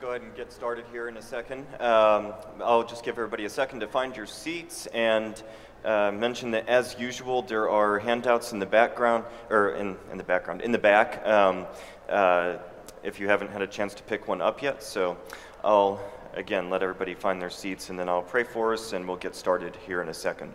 go 0.00 0.08
ahead 0.10 0.22
and 0.22 0.34
get 0.34 0.50
started 0.50 0.86
here 0.90 1.08
in 1.08 1.18
a 1.18 1.22
second. 1.22 1.66
Um, 1.78 2.32
I'll 2.64 2.86
just 2.86 3.04
give 3.04 3.18
everybody 3.18 3.44
a 3.44 3.50
second 3.50 3.80
to 3.80 3.86
find 3.86 4.16
your 4.16 4.24
seats 4.24 4.86
and 4.94 5.42
uh, 5.84 6.10
mention 6.10 6.50
that, 6.52 6.66
as 6.70 6.96
usual, 6.98 7.42
there 7.42 7.68
are 7.68 7.98
handouts 7.98 8.52
in 8.52 8.58
the 8.58 8.66
background, 8.66 9.24
or 9.50 9.72
in, 9.72 9.98
in 10.10 10.16
the 10.16 10.24
background, 10.24 10.62
in 10.62 10.72
the 10.72 10.78
back, 10.78 11.26
um, 11.26 11.66
uh, 12.08 12.56
if 13.02 13.20
you 13.20 13.28
haven't 13.28 13.50
had 13.50 13.60
a 13.60 13.66
chance 13.66 13.92
to 13.92 14.02
pick 14.04 14.26
one 14.26 14.40
up 14.40 14.62
yet. 14.62 14.82
So 14.82 15.18
I'll, 15.62 16.00
again, 16.32 16.70
let 16.70 16.82
everybody 16.82 17.14
find 17.14 17.40
their 17.40 17.50
seats 17.50 17.90
and 17.90 17.98
then 17.98 18.08
I'll 18.08 18.22
pray 18.22 18.44
for 18.44 18.72
us 18.72 18.94
and 18.94 19.06
we'll 19.06 19.18
get 19.18 19.34
started 19.34 19.76
here 19.86 20.00
in 20.00 20.08
a 20.08 20.14
second. 20.14 20.54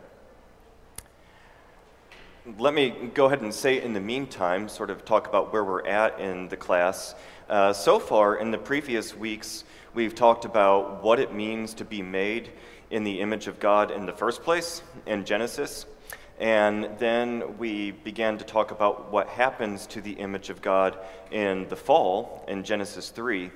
Let 2.60 2.76
me 2.76 3.10
go 3.16 3.26
ahead 3.26 3.42
and 3.42 3.52
say 3.52 3.82
in 3.82 3.94
the 3.94 4.00
meantime, 4.00 4.70
sort 4.70 4.92
of 4.92 5.04
talk 5.04 5.28
about 5.28 5.52
where 5.52 5.64
we're 5.64 5.84
at 5.88 6.20
in 6.20 6.48
the 6.48 6.56
class. 6.56 7.16
Uh, 7.50 7.74
so 7.74 7.98
far, 7.98 8.36
in 8.36 8.52
the 8.52 8.58
previous 8.60 9.18
weeks, 9.18 9.64
we've 9.96 10.14
talked 10.14 10.46
about 10.46 11.02
what 11.02 11.20
it 11.20 11.34
means 11.34 11.74
to 11.74 11.84
be 11.84 12.04
made 12.04 12.52
in 12.92 13.04
the 13.04 13.20
image 13.20 13.48
of 13.48 13.60
God 13.60 13.90
in 13.90 14.06
the 14.06 14.12
first 14.12 14.44
place 14.44 14.84
in 15.08 15.26
Genesis. 15.26 15.88
And 16.40 16.88
then 17.00 17.58
we 17.58 17.90
began 17.90 18.38
to 18.38 18.46
talk 18.46 18.70
about 18.70 19.12
what 19.12 19.28
happens 19.28 19.88
to 19.88 20.00
the 20.00 20.14
image 20.14 20.52
of 20.52 20.62
God 20.62 21.00
in 21.32 21.68
the 21.70 21.76
fall 21.76 22.46
in 22.48 22.64
Genesis 22.64 23.10
3 23.10 23.50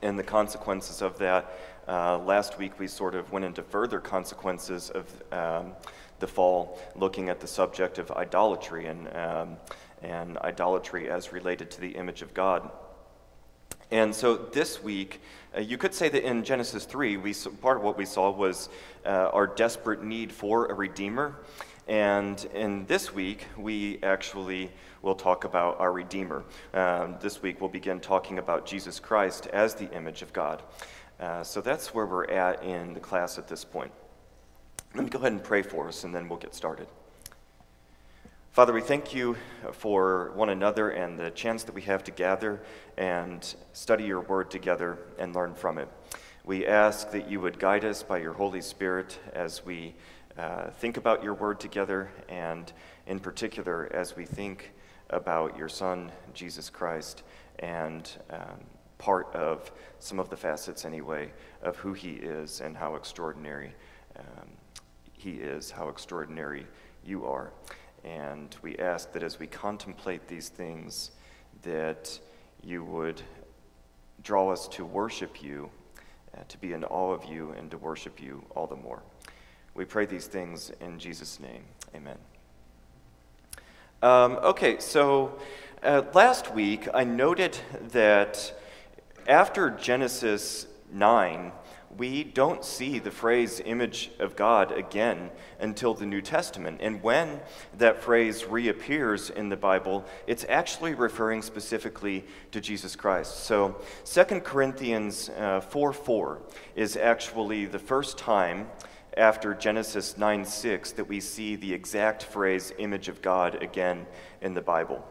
and 0.00 0.18
the 0.18 0.22
consequences 0.22 1.02
of 1.02 1.18
that. 1.18 1.52
Uh, 1.86 2.16
last 2.16 2.56
week, 2.56 2.78
we 2.78 2.86
sort 2.86 3.14
of 3.14 3.30
went 3.30 3.44
into 3.44 3.62
further 3.62 4.00
consequences 4.00 4.88
of 4.88 5.22
um, 5.34 5.74
the 6.24 6.32
fall, 6.32 6.80
looking 6.96 7.28
at 7.28 7.38
the 7.38 7.46
subject 7.46 7.98
of 7.98 8.10
idolatry 8.10 8.86
and 8.86 9.14
um, 9.14 9.56
and 10.04 10.38
idolatry 10.38 11.10
as 11.10 11.32
related 11.32 11.70
to 11.72 11.80
the 11.80 11.90
image 11.90 12.22
of 12.22 12.32
God. 12.32 12.70
And 13.90 14.14
so 14.14 14.36
this 14.36 14.82
week, 14.82 15.20
uh, 15.56 15.60
you 15.60 15.78
could 15.78 15.94
say 15.94 16.08
that 16.08 16.26
in 16.26 16.42
Genesis 16.42 16.84
3, 16.84 17.16
we, 17.18 17.34
part 17.60 17.76
of 17.76 17.82
what 17.82 17.96
we 17.96 18.04
saw 18.04 18.30
was 18.30 18.68
uh, 19.04 19.30
our 19.32 19.46
desperate 19.46 20.02
need 20.02 20.32
for 20.32 20.66
a 20.66 20.74
Redeemer. 20.74 21.36
And 21.86 22.42
in 22.54 22.86
this 22.86 23.12
week, 23.12 23.46
we 23.58 23.98
actually 24.02 24.70
will 25.02 25.14
talk 25.14 25.44
about 25.44 25.78
our 25.80 25.92
Redeemer. 25.92 26.44
Um, 26.72 27.16
this 27.20 27.42
week, 27.42 27.60
we'll 27.60 27.70
begin 27.70 28.00
talking 28.00 28.38
about 28.38 28.66
Jesus 28.66 28.98
Christ 28.98 29.46
as 29.48 29.74
the 29.74 29.90
image 29.92 30.22
of 30.22 30.32
God. 30.32 30.62
Uh, 31.20 31.42
so 31.42 31.60
that's 31.60 31.94
where 31.94 32.06
we're 32.06 32.30
at 32.30 32.64
in 32.64 32.94
the 32.94 33.00
class 33.00 33.38
at 33.38 33.48
this 33.48 33.64
point. 33.64 33.92
Let 34.96 35.02
me 35.02 35.10
go 35.10 35.18
ahead 35.18 35.32
and 35.32 35.42
pray 35.42 35.62
for 35.62 35.88
us, 35.88 36.04
and 36.04 36.14
then 36.14 36.28
we'll 36.28 36.38
get 36.38 36.54
started. 36.54 36.86
Father, 38.52 38.72
we 38.72 38.80
thank 38.80 39.12
you 39.12 39.36
for 39.72 40.30
one 40.36 40.50
another 40.50 40.90
and 40.90 41.18
the 41.18 41.32
chance 41.32 41.64
that 41.64 41.74
we 41.74 41.82
have 41.82 42.04
to 42.04 42.12
gather 42.12 42.62
and 42.96 43.56
study 43.72 44.04
your 44.04 44.20
word 44.20 44.52
together 44.52 44.98
and 45.18 45.34
learn 45.34 45.52
from 45.52 45.78
it. 45.78 45.88
We 46.44 46.64
ask 46.64 47.10
that 47.10 47.28
you 47.28 47.40
would 47.40 47.58
guide 47.58 47.84
us 47.84 48.04
by 48.04 48.18
your 48.18 48.34
Holy 48.34 48.60
Spirit 48.60 49.18
as 49.32 49.66
we 49.66 49.96
uh, 50.38 50.70
think 50.70 50.96
about 50.96 51.24
your 51.24 51.34
word 51.34 51.58
together, 51.58 52.08
and 52.28 52.72
in 53.08 53.18
particular, 53.18 53.92
as 53.92 54.14
we 54.14 54.24
think 54.24 54.70
about 55.10 55.58
your 55.58 55.68
Son, 55.68 56.12
Jesus 56.34 56.70
Christ, 56.70 57.24
and 57.58 58.08
um, 58.30 58.60
part 58.98 59.34
of 59.34 59.72
some 59.98 60.20
of 60.20 60.30
the 60.30 60.36
facets, 60.36 60.84
anyway, 60.84 61.32
of 61.64 61.74
who 61.78 61.94
he 61.94 62.12
is 62.12 62.60
and 62.60 62.76
how 62.76 62.94
extraordinary 62.94 63.74
um, 64.16 64.50
he 65.24 65.30
is, 65.32 65.70
how 65.70 65.88
extraordinary 65.88 66.66
you 67.02 67.24
are. 67.24 67.50
And 68.04 68.54
we 68.60 68.76
ask 68.76 69.10
that 69.12 69.22
as 69.22 69.38
we 69.38 69.46
contemplate 69.46 70.28
these 70.28 70.50
things, 70.50 71.12
that 71.62 72.18
you 72.62 72.84
would 72.84 73.22
draw 74.22 74.52
us 74.52 74.68
to 74.68 74.84
worship 74.84 75.42
you, 75.42 75.70
uh, 76.36 76.42
to 76.48 76.58
be 76.58 76.74
in 76.74 76.84
awe 76.84 77.12
of 77.12 77.24
you, 77.24 77.54
and 77.58 77.70
to 77.70 77.78
worship 77.78 78.20
you 78.20 78.44
all 78.54 78.66
the 78.66 78.76
more. 78.76 79.02
We 79.72 79.86
pray 79.86 80.04
these 80.04 80.26
things 80.26 80.70
in 80.80 80.98
Jesus' 80.98 81.40
name. 81.40 81.64
Amen. 81.94 82.18
Um, 84.02 84.32
okay, 84.42 84.78
so 84.78 85.38
uh, 85.82 86.02
last 86.12 86.52
week 86.52 86.86
I 86.92 87.04
noted 87.04 87.56
that 87.92 88.52
after 89.26 89.70
Genesis 89.70 90.66
9, 90.92 91.50
we 91.96 92.24
don't 92.24 92.64
see 92.64 92.98
the 92.98 93.10
phrase 93.10 93.60
image 93.64 94.10
of 94.18 94.36
God 94.36 94.72
again 94.72 95.30
until 95.60 95.94
the 95.94 96.06
New 96.06 96.20
Testament. 96.20 96.80
And 96.80 97.02
when 97.02 97.40
that 97.78 98.02
phrase 98.02 98.44
reappears 98.44 99.30
in 99.30 99.48
the 99.48 99.56
Bible, 99.56 100.04
it's 100.26 100.44
actually 100.48 100.94
referring 100.94 101.42
specifically 101.42 102.24
to 102.50 102.60
Jesus 102.60 102.96
Christ. 102.96 103.44
So 103.44 103.76
2 104.04 104.40
Corinthians 104.40 105.28
uh, 105.30 105.60
4 105.60 105.92
4 105.92 106.42
is 106.74 106.96
actually 106.96 107.66
the 107.66 107.78
first 107.78 108.18
time 108.18 108.68
after 109.16 109.54
Genesis 109.54 110.18
9 110.18 110.44
6 110.44 110.92
that 110.92 111.08
we 111.08 111.20
see 111.20 111.56
the 111.56 111.72
exact 111.72 112.24
phrase 112.24 112.72
image 112.78 113.08
of 113.08 113.22
God 113.22 113.62
again 113.62 114.06
in 114.40 114.54
the 114.54 114.62
Bible. 114.62 115.04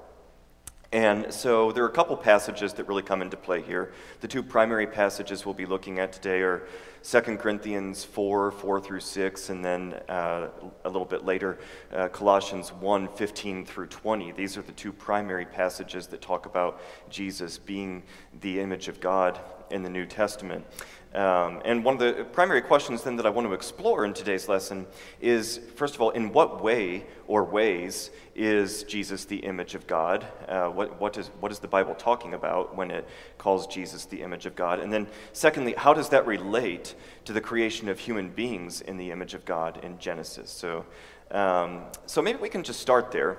And 0.94 1.34
so 1.34 1.72
there 1.72 1.84
are 1.84 1.88
a 1.88 1.92
couple 1.92 2.16
passages 2.16 2.72
that 2.74 2.88
really 2.88 3.02
come 3.02 3.24
into 3.24 3.36
play 3.36 3.64
here. 3.64 3.92
The 4.22 4.28
two 4.28 4.44
primary 4.44 4.86
passages 4.86 5.44
we'll 5.44 5.56
be 5.56 5.66
looking 5.66 5.98
at 5.98 6.14
today 6.14 6.42
are 6.42 6.68
2 7.02 7.20
Corinthians 7.38 8.04
4, 8.04 8.52
4 8.52 8.80
through 8.80 9.00
6, 9.00 9.50
and 9.50 9.66
then 9.66 9.94
uh, 10.08 10.50
a 10.86 10.88
little 10.88 11.04
bit 11.04 11.26
later, 11.26 11.58
uh, 11.92 12.10
Colossians 12.10 12.72
1, 12.72 13.08
15 13.08 13.66
through 13.66 13.88
20. 13.88 14.34
These 14.34 14.56
are 14.56 14.62
the 14.62 14.72
two 14.72 14.94
primary 14.94 15.46
passages 15.46 16.06
that 16.08 16.22
talk 16.22 16.46
about 16.46 16.80
Jesus 17.10 17.58
being 17.58 18.04
the 18.42 18.60
image 18.60 18.88
of 18.88 19.00
God 19.00 19.40
in 19.74 19.84
the 19.84 19.90
New 19.90 20.06
Testament. 20.06 20.66
Um, 21.14 21.62
and 21.64 21.86
one 21.86 21.94
of 21.94 22.00
the 22.00 22.24
primary 22.24 22.62
questions 22.62 23.04
then 23.04 23.18
that 23.18 23.26
I 23.28 23.30
want 23.30 23.48
to 23.48 23.54
explore 23.54 24.04
in 24.04 24.16
today's 24.16 24.50
lesson 24.50 24.88
is 25.22 25.60
first 25.76 25.94
of 25.94 26.02
all, 26.02 26.10
in 26.10 26.34
what 26.34 26.64
way 26.64 27.06
or 27.28 27.44
ways 27.44 28.10
is 28.34 28.84
Jesus 28.84 29.26
the 29.26 29.38
image 29.38 29.76
of 29.76 29.86
God? 29.86 30.26
Uh, 30.48 30.70
what, 30.70 31.00
what, 31.00 31.18
is, 31.18 31.28
what 31.40 31.52
is 31.52 31.60
the 31.60 31.68
Bible 31.68 31.94
talking 31.94 32.34
about 32.34 32.76
when 32.76 32.90
it 32.90 33.08
calls 33.38 33.68
Jesus 33.68 34.06
the 34.06 34.24
image 34.24 34.48
of 34.48 34.56
God? 34.56 34.80
And 34.80 34.92
then, 34.92 35.06
secondly, 35.34 35.76
how 35.78 35.94
does 35.94 36.10
that 36.10 36.26
relate 36.26 36.96
to 37.26 37.34
the 37.34 37.42
creation 37.42 37.90
of 37.90 38.00
human 38.00 38.30
beings 38.30 38.82
in 38.82 38.98
the 38.98 39.12
image 39.12 39.36
of 39.36 39.46
God 39.46 39.84
in 39.84 40.00
Genesis? 40.00 40.50
So, 40.50 40.84
um, 41.30 41.84
so 42.08 42.24
maybe 42.24 42.40
we 42.40 42.50
can 42.50 42.64
just 42.64 42.80
start 42.80 43.12
there. 43.12 43.38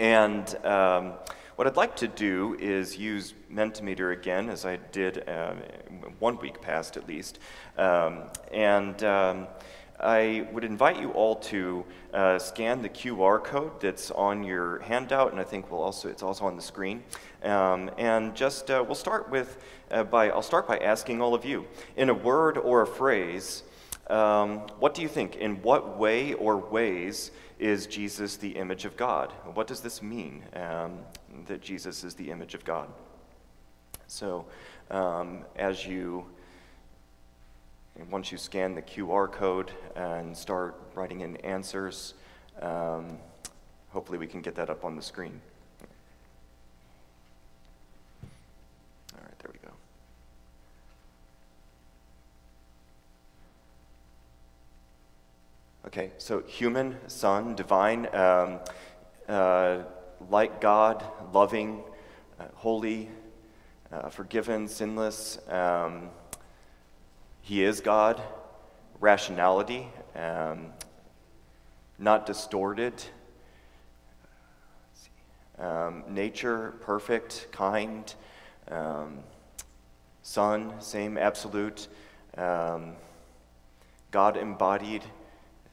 And. 0.00 0.56
Um, 0.64 1.12
what 1.58 1.66
I'd 1.66 1.76
like 1.76 1.96
to 1.96 2.06
do 2.06 2.56
is 2.60 2.96
use 2.96 3.34
Mentimeter 3.52 4.12
again, 4.12 4.48
as 4.48 4.64
I 4.64 4.76
did 4.92 5.28
uh, 5.28 5.54
one 6.20 6.38
week 6.38 6.60
past 6.60 6.96
at 6.96 7.08
least. 7.08 7.40
Um, 7.76 8.30
and 8.52 9.02
um, 9.02 9.48
I 9.98 10.46
would 10.52 10.62
invite 10.62 11.00
you 11.00 11.10
all 11.10 11.34
to 11.34 11.84
uh, 12.14 12.38
scan 12.38 12.80
the 12.80 12.88
QR 12.88 13.42
code 13.42 13.80
that's 13.80 14.12
on 14.12 14.44
your 14.44 14.78
handout, 14.82 15.32
and 15.32 15.40
I 15.40 15.42
think 15.42 15.68
we'll 15.68 15.82
also 15.82 16.08
it's 16.08 16.22
also 16.22 16.46
on 16.46 16.54
the 16.54 16.62
screen. 16.62 17.02
Um, 17.42 17.90
and 17.98 18.36
just 18.36 18.70
uh, 18.70 18.84
we'll 18.86 18.94
start 18.94 19.28
with 19.28 19.58
uh, 19.90 20.04
by 20.04 20.30
I'll 20.30 20.42
start 20.42 20.68
by 20.68 20.78
asking 20.78 21.20
all 21.20 21.34
of 21.34 21.44
you 21.44 21.66
in 21.96 22.08
a 22.08 22.14
word 22.14 22.56
or 22.56 22.82
a 22.82 22.86
phrase. 22.86 23.64
Um, 24.08 24.60
what 24.78 24.94
do 24.94 25.02
you 25.02 25.08
think? 25.08 25.34
In 25.34 25.60
what 25.62 25.98
way 25.98 26.34
or 26.34 26.56
ways 26.56 27.32
is 27.58 27.86
Jesus 27.86 28.36
the 28.36 28.50
image 28.50 28.84
of 28.84 28.96
God? 28.96 29.32
What 29.54 29.66
does 29.66 29.80
this 29.80 30.02
mean 30.02 30.44
um, 30.54 31.00
that 31.46 31.60
Jesus 31.60 32.04
is 32.04 32.14
the 32.14 32.30
image 32.30 32.54
of 32.54 32.64
God? 32.64 32.88
So, 34.06 34.46
um, 34.90 35.44
as 35.56 35.86
you, 35.86 36.24
once 38.10 38.32
you 38.32 38.38
scan 38.38 38.74
the 38.74 38.82
QR 38.82 39.30
code 39.30 39.70
and 39.96 40.36
start 40.36 40.80
writing 40.94 41.20
in 41.20 41.36
answers, 41.38 42.14
um, 42.62 43.18
hopefully 43.90 44.18
we 44.18 44.26
can 44.26 44.40
get 44.40 44.54
that 44.54 44.70
up 44.70 44.84
on 44.84 44.96
the 44.96 45.02
screen. 45.02 45.40
All 49.14 49.20
right, 49.22 49.38
there 49.40 49.50
we 49.52 49.58
go. 49.58 49.74
Okay, 55.86 56.12
so 56.18 56.42
human, 56.42 56.96
son, 57.08 57.54
divine, 57.54 58.06
um, 58.14 58.58
uh, 59.28 59.80
like 60.30 60.60
God, 60.60 61.04
loving, 61.32 61.82
uh, 62.38 62.44
holy, 62.54 63.08
uh, 63.92 64.08
forgiven, 64.08 64.68
sinless. 64.68 65.38
Um, 65.48 66.10
he 67.40 67.62
is 67.62 67.80
God, 67.80 68.22
rationality, 69.00 69.88
um, 70.14 70.72
not 71.98 72.26
distorted. 72.26 72.94
Um, 75.58 76.04
nature, 76.08 76.74
perfect, 76.82 77.48
kind. 77.50 78.14
Um, 78.70 79.20
son, 80.22 80.74
same, 80.80 81.18
absolute. 81.18 81.88
Um, 82.36 82.92
God 84.10 84.36
embodied 84.36 85.02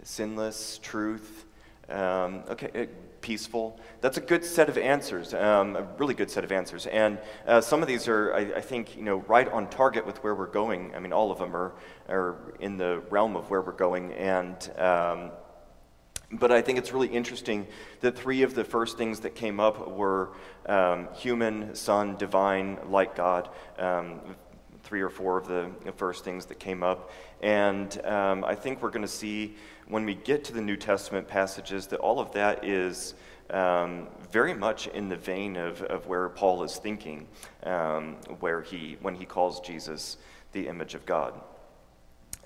sinless 0.03 0.79
truth, 0.81 1.45
Um, 1.87 2.43
okay, 2.49 2.71
uh, 2.73 2.85
peaceful. 3.25 3.79
That's 4.01 4.17
a 4.17 4.21
good 4.21 4.45
set 4.45 4.69
of 4.69 4.77
answers, 4.77 5.33
um, 5.33 5.75
a 5.75 5.81
really 5.97 6.13
good 6.13 6.29
set 6.29 6.43
of 6.43 6.51
answers. 6.51 6.85
And 6.85 7.17
uh, 7.47 7.59
some 7.59 7.81
of 7.81 7.87
these 7.87 8.07
are, 8.07 8.31
I, 8.35 8.41
I, 8.57 8.61
think, 8.61 8.95
you 8.95 9.01
know, 9.01 9.17
right 9.27 9.51
on 9.51 9.67
target 9.67 10.05
with 10.05 10.23
where 10.23 10.35
we're 10.35 10.45
going. 10.45 10.93
I 10.93 10.99
mean, 10.99 11.11
all 11.11 11.31
of 11.31 11.39
them 11.39 11.55
are, 11.55 11.73
are 12.07 12.53
in 12.59 12.77
the 12.77 13.01
realm 13.09 13.35
of 13.35 13.49
where 13.49 13.63
we're 13.63 13.71
going. 13.71 14.13
And 14.13 14.71
um, 14.77 15.31
but 16.33 16.51
I 16.51 16.61
think 16.61 16.77
it's 16.77 16.91
really 16.91 17.07
interesting 17.07 17.65
that 18.01 18.15
three 18.15 18.43
of 18.43 18.53
the 18.53 18.63
first 18.63 18.95
things 18.95 19.21
that 19.21 19.33
came 19.33 19.59
up 19.59 19.87
were 19.87 20.33
um, 20.67 21.07
human, 21.15 21.73
son, 21.73 22.17
divine, 22.17 22.77
like 22.89 23.15
God. 23.15 23.49
Um, 23.79 24.19
three 24.83 25.01
or 25.01 25.09
four 25.09 25.39
of 25.39 25.47
the 25.47 25.71
first 25.97 26.23
things 26.23 26.45
that 26.45 26.59
came 26.59 26.83
up. 26.83 27.09
And 27.41 28.05
um, 28.05 28.45
I 28.45 28.53
think 28.53 28.83
we're 28.83 28.91
going 28.91 29.01
to 29.01 29.07
see 29.07 29.55
when 29.87 30.05
we 30.05 30.15
get 30.15 30.43
to 30.45 30.53
the 30.53 30.61
New 30.61 30.77
Testament 30.77 31.27
passages 31.27 31.87
that 31.87 31.99
all 31.99 32.19
of 32.19 32.31
that 32.33 32.65
is 32.65 33.13
um, 33.49 34.07
very 34.31 34.53
much 34.53 34.87
in 34.87 35.09
the 35.09 35.15
vein 35.15 35.55
of, 35.55 35.81
of 35.83 36.07
where 36.07 36.29
Paul 36.29 36.63
is 36.63 36.77
thinking, 36.77 37.27
um, 37.63 38.15
where 38.39 38.61
he, 38.61 38.97
when 39.01 39.15
he 39.15 39.25
calls 39.25 39.59
Jesus 39.59 40.17
the 40.51 40.67
image 40.67 40.95
of 40.95 41.05
God. 41.05 41.39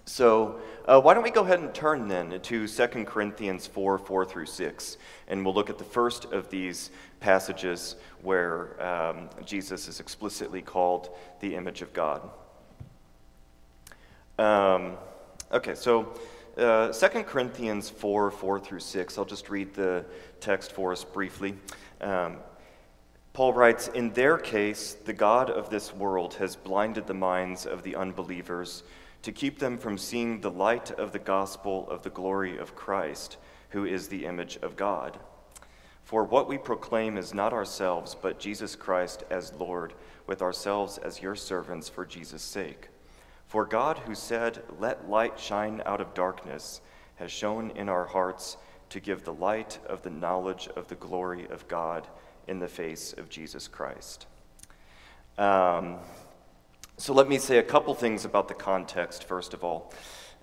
So, 0.06 0.60
uh, 0.88 1.00
why 1.00 1.14
don't 1.14 1.22
we 1.22 1.30
go 1.30 1.44
ahead 1.44 1.60
and 1.60 1.72
turn 1.72 2.08
then 2.08 2.40
to 2.42 2.68
2 2.68 2.88
Corinthians 3.06 3.68
4 3.68 4.00
4 4.00 4.26
through 4.26 4.48
6, 4.48 4.98
and 5.28 5.46
we'll 5.46 5.54
look 5.54 5.70
at 5.70 5.78
the 5.78 5.84
first 5.84 6.26
of 6.26 6.50
these 6.50 6.90
passages 7.20 7.96
where 8.24 8.82
um, 8.84 9.30
Jesus 9.46 9.88
is 9.88 10.00
explicitly 10.00 10.64
called 10.64 11.16
the 11.42 11.54
image 11.54 11.84
of 11.84 11.94
God. 11.94 12.28
Um, 14.40 14.98
okay, 15.52 15.76
so 15.76 16.20
uh, 16.60 16.92
2 16.92 17.24
Corinthians 17.24 17.90
4 17.90 18.32
4 18.32 18.60
through 18.60 18.80
6, 18.80 19.18
I'll 19.18 19.26
just 19.26 19.50
read 19.50 19.74
the 19.74 20.06
text 20.40 20.74
for 20.74 20.92
us 20.92 21.04
briefly. 21.04 21.56
Um, 22.02 22.38
Paul 23.34 23.54
writes, 23.54 23.88
In 23.88 24.12
their 24.12 24.38
case, 24.38 24.94
the 24.94 25.14
God 25.14 25.50
of 25.50 25.70
this 25.70 25.94
world 25.94 26.34
has 26.36 26.56
blinded 26.56 27.08
the 27.08 27.14
minds 27.14 27.66
of 27.66 27.84
the 27.84 27.96
unbelievers 27.96 28.84
to 29.22 29.32
keep 29.32 29.60
them 29.60 29.78
from 29.78 29.98
seeing 29.98 30.42
the 30.42 30.52
light 30.52 30.92
of 30.92 31.12
the 31.12 31.20
gospel 31.20 31.90
of 31.90 32.04
the 32.04 32.10
glory 32.10 32.58
of 32.58 32.76
Christ, 32.76 33.38
who 33.70 33.86
is 33.86 34.08
the 34.08 34.26
image 34.26 34.58
of 34.62 34.76
God. 34.76 35.18
For 36.04 36.24
what 36.24 36.48
we 36.48 36.58
proclaim 36.58 37.18
is 37.18 37.34
not 37.34 37.54
ourselves, 37.54 38.16
but 38.20 38.40
Jesus 38.40 38.76
Christ 38.76 39.24
as 39.30 39.54
Lord, 39.54 39.94
with 40.26 40.42
ourselves 40.42 40.98
as 40.98 41.22
your 41.22 41.36
servants 41.36 41.88
for 41.88 42.06
Jesus' 42.06 42.42
sake. 42.42 42.90
For 43.50 43.66
God, 43.66 43.98
who 44.06 44.14
said, 44.14 44.62
Let 44.80 45.10
light 45.10 45.40
shine 45.40 45.82
out 45.84 46.02
of 46.02 46.14
darkness, 46.14 46.82
has 47.16 47.32
shone 47.32 47.72
in 47.72 47.90
our 47.90 48.06
hearts 48.06 48.58
to 48.92 49.00
give 49.00 49.24
the 49.24 49.34
light 49.34 49.80
of 49.88 50.04
the 50.04 50.12
knowledge 50.12 50.70
of 50.76 50.88
the 50.88 50.94
glory 50.94 51.48
of 51.50 51.68
God 51.68 52.08
in 52.48 52.60
the 52.60 52.68
face 52.68 53.12
of 53.12 53.28
Jesus 53.28 53.68
Christ. 53.68 54.28
Um, 55.40 55.98
so 56.98 57.12
let 57.12 57.28
me 57.28 57.40
say 57.40 57.58
a 57.58 57.64
couple 57.64 57.96
things 57.96 58.24
about 58.24 58.50
the 58.50 58.54
context, 58.54 59.24
first 59.24 59.56
of 59.56 59.64
all. 59.64 59.96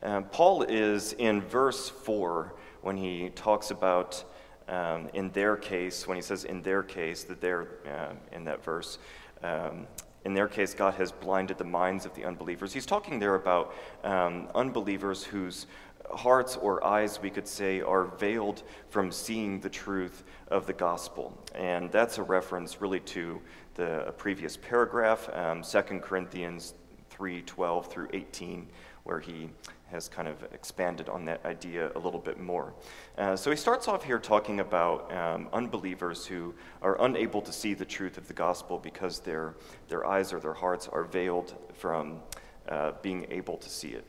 Um, 0.03 0.25
Paul 0.25 0.65
is 0.65 1.13
in 1.13 1.43
verse 1.43 1.89
4 1.89 2.55
when 2.83 2.97
he 2.97 3.31
talks 3.37 3.71
about, 3.71 4.25
um, 4.67 5.11
in 5.15 5.31
their 5.31 5.57
case, 5.57 6.09
when 6.09 6.17
he 6.17 6.23
says 6.23 6.43
in 6.43 6.61
their 6.61 6.83
case, 6.83 7.23
that 7.23 7.41
they're 7.41 7.69
uh, 7.87 8.15
in 8.33 8.43
that 8.47 8.65
verse, 8.65 8.99
um, 9.45 9.87
in 10.27 10.35
their 10.35 10.49
case, 10.49 10.75
God 10.75 10.95
has 10.95 11.13
blinded 11.13 11.57
the 11.57 11.65
minds 11.65 12.05
of 12.05 12.13
the 12.15 12.25
unbelievers. 12.25 12.73
He's 12.73 12.85
talking 12.85 13.21
there 13.21 13.37
about 13.37 13.73
um, 14.03 14.49
unbelievers 14.57 15.23
whose 15.23 15.69
hearts 16.13 16.57
or 16.57 16.85
eyes, 16.85 17.23
we 17.23 17.31
could 17.31 17.47
say, 17.47 17.81
are 17.81 18.07
veiled 18.07 18.65
from 18.89 19.13
seeing 19.13 19.61
the 19.61 19.71
truth 19.71 20.25
of 20.49 20.67
the 20.67 20.73
gospel. 20.73 21.33
And 21.55 21.93
that's 21.93 22.19
a 22.19 22.25
reference 22.25 22.81
really 22.81 22.99
to 23.01 23.41
the 23.75 24.13
previous 24.19 24.57
paragraph, 24.57 25.31
um, 25.33 25.63
2 25.63 26.01
Corinthians 26.01 26.75
3 27.11 27.43
12 27.43 27.87
through 27.87 28.09
18, 28.13 28.67
where 29.05 29.21
he 29.21 29.49
has 29.91 30.09
kind 30.09 30.27
of 30.27 30.43
expanded 30.53 31.09
on 31.09 31.25
that 31.27 31.45
idea 31.45 31.93
a 31.95 31.99
little 31.99 32.19
bit 32.19 32.41
more. 32.41 32.73
Uh, 33.17 33.37
so 33.37 33.51
he 33.51 33.57
starts 33.57 33.87
off 33.89 34.05
here 34.05 34.19
talking 34.19 34.61
about 34.61 35.13
um, 35.15 35.49
unbelievers 35.53 36.27
who 36.27 36.55
are 36.83 37.01
unable 37.05 37.41
to 37.41 37.53
see 37.53 37.73
the 37.75 37.85
truth 37.85 38.19
of 38.19 38.27
the 38.27 38.35
gospel 38.35 38.79
because 38.79 39.21
their, 39.21 39.55
their 39.89 40.05
eyes 40.05 40.33
or 40.33 40.41
their 40.41 40.55
hearts 40.55 40.89
are 40.89 41.05
veiled 41.05 41.55
from 41.75 42.21
uh, 42.69 42.93
being 43.03 43.27
able 43.31 43.57
to 43.57 43.69
see 43.69 43.89
it. 43.89 44.05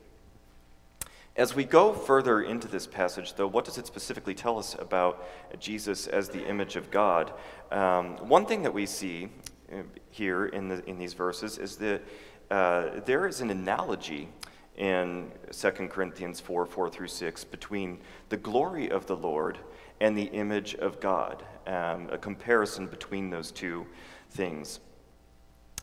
As 1.35 1.53
we 1.53 1.63
go 1.63 1.93
further 1.93 2.41
into 2.41 2.67
this 2.67 2.87
passage, 2.87 3.35
though, 3.35 3.45
what 3.45 3.63
does 3.63 3.77
it 3.77 3.85
specifically 3.85 4.33
tell 4.33 4.57
us 4.57 4.75
about 4.79 5.23
Jesus 5.59 6.07
as 6.07 6.29
the 6.29 6.43
image 6.47 6.75
of 6.75 6.89
God? 6.89 7.31
Um, 7.71 8.17
one 8.27 8.47
thing 8.47 8.63
that 8.63 8.73
we 8.73 8.87
see 8.87 9.29
uh, 9.71 9.83
here 10.09 10.47
in, 10.47 10.67
the, 10.67 10.83
in 10.89 10.97
these 10.97 11.13
verses 11.13 11.59
is 11.59 11.75
that 11.75 12.01
uh, 12.49 13.01
there 13.05 13.27
is 13.27 13.41
an 13.41 13.51
analogy 13.51 14.29
in 14.77 15.31
2 15.51 15.71
Corinthians 15.89 16.39
4 16.39 16.65
4 16.65 16.89
through 16.89 17.07
6 17.07 17.43
between 17.45 17.99
the 18.29 18.37
glory 18.37 18.89
of 18.89 19.05
the 19.07 19.15
Lord 19.15 19.57
and 19.99 20.17
the 20.17 20.25
image 20.25 20.75
of 20.75 20.99
God, 20.99 21.43
um, 21.65 22.07
a 22.11 22.17
comparison 22.17 22.87
between 22.87 23.29
those 23.29 23.51
two 23.51 23.85
things. 24.31 24.79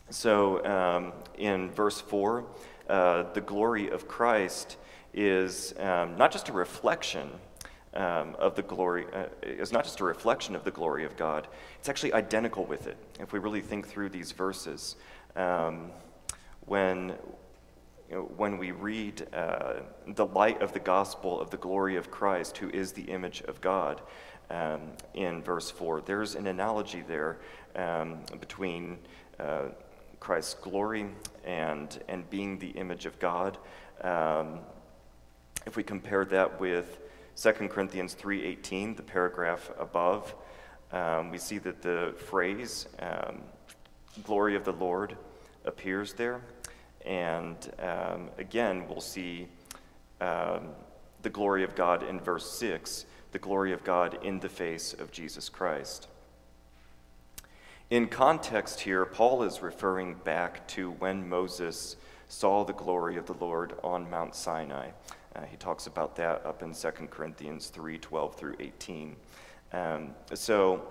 So 0.09 0.65
um, 0.65 1.13
in 1.37 1.71
verse 1.71 1.99
4, 1.99 2.45
uh, 2.87 3.23
the 3.33 3.41
glory 3.41 3.89
of 3.89 4.07
Christ 4.07 4.77
is 5.13 5.73
um, 5.79 6.15
not 6.17 6.31
just 6.31 6.49
a 6.49 6.53
reflection 6.53 7.29
um, 7.95 8.35
of 8.37 8.55
the 8.55 8.61
glory, 8.61 9.05
uh, 9.13 9.25
is 9.41 9.71
not 9.71 9.83
just 9.83 9.99
a 10.01 10.03
reflection 10.03 10.55
of 10.55 10.63
the 10.63 10.71
glory 10.71 11.05
of 11.05 11.15
God, 11.17 11.47
it's 11.79 11.89
actually 11.89 12.13
identical 12.13 12.65
with 12.65 12.87
it. 12.87 12.97
If 13.19 13.33
we 13.33 13.39
really 13.39 13.61
think 13.61 13.87
through 13.87 14.09
these 14.09 14.31
verses, 14.31 14.95
um, 15.35 15.91
when, 16.65 17.13
when 18.09 18.57
we 18.57 18.71
read 18.71 19.27
uh, 19.33 19.81
the 20.07 20.25
light 20.25 20.61
of 20.61 20.73
the 20.73 20.79
gospel 20.79 21.39
of 21.39 21.49
the 21.49 21.57
glory 21.57 21.95
of 21.95 22.11
Christ, 22.11 22.57
who 22.57 22.69
is 22.69 22.91
the 22.91 23.03
image 23.03 23.41
of 23.41 23.61
God, 23.61 24.01
um, 24.49 24.81
in 25.13 25.41
verse 25.41 25.71
4, 25.71 26.01
there's 26.01 26.35
an 26.35 26.47
analogy 26.47 27.03
there 27.07 27.39
um, 27.75 28.19
between 28.39 28.99
uh, 29.39 29.69
Christ's 30.19 30.53
glory 30.55 31.07
and, 31.43 31.99
and 32.07 32.29
being 32.29 32.59
the 32.59 32.69
image 32.69 33.05
of 33.05 33.17
God. 33.19 33.57
Um, 34.01 34.59
if 35.65 35.75
we 35.75 35.83
compare 35.83 36.25
that 36.25 36.59
with 36.59 36.99
2 37.35 37.51
Corinthians 37.69 38.15
3.18, 38.15 38.95
the 38.95 39.03
paragraph 39.03 39.71
above, 39.79 40.35
um, 40.91 41.31
we 41.31 41.37
see 41.37 41.57
that 41.57 41.81
the 41.81 42.13
phrase, 42.17 42.87
um, 42.99 43.41
glory 44.23 44.55
of 44.55 44.63
the 44.63 44.73
Lord, 44.73 45.17
appears 45.65 46.13
there. 46.13 46.41
And 47.05 47.57
um, 47.79 48.29
again, 48.37 48.87
we'll 48.87 49.01
see 49.01 49.47
um, 50.19 50.69
the 51.21 51.29
glory 51.29 51.63
of 51.63 51.75
God 51.75 52.03
in 52.03 52.19
verse 52.19 52.49
6, 52.51 53.05
the 53.31 53.39
glory 53.39 53.71
of 53.71 53.83
God 53.83 54.17
in 54.23 54.39
the 54.39 54.49
face 54.49 54.93
of 54.93 55.11
Jesus 55.11 55.47
Christ. 55.49 56.07
In 57.91 58.07
context 58.07 58.79
here, 58.79 59.05
Paul 59.05 59.43
is 59.43 59.61
referring 59.61 60.15
back 60.23 60.67
to 60.69 60.91
when 60.91 61.29
Moses 61.29 61.97
saw 62.27 62.63
the 62.63 62.73
glory 62.73 63.17
of 63.17 63.27
the 63.27 63.33
Lord 63.33 63.73
on 63.83 64.09
Mount 64.09 64.33
Sinai. 64.33 64.89
Uh, 65.35 65.41
he 65.43 65.57
talks 65.57 65.85
about 65.85 66.15
that 66.15 66.43
up 66.45 66.63
in 66.63 66.73
2 66.73 66.89
Corinthians 67.11 67.67
3 67.67 67.99
12 67.99 68.35
through 68.35 68.55
18. 68.59 69.15
Um, 69.73 70.15
so, 70.33 70.87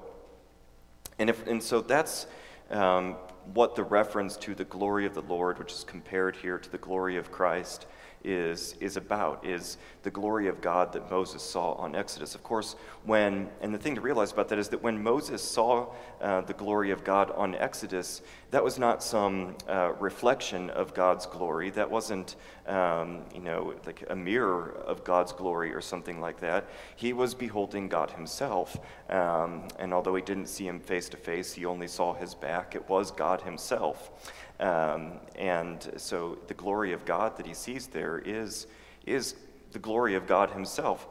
and, 1.18 1.30
if, 1.30 1.46
and 1.46 1.62
so 1.62 1.80
that's 1.80 2.26
um, 2.70 3.16
what 3.52 3.74
the 3.74 3.84
reference 3.84 4.36
to 4.38 4.54
the 4.54 4.64
glory 4.64 5.06
of 5.06 5.14
the 5.14 5.22
Lord, 5.22 5.58
which 5.58 5.72
is 5.72 5.84
compared 5.84 6.36
here 6.36 6.58
to 6.58 6.70
the 6.70 6.78
glory 6.78 7.16
of 7.16 7.30
Christ, 7.30 7.86
is, 8.24 8.74
is 8.80 8.96
about, 8.96 9.44
is 9.44 9.76
the 10.02 10.10
glory 10.10 10.48
of 10.48 10.60
God 10.60 10.92
that 10.94 11.10
Moses 11.10 11.42
saw 11.42 11.72
on 11.74 11.94
Exodus. 11.94 12.34
Of 12.34 12.42
course, 12.42 12.76
when, 13.04 13.48
and 13.60 13.72
the 13.72 13.78
thing 13.78 13.94
to 13.94 14.00
realize 14.00 14.32
about 14.32 14.48
that 14.48 14.58
is 14.58 14.68
that 14.70 14.82
when 14.82 15.02
Moses 15.02 15.42
saw 15.42 15.92
uh, 16.20 16.40
the 16.40 16.54
glory 16.54 16.90
of 16.90 17.04
God 17.04 17.30
on 17.32 17.54
Exodus, 17.54 18.22
that 18.50 18.64
was 18.64 18.78
not 18.78 19.02
some 19.02 19.56
uh, 19.68 19.92
reflection 20.00 20.70
of 20.70 20.94
God's 20.94 21.26
glory. 21.26 21.70
That 21.70 21.90
wasn't, 21.90 22.36
um, 22.66 23.22
you 23.34 23.40
know, 23.40 23.74
like 23.84 24.04
a 24.08 24.16
mirror 24.16 24.74
of 24.86 25.04
God's 25.04 25.32
glory 25.32 25.74
or 25.74 25.80
something 25.80 26.20
like 26.20 26.40
that. 26.40 26.68
He 26.96 27.12
was 27.12 27.34
beholding 27.34 27.88
God 27.88 28.10
himself. 28.12 28.78
Um, 29.10 29.68
and 29.78 29.92
although 29.92 30.14
he 30.14 30.22
didn't 30.22 30.46
see 30.46 30.66
him 30.66 30.80
face 30.80 31.08
to 31.10 31.16
face, 31.16 31.52
he 31.52 31.66
only 31.66 31.88
saw 31.88 32.14
his 32.14 32.34
back. 32.34 32.74
It 32.74 32.88
was 32.88 33.10
God 33.10 33.42
himself. 33.42 34.32
Um, 34.60 35.14
and 35.36 35.86
so 35.96 36.38
the 36.46 36.54
glory 36.54 36.92
of 36.92 37.04
God 37.04 37.36
that 37.36 37.46
he 37.46 37.54
sees 37.54 37.88
there 37.88 38.18
is, 38.18 38.66
is 39.06 39.34
the 39.72 39.78
glory 39.78 40.14
of 40.14 40.26
God 40.26 40.50
himself. 40.50 41.08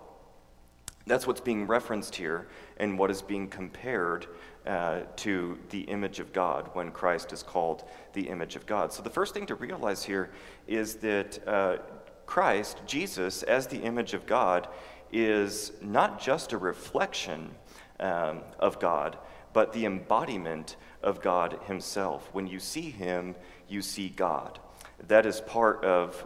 That's 1.05 1.27
what's 1.27 1.41
being 1.41 1.67
referenced 1.67 2.15
here 2.15 2.47
and 2.77 2.97
what 2.97 3.11
is 3.11 3.21
being 3.21 3.49
compared 3.49 4.27
uh, 4.65 5.01
to 5.17 5.59
the 5.69 5.81
image 5.81 6.19
of 6.19 6.31
God 6.31 6.69
when 6.73 6.91
Christ 6.91 7.33
is 7.33 7.43
called 7.43 7.83
the 8.13 8.29
image 8.29 8.55
of 8.55 8.65
God. 8.65 8.93
So 8.93 9.03
the 9.03 9.09
first 9.09 9.33
thing 9.33 9.45
to 9.47 9.55
realize 9.55 10.03
here 10.05 10.31
is 10.67 10.95
that 10.95 11.45
uh, 11.45 11.77
Christ, 12.25 12.81
Jesus, 12.85 13.43
as 13.43 13.67
the 13.67 13.79
image 13.79 14.13
of 14.13 14.25
God, 14.25 14.69
is 15.11 15.73
not 15.81 16.21
just 16.21 16.53
a 16.53 16.57
reflection 16.57 17.51
um, 17.99 18.39
of 18.59 18.79
God, 18.79 19.17
but 19.51 19.73
the 19.73 19.85
embodiment 19.85 20.77
of 21.03 21.21
God 21.21 21.59
Himself. 21.65 22.29
When 22.33 22.47
you 22.47 22.59
see 22.59 22.89
Him, 22.89 23.35
you 23.67 23.81
see 23.81 24.09
God. 24.09 24.59
That 25.07 25.25
is 25.25 25.41
part 25.41 25.83
of 25.83 26.25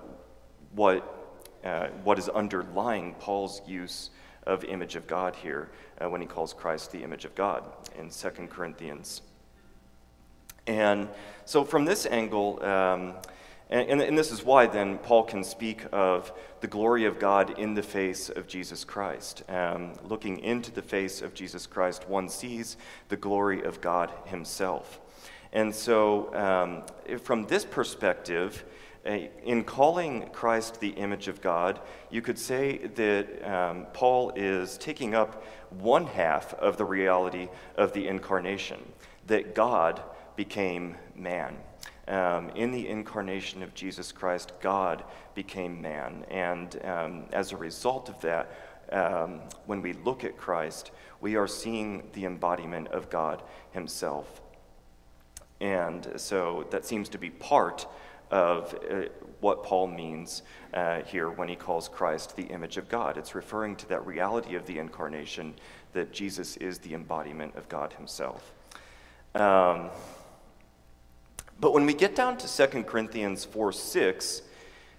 what, 0.73 1.39
uh, 1.63 1.87
what 2.03 2.19
is 2.19 2.29
underlying 2.29 3.15
Paul's 3.15 3.61
use 3.67 4.11
of 4.43 4.63
image 4.63 4.95
of 4.95 5.07
God 5.07 5.35
here 5.35 5.69
uh, 5.99 6.09
when 6.09 6.21
he 6.21 6.27
calls 6.27 6.53
Christ 6.53 6.91
the 6.91 7.03
image 7.03 7.25
of 7.25 7.35
God 7.35 7.63
in 7.99 8.09
2 8.09 8.29
Corinthians. 8.47 9.21
And 10.65 11.07
so, 11.45 11.63
from 11.63 11.85
this 11.85 12.05
angle, 12.05 12.63
um, 12.63 13.13
and, 13.69 14.01
and, 14.01 14.17
this 14.17 14.31
is 14.31 14.45
why 14.45 14.65
then 14.65 14.97
Paul 14.97 15.23
can 15.23 15.43
speak 15.43 15.85
of 15.91 16.31
the 16.61 16.67
glory 16.67 17.03
of 17.03 17.19
God 17.19 17.59
in 17.59 17.73
the 17.73 17.83
face 17.83 18.29
of 18.29 18.47
Jesus 18.47 18.85
Christ. 18.85 19.43
Um, 19.49 19.93
looking 20.07 20.39
into 20.39 20.71
the 20.71 20.81
face 20.81 21.21
of 21.21 21.33
Jesus 21.33 21.67
Christ, 21.67 22.07
one 22.07 22.29
sees 22.29 22.77
the 23.09 23.17
glory 23.17 23.63
of 23.63 23.81
God 23.81 24.11
himself. 24.25 25.01
And 25.51 25.75
so, 25.75 26.33
um, 26.33 27.19
from 27.19 27.45
this 27.47 27.65
perspective, 27.65 28.63
in 29.05 29.63
calling 29.63 30.29
Christ 30.33 30.79
the 30.79 30.89
image 30.89 31.27
of 31.27 31.41
God, 31.41 31.79
you 32.09 32.21
could 32.21 32.37
say 32.37 32.87
that 32.95 33.49
um, 33.49 33.87
Paul 33.93 34.31
is 34.35 34.77
taking 34.77 35.15
up 35.15 35.43
one 35.69 36.05
half 36.05 36.53
of 36.55 36.77
the 36.77 36.85
reality 36.85 37.47
of 37.77 37.93
the 37.93 38.07
incarnation, 38.07 38.79
that 39.27 39.55
God 39.55 40.01
became 40.35 40.95
man. 41.15 41.55
Um, 42.07 42.49
in 42.51 42.71
the 42.71 42.87
incarnation 42.87 43.61
of 43.63 43.73
Jesus 43.73 44.11
Christ, 44.11 44.53
God 44.61 45.03
became 45.35 45.81
man. 45.81 46.25
And 46.29 46.79
um, 46.85 47.25
as 47.33 47.51
a 47.51 47.57
result 47.57 48.07
of 48.07 48.19
that, 48.21 48.51
um, 48.91 49.41
when 49.65 49.81
we 49.81 49.93
look 49.93 50.23
at 50.23 50.37
Christ, 50.37 50.91
we 51.19 51.35
are 51.35 51.47
seeing 51.47 52.09
the 52.13 52.25
embodiment 52.25 52.87
of 52.89 53.09
God 53.09 53.43
Himself. 53.71 54.41
And 55.59 56.07
so 56.15 56.67
that 56.71 56.85
seems 56.85 57.09
to 57.09 57.17
be 57.17 57.29
part 57.29 57.87
of 58.31 58.73
uh, 58.89 59.03
what 59.39 59.63
Paul 59.63 59.87
means 59.87 60.43
uh, 60.73 61.01
here 61.01 61.29
when 61.29 61.47
he 61.47 61.55
calls 61.55 61.87
Christ 61.87 62.35
the 62.35 62.43
image 62.43 62.77
of 62.77 62.89
God. 62.89 63.17
It's 63.17 63.35
referring 63.35 63.75
to 63.77 63.89
that 63.89 64.05
reality 64.05 64.55
of 64.55 64.65
the 64.65 64.79
incarnation 64.79 65.55
that 65.93 66.11
Jesus 66.11 66.57
is 66.57 66.79
the 66.79 66.93
embodiment 66.93 67.55
of 67.55 67.69
God 67.69 67.93
Himself. 67.93 68.53
Um, 69.33 69.89
but 71.59 71.73
when 71.73 71.85
we 71.85 71.93
get 71.93 72.15
down 72.15 72.37
to 72.37 72.67
2 72.67 72.83
Corinthians 72.83 73.45
4 73.45 73.71
6, 73.71 74.41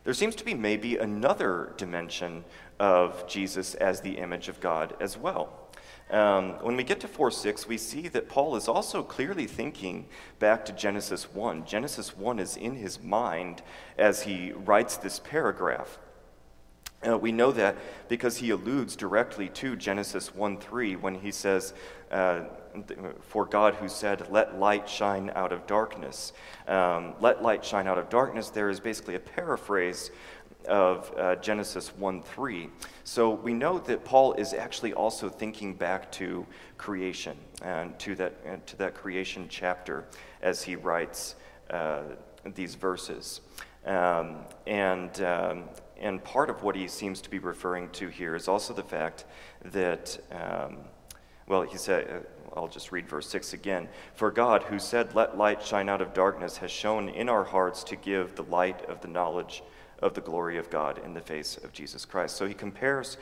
there 0.05 0.15
seems 0.15 0.35
to 0.37 0.45
be 0.45 0.55
maybe 0.55 0.97
another 0.97 1.75
dimension 1.77 2.45
of 2.81 3.27
Jesus 3.29 3.75
as 3.75 4.01
the 4.01 4.19
image 4.19 4.49
of 4.49 4.61
God 4.61 4.97
as 5.01 5.19
well. 5.19 5.53
Um, 6.11 6.53
when 6.63 6.77
we 6.77 6.85
get 6.85 7.01
to 7.01 7.09
4 7.09 7.31
6, 7.31 7.69
we 7.69 7.77
see 7.77 8.09
that 8.09 8.29
Paul 8.29 8.57
is 8.57 8.67
also 8.67 9.03
clearly 9.03 9.47
thinking 9.47 10.07
back 10.39 10.65
to 10.65 10.73
Genesis 10.73 11.33
1. 11.35 11.67
Genesis 11.67 12.17
1 12.17 12.39
is 12.39 12.57
in 12.57 12.77
his 12.77 13.03
mind 13.03 13.63
as 13.99 14.23
he 14.23 14.53
writes 14.53 14.97
this 14.97 15.21
paragraph. 15.21 15.99
Uh, 17.07 17.17
we 17.17 17.31
know 17.31 17.53
that 17.53 17.77
because 18.09 18.39
he 18.39 18.51
alludes 18.51 18.97
directly 18.97 19.49
to 19.51 19.77
Genesis 19.77 20.35
1 20.35 20.59
3 20.59 20.97
when 20.97 21.15
he 21.17 21.31
says, 21.31 21.75
uh, 22.11 22.41
For 23.21 23.45
God 23.45 23.75
who 23.75 23.89
said, 23.89 24.31
Let 24.31 24.59
light 24.59 24.89
shine 24.89 25.31
out 25.35 25.53
of 25.53 25.67
darkness. 25.67 26.33
Um, 26.67 27.15
Let 27.21 27.43
light 27.43 27.65
shine 27.65 27.87
out 27.87 27.99
of 27.99 28.09
darkness, 28.09 28.51
there 28.51 28.69
is 28.69 28.81
basically 28.81 29.15
a 29.15 29.21
paraphrase 29.21 30.11
of 30.67 31.13
uh, 31.17 31.37
Genesis 31.37 31.97
1 31.97 32.23
3. 32.23 32.69
So 33.05 33.31
we 33.31 33.55
know 33.55 33.79
that 33.79 34.05
Paul 34.05 34.35
is 34.35 34.53
actually 34.53 34.93
also 34.93 35.29
thinking 35.29 35.75
back 35.75 36.11
to 36.13 36.47
creation 36.77 37.37
and 37.63 37.99
to 38.01 38.15
that, 38.17 38.35
uh, 38.47 38.57
to 38.67 38.77
that 38.77 38.95
creation 38.95 39.47
chapter 39.49 40.05
as 40.43 40.63
he 40.63 40.77
writes 40.77 41.37
uh, 41.71 42.03
these 42.55 42.75
verses. 42.75 43.41
Um, 43.87 44.39
and 44.67 45.23
um, 45.23 45.65
and 46.01 46.23
part 46.23 46.49
of 46.49 46.63
what 46.63 46.77
he 46.77 46.87
seems 46.87 47.21
to 47.23 47.31
be 47.31 47.39
referring 47.39 47.91
to 47.91 48.09
here 48.09 48.35
is 48.35 48.49
also 48.49 48.73
the 48.73 48.83
fact 48.83 49.25
that, 49.65 50.19
um, 50.31 50.79
well, 51.47 51.63
he 51.63 51.77
said, 51.77 52.09
uh, 52.09 52.38
I'll 52.59 52.69
just 52.69 52.91
read 52.91 53.09
verse 53.09 53.29
6 53.29 53.53
again. 53.53 53.89
For 54.15 54.31
God, 54.31 54.65
who 54.65 54.79
said, 54.79 55.15
Let 55.15 55.39
light 55.39 55.63
shine 55.63 55.89
out 55.89 56.01
of 56.01 56.13
darkness, 56.13 56.57
has 56.57 56.71
shown 56.71 57.09
in 57.09 57.29
our 57.29 57.45
hearts 57.45 57.85
to 57.85 57.97
give 57.97 58.35
the 58.35 58.43
light 58.43 58.85
of 58.87 59.01
the 59.01 59.09
knowledge 59.09 59.63
of 60.01 60.15
the 60.15 60.21
glory 60.21 60.59
of 60.59 60.69
God 60.69 61.01
in 61.05 61.15
the 61.15 61.21
face 61.21 61.57
of 61.57 61.73
Jesus 61.73 62.05
Christ. 62.05 62.37
So 62.37 62.47
he 62.47 62.55
compares 62.55 63.17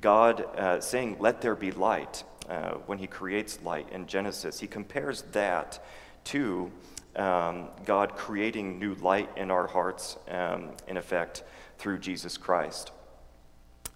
God 0.00 0.44
uh, 0.56 0.80
saying, 0.80 1.16
Let 1.20 1.40
there 1.40 1.54
be 1.54 1.70
light, 1.70 2.24
uh, 2.48 2.72
when 2.86 2.98
he 2.98 3.06
creates 3.06 3.62
light 3.62 3.88
in 3.92 4.06
Genesis. 4.06 4.58
He 4.58 4.66
compares 4.66 5.22
that 5.32 5.84
to 6.24 6.70
um, 7.16 7.68
God 7.84 8.16
creating 8.16 8.78
new 8.78 8.94
light 8.96 9.30
in 9.36 9.50
our 9.50 9.66
hearts, 9.66 10.16
um, 10.28 10.70
in 10.88 10.96
effect, 10.96 11.44
through 11.78 11.98
Jesus 11.98 12.36
Christ. 12.36 12.90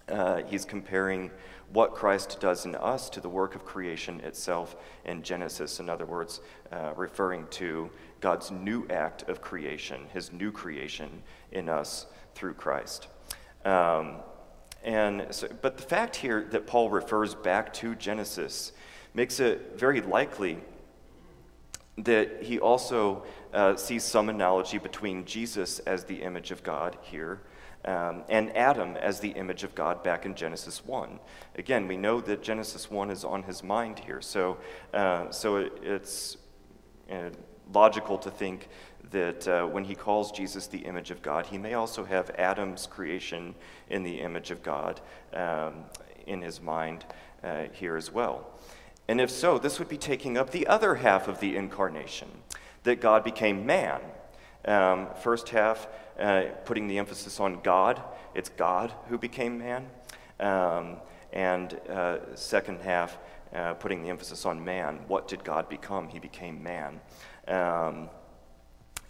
Uh, 0.07 0.43
he's 0.43 0.63
comparing 0.63 1.29
what 1.71 1.93
Christ 1.93 2.39
does 2.39 2.65
in 2.65 2.75
us 2.75 3.09
to 3.09 3.19
the 3.19 3.29
work 3.29 3.55
of 3.55 3.65
creation 3.65 4.21
itself 4.21 4.75
in 5.05 5.21
Genesis. 5.21 5.79
In 5.79 5.89
other 5.89 6.05
words, 6.05 6.41
uh, 6.71 6.93
referring 6.95 7.47
to 7.51 7.89
God's 8.21 8.51
new 8.51 8.87
act 8.89 9.23
of 9.23 9.41
creation, 9.41 10.07
his 10.13 10.31
new 10.31 10.51
creation 10.51 11.23
in 11.51 11.69
us 11.69 12.07
through 12.35 12.53
Christ. 12.53 13.07
Um, 13.65 14.17
and 14.83 15.27
so, 15.31 15.47
but 15.61 15.77
the 15.77 15.83
fact 15.83 16.15
here 16.15 16.47
that 16.51 16.67
Paul 16.67 16.89
refers 16.89 17.35
back 17.35 17.73
to 17.73 17.95
Genesis 17.95 18.71
makes 19.13 19.39
it 19.39 19.73
very 19.75 20.01
likely 20.01 20.59
that 21.97 22.43
he 22.43 22.59
also 22.59 23.23
uh, 23.53 23.75
sees 23.75 24.03
some 24.03 24.29
analogy 24.29 24.77
between 24.77 25.25
Jesus 25.25 25.79
as 25.79 26.03
the 26.03 26.21
image 26.21 26.51
of 26.51 26.63
God 26.63 26.97
here 27.01 27.41
um, 27.85 28.23
and 28.29 28.55
Adam 28.55 28.95
as 28.97 29.19
the 29.19 29.29
image 29.29 29.63
of 29.63 29.73
God 29.75 30.03
back 30.03 30.25
in 30.25 30.35
Genesis 30.35 30.85
1. 30.85 31.19
Again, 31.55 31.87
we 31.87 31.97
know 31.97 32.21
that 32.21 32.43
Genesis 32.43 32.91
1 32.91 33.11
is 33.11 33.23
on 33.23 33.43
his 33.43 33.63
mind 33.63 33.99
here, 33.99 34.21
so, 34.21 34.57
uh, 34.93 35.29
so 35.31 35.57
it, 35.57 35.73
it's 35.81 36.37
uh, 37.11 37.29
logical 37.73 38.17
to 38.17 38.31
think 38.31 38.69
that 39.11 39.47
uh, 39.47 39.65
when 39.65 39.83
he 39.83 39.95
calls 39.95 40.31
Jesus 40.31 40.67
the 40.67 40.79
image 40.79 41.11
of 41.11 41.21
God, 41.21 41.45
he 41.45 41.57
may 41.57 41.73
also 41.73 42.03
have 42.03 42.29
Adam's 42.31 42.87
creation 42.87 43.55
in 43.89 44.03
the 44.03 44.19
image 44.19 44.51
of 44.51 44.63
God 44.63 44.99
um, 45.33 45.85
in 46.25 46.41
his 46.41 46.61
mind 46.61 47.05
uh, 47.43 47.65
here 47.71 47.95
as 47.95 48.11
well. 48.11 48.47
And 49.07 49.21
if 49.21 49.29
so, 49.29 49.57
this 49.57 49.79
would 49.79 49.87
be 49.87 49.97
taking 49.97 50.37
up 50.37 50.51
the 50.51 50.67
other 50.67 50.95
half 50.95 51.27
of 51.27 51.39
the 51.39 51.55
incarnation, 51.55 52.27
that 52.83 52.99
God 52.99 53.23
became 53.23 53.65
man. 53.65 54.01
Um, 54.65 55.07
first 55.23 55.49
half, 55.49 55.87
uh, 56.19 56.43
putting 56.65 56.87
the 56.87 56.97
emphasis 56.97 57.39
on 57.39 57.61
God. 57.61 58.01
It's 58.33 58.49
God 58.49 58.93
who 59.09 59.17
became 59.17 59.57
man. 59.57 59.87
Um, 60.39 60.97
and 61.33 61.73
uh, 61.89 62.35
second 62.35 62.81
half, 62.81 63.17
uh, 63.53 63.73
putting 63.75 64.01
the 64.01 64.09
emphasis 64.09 64.45
on 64.45 64.63
man. 64.63 64.99
What 65.07 65.27
did 65.27 65.43
God 65.43 65.69
become? 65.69 66.09
He 66.09 66.19
became 66.19 66.61
man. 66.63 66.99
Um, 67.47 68.09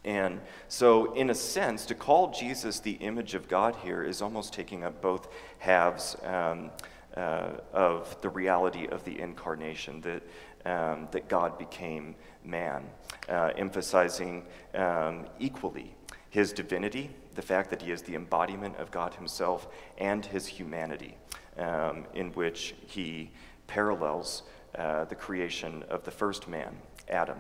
and 0.06 0.40
so, 0.70 1.14
in 1.16 1.30
a 1.30 1.36
sense, 1.36 1.86
to 1.88 1.96
call 1.96 2.32
Jesus 2.32 2.80
the 2.80 2.94
image 2.94 3.34
of 3.34 3.50
God 3.50 3.76
here 3.84 4.04
is 4.04 4.22
almost 4.22 4.54
taking 4.54 4.86
up 4.86 5.02
both 5.02 5.28
halves 5.58 6.16
um, 6.24 6.72
uh, 7.16 7.50
of 7.74 8.22
the 8.22 8.30
reality 8.30 8.88
of 8.88 9.04
the 9.04 9.20
incarnation, 9.20 10.02
that, 10.02 10.24
um, 10.66 11.10
that 11.12 11.28
God 11.28 11.58
became 11.58 12.16
man, 12.46 12.86
uh, 13.28 13.52
emphasizing 13.58 14.46
um, 14.76 15.26
equally 15.40 15.97
his 16.30 16.54
divinity, 16.54 17.10
the 17.36 17.42
fact 17.42 17.70
that 17.70 17.82
he 17.82 17.92
is 17.92 18.02
the 18.02 18.16
embodiment 18.16 18.76
of 18.78 18.92
God 18.92 19.14
himself, 19.14 19.68
and 19.98 20.26
his 20.26 20.48
humanity, 20.48 21.16
um, 21.58 22.06
in 22.14 22.32
which 22.34 22.76
he 22.86 23.32
parallels 23.68 24.44
uh, 24.78 25.06
the 25.06 25.16
creation 25.16 25.84
of 25.90 26.04
the 26.04 26.12
first 26.12 26.48
man, 26.48 26.76
Adam. 27.10 27.40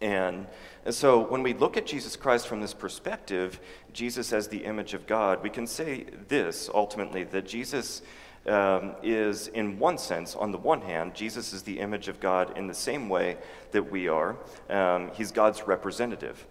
And, 0.00 0.48
so 0.90 1.20
when 1.20 1.44
we 1.44 1.54
look 1.54 1.76
at 1.76 1.86
Jesus 1.86 2.16
Christ 2.16 2.48
from 2.48 2.60
this 2.60 2.74
perspective, 2.74 3.60
Jesus 3.92 4.32
as 4.32 4.48
the 4.48 4.64
image 4.64 4.94
of 4.94 5.06
God, 5.06 5.40
we 5.44 5.48
can 5.48 5.64
say 5.64 6.06
this 6.26 6.68
ultimately 6.74 7.22
that 7.22 7.46
Jesus 7.46 8.02
um, 8.46 8.96
is, 9.04 9.46
in 9.48 9.78
one 9.78 9.98
sense, 9.98 10.34
on 10.34 10.50
the 10.50 10.58
one 10.58 10.80
hand, 10.80 11.14
Jesus 11.14 11.52
is 11.52 11.62
the 11.62 11.78
image 11.78 12.08
of 12.08 12.18
God 12.18 12.58
in 12.58 12.66
the 12.66 12.74
same 12.74 13.08
way 13.08 13.36
that 13.70 13.92
we 13.92 14.08
are. 14.08 14.36
Um, 14.68 15.12
he's 15.14 15.30
God's 15.30 15.68
representative. 15.68 16.44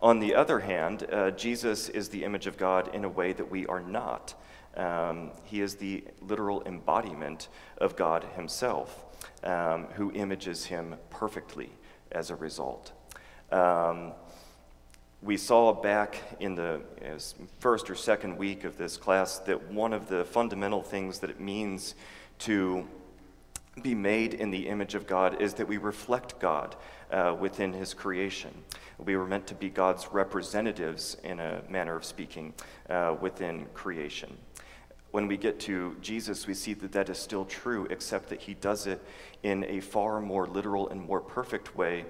On 0.00 0.20
the 0.20 0.34
other 0.34 0.60
hand, 0.60 1.06
uh, 1.12 1.32
Jesus 1.32 1.88
is 1.88 2.08
the 2.08 2.22
image 2.22 2.46
of 2.46 2.56
God 2.56 2.94
in 2.94 3.04
a 3.04 3.08
way 3.08 3.32
that 3.32 3.50
we 3.50 3.66
are 3.66 3.80
not. 3.80 4.34
Um, 4.76 5.32
he 5.42 5.60
is 5.60 5.74
the 5.74 6.04
literal 6.20 6.62
embodiment 6.64 7.48
of 7.78 7.96
God 7.96 8.24
Himself, 8.36 9.04
um, 9.42 9.86
who 9.94 10.12
images 10.12 10.66
Him 10.66 10.94
perfectly 11.10 11.70
as 12.12 12.30
a 12.30 12.36
result. 12.36 12.92
Um, 13.50 14.12
we 15.20 15.36
saw 15.36 15.72
back 15.72 16.22
in 16.38 16.54
the 16.54 16.80
first 17.58 17.90
or 17.90 17.96
second 17.96 18.38
week 18.38 18.62
of 18.62 18.78
this 18.78 18.96
class 18.96 19.40
that 19.40 19.72
one 19.72 19.92
of 19.92 20.08
the 20.08 20.24
fundamental 20.24 20.80
things 20.80 21.18
that 21.18 21.30
it 21.30 21.40
means 21.40 21.96
to 22.40 22.86
be 23.82 23.96
made 23.96 24.34
in 24.34 24.52
the 24.52 24.68
image 24.68 24.94
of 24.94 25.08
God 25.08 25.42
is 25.42 25.54
that 25.54 25.66
we 25.66 25.76
reflect 25.76 26.38
God 26.38 26.76
uh, 27.10 27.36
within 27.38 27.72
His 27.72 27.94
creation. 27.94 28.52
We 28.98 29.16
were 29.16 29.26
meant 29.26 29.46
to 29.48 29.54
be 29.54 29.68
God's 29.68 30.08
representatives, 30.12 31.16
in 31.24 31.40
a 31.40 31.62
manner 31.68 31.96
of 31.96 32.04
speaking, 32.04 32.54
uh, 32.90 33.16
within 33.20 33.66
creation. 33.74 34.36
When 35.10 35.26
we 35.26 35.36
get 35.36 35.58
to 35.60 35.96
Jesus, 36.00 36.46
we 36.46 36.54
see 36.54 36.74
that 36.74 36.92
that 36.92 37.08
is 37.08 37.18
still 37.18 37.44
true, 37.44 37.86
except 37.90 38.28
that 38.28 38.40
He 38.40 38.54
does 38.54 38.86
it 38.86 39.02
in 39.42 39.64
a 39.64 39.80
far 39.80 40.20
more 40.20 40.46
literal 40.46 40.88
and 40.88 41.00
more 41.00 41.20
perfect 41.20 41.76
way 41.76 42.04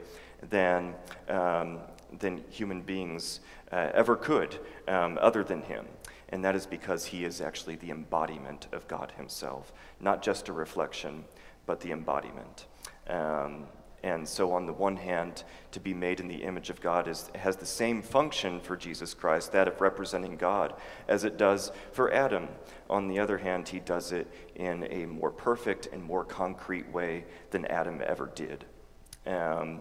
than. 0.50 0.94
Um, 1.28 1.80
than 2.18 2.42
human 2.50 2.82
beings 2.82 3.40
uh, 3.72 3.90
ever 3.94 4.16
could, 4.16 4.58
um, 4.86 5.18
other 5.20 5.44
than 5.44 5.62
him. 5.62 5.86
And 6.30 6.44
that 6.44 6.54
is 6.54 6.66
because 6.66 7.06
he 7.06 7.24
is 7.24 7.40
actually 7.40 7.76
the 7.76 7.90
embodiment 7.90 8.68
of 8.72 8.86
God 8.88 9.12
himself, 9.16 9.72
not 10.00 10.22
just 10.22 10.48
a 10.48 10.52
reflection, 10.52 11.24
but 11.66 11.80
the 11.80 11.92
embodiment. 11.92 12.66
Um, 13.08 13.66
and 14.02 14.28
so, 14.28 14.52
on 14.52 14.66
the 14.66 14.72
one 14.72 14.96
hand, 14.96 15.42
to 15.72 15.80
be 15.80 15.92
made 15.92 16.20
in 16.20 16.28
the 16.28 16.44
image 16.44 16.70
of 16.70 16.80
God 16.80 17.08
is, 17.08 17.30
has 17.34 17.56
the 17.56 17.66
same 17.66 18.00
function 18.00 18.60
for 18.60 18.76
Jesus 18.76 19.12
Christ, 19.12 19.50
that 19.52 19.66
of 19.66 19.80
representing 19.80 20.36
God, 20.36 20.74
as 21.08 21.24
it 21.24 21.36
does 21.36 21.72
for 21.90 22.12
Adam. 22.12 22.48
On 22.88 23.08
the 23.08 23.18
other 23.18 23.38
hand, 23.38 23.68
he 23.68 23.80
does 23.80 24.12
it 24.12 24.30
in 24.54 24.84
a 24.90 25.06
more 25.06 25.32
perfect 25.32 25.88
and 25.92 26.02
more 26.02 26.24
concrete 26.24 26.88
way 26.92 27.24
than 27.50 27.64
Adam 27.66 28.00
ever 28.04 28.30
did. 28.34 28.64
Um, 29.26 29.80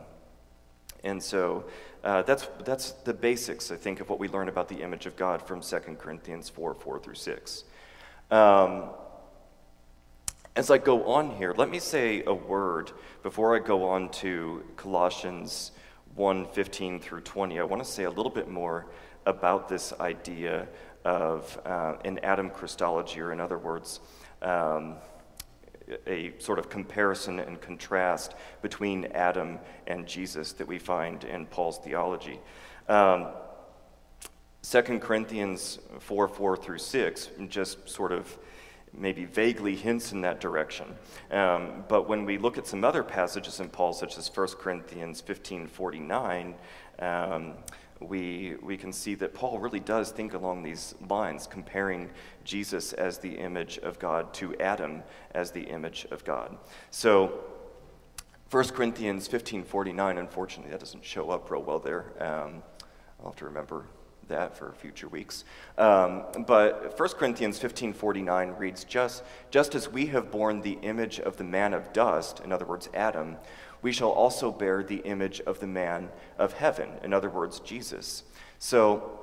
and 1.04 1.22
so 1.22 1.66
uh, 2.04 2.24
that's, 2.24 2.48
that's 2.66 2.92
the 2.92 3.14
basics, 3.14 3.72
I 3.72 3.76
think, 3.76 4.00
of 4.00 4.10
what 4.10 4.20
we 4.20 4.28
learn 4.30 4.50
about 4.50 4.68
the 4.68 4.82
image 4.82 5.06
of 5.06 5.16
God 5.16 5.44
from 5.44 5.62
2 5.62 5.78
Corinthians 6.00 6.50
4 6.50 6.74
4 6.74 7.00
through 7.00 7.16
6. 7.16 7.64
Um, 8.32 8.90
as 10.58 10.72
I 10.72 10.80
go 10.80 11.06
on 11.06 11.30
here, 11.30 11.54
let 11.56 11.70
me 11.70 11.78
say 11.78 12.24
a 12.26 12.34
word 12.34 12.92
before 13.22 13.56
I 13.56 13.60
go 13.60 13.88
on 13.90 14.10
to 14.24 14.64
Colossians 14.76 15.72
1 16.16 16.48
15 16.48 17.00
through 17.00 17.22
20. 17.22 17.60
I 17.60 17.64
want 17.64 17.84
to 17.84 17.88
say 17.88 18.06
a 18.06 18.10
little 18.10 18.32
bit 18.32 18.50
more 18.50 18.88
about 19.28 19.70
this 19.70 19.94
idea 20.00 20.68
of 21.06 21.60
uh, 21.64 21.98
an 22.04 22.18
Adam 22.24 22.50
Christology, 22.50 23.22
or 23.22 23.32
in 23.32 23.40
other 23.40 23.60
words, 23.60 24.00
um, 24.42 24.96
a 26.08 26.34
sort 26.40 26.58
of 26.58 26.72
comparison 26.72 27.40
and 27.40 27.62
contrast 27.62 28.34
between 28.64 29.06
Adam 29.14 29.60
and 29.86 30.08
Jesus 30.08 30.54
that 30.54 30.68
we 30.68 30.80
find 30.80 31.24
in 31.24 31.46
Paul's 31.46 31.78
theology. 31.78 32.40
Um, 32.90 33.28
2 34.64 34.82
Corinthians 34.98 35.78
4 36.00 36.28
4 36.28 36.58
through 36.58 36.80
6 36.80 37.30
just 37.48 37.88
sort 37.88 38.12
of 38.12 38.40
maybe 38.94 39.26
vaguely 39.26 39.76
hints 39.76 40.12
in 40.12 40.22
that 40.22 40.40
direction. 40.40 40.86
Um, 41.32 41.84
but 41.88 42.08
when 42.08 42.26
we 42.26 42.38
look 42.38 42.58
at 42.58 42.68
some 42.68 42.84
other 42.84 43.04
passages 43.04 43.60
in 43.60 43.70
Paul, 43.70 43.94
such 43.94 44.18
as 44.18 44.30
1 44.36 44.48
Corinthians 44.60 45.22
15 45.22 45.68
49, 45.68 46.56
um, 47.00 47.54
we, 48.00 48.56
we 48.62 48.78
can 48.78 48.94
see 48.94 49.16
that 49.16 49.34
Paul 49.34 49.60
really 49.60 49.80
does 49.80 50.12
think 50.12 50.34
along 50.34 50.64
these 50.64 50.96
lines, 51.10 51.48
comparing 51.48 52.10
Jesus 52.44 52.94
as 52.94 53.18
the 53.18 53.34
image 53.34 53.80
of 53.80 53.98
God 54.00 54.34
to 54.36 54.56
Adam 54.60 55.04
as 55.32 55.52
the 55.52 55.64
image 55.64 56.06
of 56.12 56.24
God. 56.24 56.58
So, 56.92 57.40
1 58.50 58.64
Corinthians 58.70 59.28
15:49, 59.28 60.18
unfortunately, 60.18 60.72
that 60.72 60.80
doesn't 60.80 61.04
show 61.04 61.30
up 61.32 61.52
real 61.52 61.64
well 61.64 61.80
there. 61.80 62.14
Um, 62.20 62.64
I'll 63.20 63.32
have 63.32 63.36
to 63.38 63.46
remember 63.46 63.88
that 64.28 64.58
for 64.58 64.74
future 64.74 65.08
weeks. 65.08 65.44
Um, 65.78 66.24
but 66.46 66.98
1 66.98 67.10
Corinthians 67.18 67.60
15:49 67.60 68.58
reads, 68.58 68.84
just, 68.84 69.24
just 69.52 69.76
as 69.76 69.90
we 69.90 70.08
have 70.08 70.32
borne 70.32 70.62
the 70.62 70.78
image 70.82 71.20
of 71.20 71.38
the 71.38 71.44
man 71.44 71.74
of 71.74 71.94
dust, 71.94 72.42
in 72.44 72.52
other 72.52 72.66
words, 72.66 72.90
Adam, 72.94 73.38
we 73.82 73.92
shall 73.92 74.10
also 74.10 74.52
bear 74.52 74.84
the 74.84 74.98
image 74.98 75.40
of 75.42 75.60
the 75.60 75.68
man 75.68 76.10
of 76.38 76.54
heaven, 76.54 76.90
in 77.04 77.14
other 77.14 77.30
words, 77.30 77.60
Jesus. 77.60 78.24
So, 78.60 79.20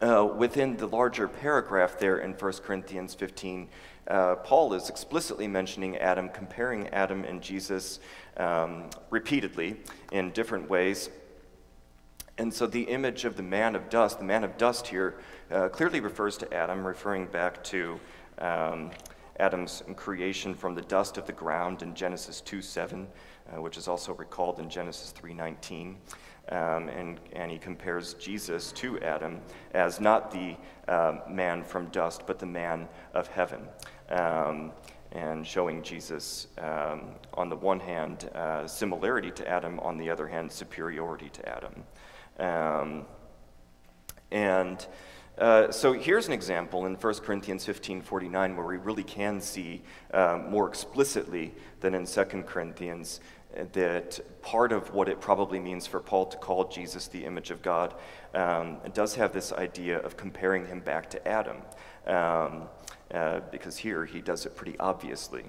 uh, 0.00 0.24
within 0.36 0.76
the 0.76 0.86
larger 0.86 1.26
paragraph 1.26 1.98
there 1.98 2.18
in 2.18 2.32
1 2.32 2.52
Corinthians 2.64 3.14
15, 3.14 3.68
uh, 4.06 4.36
Paul 4.36 4.72
is 4.74 4.88
explicitly 4.88 5.48
mentioning 5.48 5.96
Adam, 5.98 6.28
comparing 6.28 6.88
Adam 6.88 7.24
and 7.24 7.42
Jesus 7.42 8.00
um, 8.36 8.90
repeatedly 9.10 9.76
in 10.12 10.30
different 10.30 10.70
ways. 10.70 11.10
And 12.38 12.54
so 12.54 12.68
the 12.68 12.82
image 12.82 13.24
of 13.24 13.36
the 13.36 13.42
man 13.42 13.74
of 13.74 13.90
dust, 13.90 14.20
the 14.20 14.24
man 14.24 14.44
of 14.44 14.56
dust 14.56 14.86
here, 14.86 15.16
uh, 15.50 15.68
clearly 15.68 15.98
refers 15.98 16.36
to 16.38 16.54
Adam, 16.54 16.86
referring 16.86 17.26
back 17.26 17.64
to 17.64 17.98
um, 18.38 18.92
Adam's 19.40 19.82
creation 19.96 20.54
from 20.54 20.76
the 20.76 20.82
dust 20.82 21.18
of 21.18 21.26
the 21.26 21.32
ground 21.32 21.82
in 21.82 21.94
Genesis 21.94 22.40
2:7, 22.40 23.06
uh, 23.52 23.60
which 23.60 23.76
is 23.76 23.88
also 23.88 24.14
recalled 24.14 24.60
in 24.60 24.70
Genesis 24.70 25.12
3:19. 25.12 25.96
Um, 26.50 26.88
and, 26.88 27.20
and 27.34 27.50
he 27.50 27.58
compares 27.58 28.14
Jesus 28.14 28.72
to 28.72 28.98
Adam 29.00 29.40
as 29.74 30.00
not 30.00 30.30
the 30.30 30.56
uh, 30.86 31.18
man 31.28 31.62
from 31.62 31.88
dust, 31.88 32.22
but 32.26 32.38
the 32.38 32.46
man 32.46 32.88
of 33.12 33.26
heaven. 33.26 33.68
Um, 34.08 34.72
and 35.12 35.46
showing 35.46 35.82
Jesus, 35.82 36.48
um, 36.58 37.10
on 37.34 37.48
the 37.48 37.56
one 37.56 37.80
hand, 37.80 38.30
uh, 38.34 38.66
similarity 38.66 39.30
to 39.32 39.48
Adam, 39.48 39.78
on 39.80 39.98
the 39.98 40.08
other 40.08 40.26
hand, 40.26 40.50
superiority 40.50 41.30
to 41.30 41.48
Adam. 41.48 41.84
Um, 42.38 43.04
and 44.30 44.86
uh, 45.38 45.70
so 45.70 45.92
here's 45.92 46.26
an 46.26 46.32
example 46.32 46.86
in 46.86 46.94
1 46.94 47.14
Corinthians 47.20 47.64
15:49 47.64 48.56
where 48.56 48.66
we 48.66 48.76
really 48.76 49.04
can 49.04 49.40
see 49.40 49.82
uh, 50.12 50.40
more 50.48 50.68
explicitly 50.68 51.54
than 51.80 51.94
in 51.94 52.06
2 52.06 52.24
Corinthians 52.42 53.20
that 53.72 54.20
part 54.42 54.72
of 54.72 54.92
what 54.92 55.08
it 55.08 55.20
probably 55.20 55.58
means 55.58 55.86
for 55.86 56.00
Paul 56.00 56.26
to 56.26 56.36
call 56.36 56.68
Jesus 56.68 57.08
the 57.08 57.24
image 57.24 57.50
of 57.50 57.62
God 57.62 57.94
um, 58.34 58.78
does 58.92 59.14
have 59.14 59.32
this 59.32 59.52
idea 59.52 59.98
of 60.00 60.16
comparing 60.16 60.66
him 60.66 60.80
back 60.80 61.08
to 61.10 61.28
Adam, 61.28 61.56
um, 62.06 62.68
uh, 63.12 63.40
because 63.50 63.76
here 63.78 64.04
he 64.04 64.20
does 64.20 64.44
it 64.44 64.54
pretty 64.56 64.78
obviously 64.78 65.44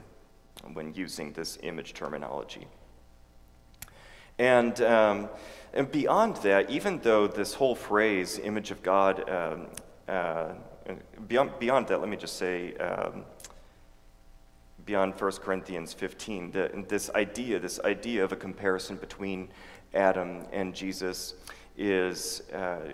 when 0.74 0.94
using 0.94 1.34
this 1.34 1.58
image 1.62 1.94
terminology. 1.94 2.68
And, 4.38 4.80
um, 4.82 5.30
and 5.74 5.92
beyond 5.92 6.38
that, 6.38 6.70
even 6.70 7.00
though 7.00 7.28
this 7.28 7.54
whole 7.54 7.76
phrase, 7.76 8.40
image 8.40 8.72
of 8.72 8.82
God, 8.82 9.30
um, 9.30 9.68
uh, 10.08 10.54
beyond, 11.28 11.52
beyond 11.60 11.88
that, 11.88 12.00
let 12.00 12.10
me 12.10 12.18
just 12.18 12.38
say, 12.38 12.76
um, 12.78 13.24
beyond 14.86 15.14
1 15.20 15.32
Corinthians 15.34 15.94
15. 15.94 16.52
The, 16.52 16.86
this 16.88 17.12
idea, 17.12 17.60
this 17.60 17.80
idea 17.82 18.24
of 18.24 18.32
a 18.32 18.36
comparison 18.36 18.96
between 18.96 19.50
Adam 19.94 20.46
and 20.52 20.74
Jesus 20.74 21.36
is, 21.78 22.42
uh, 22.54 22.94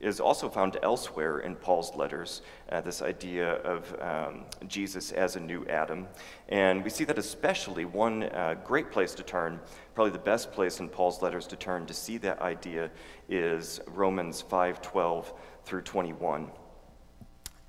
is 0.00 0.20
also 0.20 0.48
found 0.48 0.78
elsewhere 0.82 1.38
in 1.40 1.56
Paul's 1.56 1.94
letters, 1.94 2.42
uh, 2.70 2.80
this 2.80 3.02
idea 3.02 3.54
of 3.62 3.96
um, 4.00 4.44
Jesus 4.68 5.12
as 5.12 5.36
a 5.36 5.40
new 5.40 5.64
Adam. 5.66 6.06
And 6.48 6.84
we 6.84 6.90
see 6.90 7.04
that 7.04 7.18
especially 7.18 7.84
one 7.84 8.24
uh, 8.24 8.56
great 8.64 8.90
place 8.90 9.14
to 9.14 9.22
turn, 9.22 9.60
probably 9.94 10.12
the 10.12 10.18
best 10.18 10.52
place 10.52 10.80
in 10.80 10.88
Paul's 10.88 11.22
letters 11.22 11.46
to 11.48 11.56
turn 11.56 11.86
to 11.86 11.94
see 11.94 12.18
that 12.18 12.40
idea 12.40 12.90
is 13.28 13.80
Romans 13.88 14.42
5:12 14.42 15.32
through 15.64 15.82
21 15.82 16.50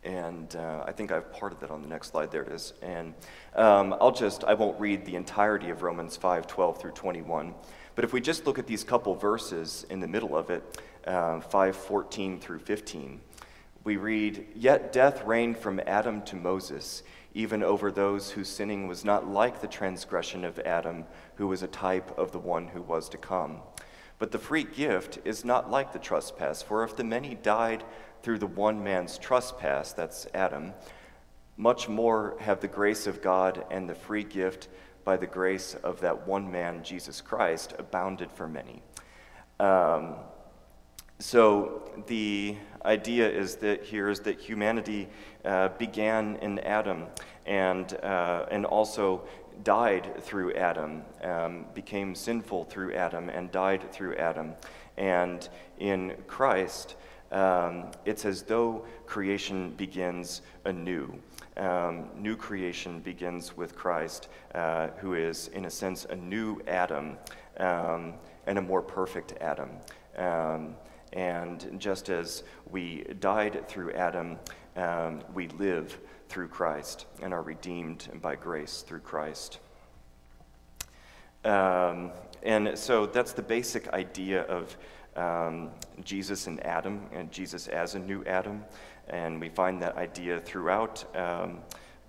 and 0.08 0.56
uh, 0.56 0.84
I 0.88 0.94
think 0.94 1.12
I've 1.12 1.34
parted 1.34 1.60
that 1.60 1.70
on 1.70 1.82
the 1.82 1.88
next 1.88 2.12
slide. 2.12 2.32
There 2.32 2.44
it 2.44 2.52
is. 2.52 2.74
And 2.82 3.14
um, 3.56 3.94
I'll 4.00 4.12
just, 4.12 4.46
I 4.46 4.54
won't 4.54 4.80
read 4.80 5.06
the 5.06 5.16
entirety 5.16 5.70
of 5.70 5.82
Romans 5.82 6.16
5 6.16 6.48
12 6.48 6.80
through 6.80 6.92
21. 6.92 7.54
But 7.96 8.06
if 8.06 8.14
we 8.14 8.22
just 8.22 8.46
look 8.46 8.58
at 8.58 8.68
these 8.68 8.84
couple 8.84 9.16
verses 9.16 9.86
in 9.90 10.00
the 10.00 10.08
middle 10.08 10.38
of 10.38 10.50
it, 10.50 10.82
uh, 11.08 11.40
5 11.40 11.76
14 11.76 12.40
through 12.40 12.60
15, 12.60 13.22
we 13.84 13.98
read, 13.98 14.46
Yet 14.54 14.92
death 14.92 15.26
reigned 15.26 15.58
from 15.58 15.80
Adam 15.88 16.22
to 16.24 16.36
Moses, 16.36 17.04
even 17.34 17.64
over 17.64 17.92
those 17.92 18.32
whose 18.32 18.50
sinning 18.50 18.88
was 18.88 19.06
not 19.06 19.28
like 19.28 19.62
the 19.62 19.68
transgression 19.68 20.44
of 20.44 20.60
Adam, 20.60 21.06
who 21.36 21.48
was 21.48 21.64
a 21.64 21.68
type 21.68 22.18
of 22.18 22.32
the 22.32 22.40
one 22.40 22.68
who 22.68 22.82
was 22.82 23.08
to 23.10 23.18
come. 23.18 23.60
But 24.20 24.32
the 24.32 24.40
free 24.40 24.64
gift 24.64 25.20
is 25.26 25.46
not 25.46 25.70
like 25.70 25.94
the 25.94 26.00
trespass, 26.00 26.62
for 26.62 26.84
if 26.84 26.96
the 26.96 27.04
many 27.04 27.36
died 27.36 27.84
through 28.24 28.40
the 28.40 28.48
one 28.48 28.84
man's 28.84 29.18
trespass, 29.18 29.94
that's 29.94 30.28
Adam, 30.34 30.74
much 31.56 31.88
more 31.88 32.36
have 32.40 32.60
the 32.60 32.68
grace 32.68 33.08
of 33.08 33.22
God 33.22 33.64
and 33.72 33.90
the 33.90 33.96
free 33.96 34.24
gift 34.24 34.68
by 35.04 35.18
the 35.18 35.28
grace 35.28 35.76
of 35.84 36.02
that 36.02 36.28
one 36.28 36.52
man, 36.52 36.84
Jesus 36.84 37.22
Christ, 37.22 37.74
abounded 37.80 38.32
for 38.32 38.48
many. 38.48 38.82
Um, 39.60 40.16
so 41.20 41.82
the 42.08 42.56
idea 42.86 43.30
is 43.30 43.56
that 43.56 43.84
here 43.84 44.10
is 44.10 44.20
that 44.22 44.40
humanity 44.40 45.08
uh, 45.46 45.70
began 45.80 46.38
in 46.38 46.60
Adam 46.60 47.06
and, 47.46 47.94
uh, 48.04 48.46
and 48.52 48.66
also 48.66 49.24
died 49.64 50.22
through 50.22 50.54
Adam, 50.54 51.02
um, 51.24 51.66
became 51.74 52.14
sinful 52.14 52.66
through 52.66 52.94
Adam, 52.94 53.30
and 53.30 53.52
died 53.52 53.92
through 53.92 54.16
Adam. 54.16 54.54
And 54.98 55.48
in 55.80 56.16
Christ, 56.28 56.96
um, 57.32 57.92
it's 58.06 58.26
as 58.26 58.44
though 58.44 58.86
creation 59.06 59.72
begins 59.72 60.42
anew. 60.66 61.14
Um, 61.58 62.10
new 62.16 62.36
creation 62.36 63.00
begins 63.00 63.58
with 63.58 63.76
Christ, 63.76 64.30
uh, 64.54 64.90
who 64.98 65.16
is, 65.16 65.48
in 65.50 65.66
a 65.66 65.70
sense, 65.70 66.06
a 66.06 66.16
new 66.16 66.62
Adam 66.68 67.18
um, 67.58 68.14
and 68.46 68.60
a 68.60 68.62
more 68.62 68.82
perfect 68.82 69.34
Adam. 69.42 69.72
And 71.14 71.80
just 71.80 72.10
as 72.10 72.44
we 72.70 73.04
died 73.20 73.68
through 73.68 73.94
Adam, 73.94 74.38
um, 74.76 75.22
we 75.34 75.48
live 75.50 75.98
through 76.30 76.50
Christ 76.50 77.06
and 77.22 77.34
are 77.34 77.42
redeemed 77.42 78.10
by 78.22 78.36
grace 78.36 78.82
through 78.82 79.00
Christ. 79.00 79.60
Um, 81.46 82.12
and 82.44 82.78
so 82.78 83.06
that's 83.06 83.34
the 83.34 83.42
basic 83.42 83.88
idea 83.90 84.42
of 84.44 84.78
um, 85.16 85.72
Jesus 86.04 86.48
and 86.48 86.64
Adam, 86.66 87.08
and 87.12 87.32
Jesus 87.32 87.68
as 87.68 87.96
a 87.96 88.00
new 88.00 88.24
Adam. 88.26 88.64
And 89.08 89.40
we 89.40 89.50
find 89.50 89.82
that 89.82 89.96
idea 89.96 90.40
throughout 90.40 91.04
um, 91.16 91.60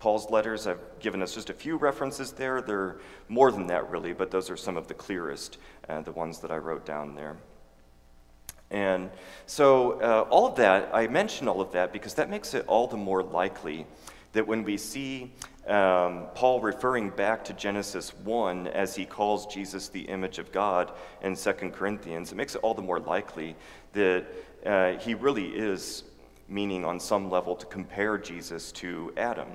Paul's 0.00 0.30
letters. 0.30 0.66
I've 0.66 0.80
given 1.00 1.22
us 1.22 1.34
just 1.34 1.50
a 1.50 1.54
few 1.54 1.76
references 1.76 2.32
there. 2.32 2.60
There 2.60 2.80
are 2.80 3.00
more 3.28 3.50
than 3.50 3.66
that, 3.68 3.88
really, 3.90 4.12
but 4.12 4.30
those 4.30 4.50
are 4.50 4.56
some 4.56 4.76
of 4.76 4.88
the 4.88 4.94
clearest, 4.94 5.58
uh, 5.88 6.02
the 6.02 6.12
ones 6.12 6.40
that 6.40 6.50
I 6.50 6.56
wrote 6.56 6.84
down 6.84 7.14
there. 7.14 7.36
And 8.70 9.10
so, 9.46 9.92
uh, 10.00 10.26
all 10.28 10.46
of 10.46 10.56
that, 10.56 10.90
I 10.92 11.06
mention 11.06 11.48
all 11.48 11.60
of 11.60 11.72
that 11.72 11.92
because 11.92 12.14
that 12.14 12.28
makes 12.28 12.52
it 12.54 12.66
all 12.66 12.86
the 12.86 12.96
more 12.96 13.22
likely 13.22 13.86
that 14.32 14.46
when 14.46 14.62
we 14.62 14.76
see 14.76 15.32
um, 15.66 16.26
Paul 16.34 16.60
referring 16.60 17.10
back 17.10 17.44
to 17.44 17.52
Genesis 17.54 18.14
1 18.24 18.68
as 18.68 18.94
he 18.94 19.04
calls 19.04 19.46
Jesus 19.46 19.88
the 19.88 20.02
image 20.02 20.38
of 20.38 20.52
God 20.52 20.92
in 21.22 21.34
2 21.34 21.52
Corinthians, 21.70 22.32
it 22.32 22.34
makes 22.34 22.54
it 22.54 22.60
all 22.62 22.74
the 22.74 22.82
more 22.82 23.00
likely 23.00 23.56
that 23.92 24.26
uh, 24.66 24.92
he 24.98 25.14
really 25.14 25.48
is 25.48 26.04
meaning 26.48 26.84
on 26.84 26.98
some 26.98 27.30
level 27.30 27.54
to 27.56 27.66
compare 27.66 28.16
Jesus 28.18 28.72
to 28.72 29.12
Adam. 29.16 29.48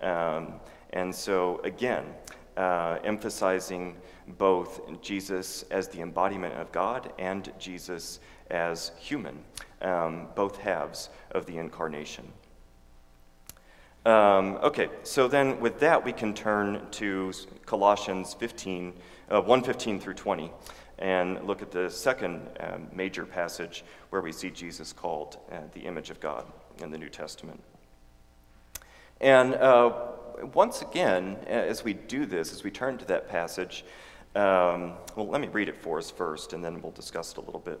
Um, 0.00 0.54
and 0.90 1.14
so, 1.14 1.60
again, 1.64 2.04
uh, 2.56 2.98
emphasizing 3.04 3.96
both 4.36 4.80
Jesus 5.00 5.64
as 5.70 5.88
the 5.88 6.00
embodiment 6.00 6.54
of 6.54 6.72
God 6.72 7.12
and 7.18 7.52
Jesus 7.58 8.20
as 8.50 8.92
human, 8.98 9.38
um, 9.82 10.28
both 10.34 10.58
halves 10.58 11.10
of 11.32 11.46
the 11.46 11.56
incarnation. 11.56 12.32
Um, 14.06 14.58
okay, 14.62 14.88
so 15.02 15.28
then 15.28 15.60
with 15.60 15.80
that, 15.80 16.02
we 16.02 16.12
can 16.12 16.32
turn 16.32 16.86
to 16.92 17.32
Colossians 17.66 18.32
15, 18.34 18.94
uh, 19.30 19.40
115 19.40 20.00
through 20.00 20.14
20, 20.14 20.50
and 20.98 21.46
look 21.46 21.62
at 21.62 21.70
the 21.70 21.90
second 21.90 22.48
uh, 22.60 22.78
major 22.92 23.26
passage 23.26 23.84
where 24.10 24.22
we 24.22 24.32
see 24.32 24.50
Jesus 24.50 24.92
called 24.92 25.38
uh, 25.52 25.58
the 25.74 25.80
image 25.80 26.10
of 26.10 26.20
God 26.20 26.46
in 26.82 26.90
the 26.90 26.98
New 26.98 27.10
Testament. 27.10 27.62
And 29.20 29.54
uh, 29.56 29.92
once 30.54 30.82
again, 30.82 31.36
as 31.46 31.84
we 31.84 31.92
do 31.92 32.24
this, 32.24 32.52
as 32.52 32.62
we 32.62 32.70
turn 32.70 32.98
to 32.98 33.04
that 33.06 33.28
passage, 33.28 33.84
um, 34.34 34.92
well, 35.16 35.26
let 35.26 35.40
me 35.40 35.48
read 35.48 35.68
it 35.68 35.76
for 35.76 35.98
us 35.98 36.10
first, 36.10 36.52
and 36.52 36.64
then 36.64 36.80
we'll 36.80 36.92
discuss 36.92 37.32
it 37.32 37.38
a 37.38 37.40
little 37.40 37.60
bit. 37.60 37.80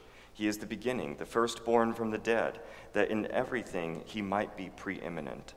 He 0.33 0.47
is 0.47 0.57
the 0.57 0.65
beginning, 0.65 1.17
the 1.17 1.25
firstborn 1.25 1.93
from 1.93 2.11
the 2.11 2.17
dead, 2.17 2.59
that 2.93 3.09
in 3.09 3.29
everything 3.31 4.03
he 4.05 4.21
might 4.21 4.55
be 4.57 4.69
preeminent. 4.75 5.53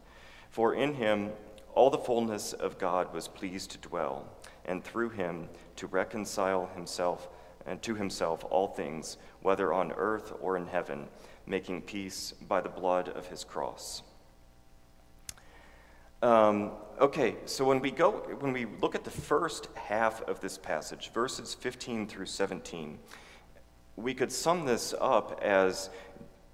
For 0.50 0.74
in 0.74 0.94
him 0.94 1.30
all 1.74 1.90
the 1.90 1.98
fullness 1.98 2.52
of 2.52 2.78
God 2.78 3.12
was 3.12 3.28
pleased 3.28 3.70
to 3.72 3.78
dwell, 3.78 4.28
and 4.64 4.82
through 4.82 5.10
him 5.10 5.48
to 5.76 5.87
reconcile 5.87 6.70
himself 6.74 7.28
and 7.66 7.80
to 7.82 7.94
himself 7.94 8.44
all 8.50 8.68
things, 8.68 9.16
whether 9.42 9.72
on 9.72 9.92
earth 9.92 10.32
or 10.40 10.56
in 10.56 10.66
heaven, 10.66 11.08
making 11.46 11.82
peace 11.82 12.32
by 12.48 12.60
the 12.60 12.68
blood 12.68 13.08
of 13.08 13.26
his 13.28 13.44
cross. 13.44 14.02
Um, 16.22 16.72
okay, 17.00 17.37
so 17.44 17.64
when 17.64 17.80
we 17.80 17.90
go, 17.90 18.12
when 18.40 18.52
we 18.52 18.66
look 18.80 18.94
at 18.94 19.04
the 19.04 19.10
first 19.10 19.68
half 19.74 20.22
of 20.22 20.40
this 20.40 20.56
passage, 20.56 21.10
verses 21.12 21.52
15 21.54 22.06
through 22.06 22.26
17, 22.26 22.98
we 23.96 24.14
could 24.14 24.33
sum 24.33 24.64
this 24.64 24.94
up 25.00 25.40
as 25.42 25.90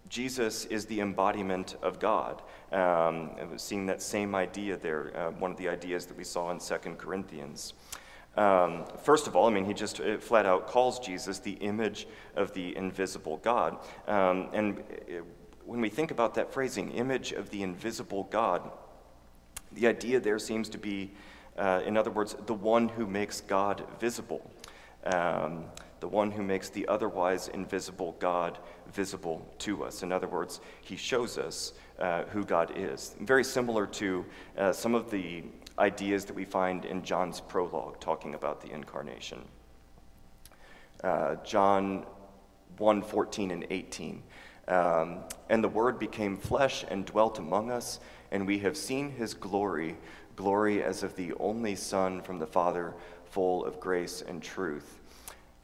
Jesus 0.09 0.65
is 0.67 0.87
the 0.87 1.01
embodiment 1.01 1.77
of 1.83 1.99
God. 1.99 2.43
Um, 2.73 3.31
seeing 3.57 3.87
that 3.87 4.03
same 4.03 4.35
idea 4.35 4.77
there, 4.77 5.17
uh, 5.17 5.31
one 5.31 5.51
of 5.53 5.57
the 5.57 5.69
ideas 5.69 6.07
that 6.07 6.17
we 6.17 6.25
saw 6.25 6.51
in 6.51 6.59
2 6.59 6.75
Corinthians. 6.97 7.75
Um, 8.37 8.85
first 9.03 9.27
of 9.27 9.35
all, 9.35 9.49
I 9.49 9.51
mean, 9.51 9.65
he 9.65 9.75
just 9.75 10.01
uh, 10.01 10.19
flat 10.19 10.47
out 10.47 10.67
calls 10.67 10.99
Jesus 10.99 11.39
the 11.39 11.53
image 11.53 12.07
of 12.37 12.53
the 12.55 12.77
invisible 12.77 13.39
God. 13.39 13.79
Um, 14.07 14.49
and 14.53 14.79
uh, 14.79 15.23
when 15.65 15.81
we 15.81 15.89
think 15.89 16.11
about 16.11 16.35
that 16.35 16.53
phrasing, 16.53 16.91
image 16.93 17.33
of 17.33 17.51
the 17.51 17.63
invisible 17.63 18.25
God, 18.25 18.71
the 19.73 19.87
idea 19.87 20.21
there 20.21 20.39
seems 20.39 20.69
to 20.71 20.79
be, 20.79 21.13
uh, 21.57 21.83
in 21.85 21.97
other 21.97 22.11
words, 22.11 22.37
the 22.47 22.55
one 22.55 22.89
who 22.89 23.07
makes 23.07 23.41
God 23.41 23.85
visible. 24.01 24.51
Um, 25.05 25.65
the 26.01 26.09
one 26.09 26.31
who 26.31 26.43
makes 26.43 26.69
the 26.71 26.89
otherwise 26.89 27.49
invisible 27.49 28.17
God 28.19 28.59
visible 28.93 29.47
to 29.59 29.85
us. 29.85 30.03
In 30.03 30.11
other 30.11 30.27
words, 30.27 30.61
he 30.81 30.97
shows 30.97 31.39
us 31.39 31.75
uh, 31.99 32.25
who 32.25 32.45
God 32.45 32.73
is. 32.75 33.15
Very 33.21 33.45
similar 33.45 33.87
to 33.87 34.25
uh, 34.57 34.73
some 34.73 34.95
of 34.95 35.11
the 35.11 35.45
ideas 35.79 36.25
that 36.25 36.35
we 36.35 36.45
find 36.45 36.85
in 36.85 37.03
John's 37.03 37.41
prologue 37.41 38.01
talking 38.01 38.35
about 38.35 38.61
the 38.61 38.73
incarnation. 38.73 39.43
Uh, 41.05 41.37
John 41.45 42.05
1 42.79 43.03
14 43.03 43.51
and 43.51 43.67
18. 43.71 44.23
Um, 44.69 45.19
and 45.49 45.65
the 45.65 45.69
Word 45.69 45.99
became 45.99 46.37
flesh 46.37 46.85
and 46.89 47.05
dwelt 47.05 47.39
among 47.39 47.71
us, 47.71 47.99
and 48.31 48.47
we 48.47 48.59
have 48.61 48.77
seen 48.77 49.11
his 49.11 49.35
glory, 49.35 49.97
glory 50.37 50.83
as 50.83 51.03
of 51.03 51.17
the 51.17 51.33
only 51.41 51.75
Son 51.75 52.23
from 52.23 52.39
the 52.39 52.47
Father, 52.47 52.95
full 53.25 53.65
of 53.65 53.81
grace 53.81 54.23
and 54.27 54.43
truth. 54.43 55.00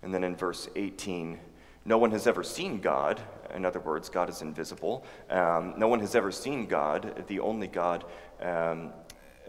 And 0.06 0.14
then 0.14 0.22
in 0.22 0.36
verse 0.36 0.68
18, 0.76 1.36
no 1.84 1.98
one 1.98 2.12
has 2.12 2.28
ever 2.28 2.44
seen 2.44 2.80
God. 2.80 3.20
In 3.52 3.64
other 3.64 3.80
words, 3.80 4.08
God 4.08 4.30
is 4.30 4.40
invisible. 4.40 5.04
Um, 5.28 5.74
no 5.76 5.88
one 5.88 5.98
has 5.98 6.14
ever 6.14 6.30
seen 6.30 6.66
God. 6.66 7.24
The 7.26 7.40
only 7.40 7.66
God, 7.66 8.04
um, 8.40 8.92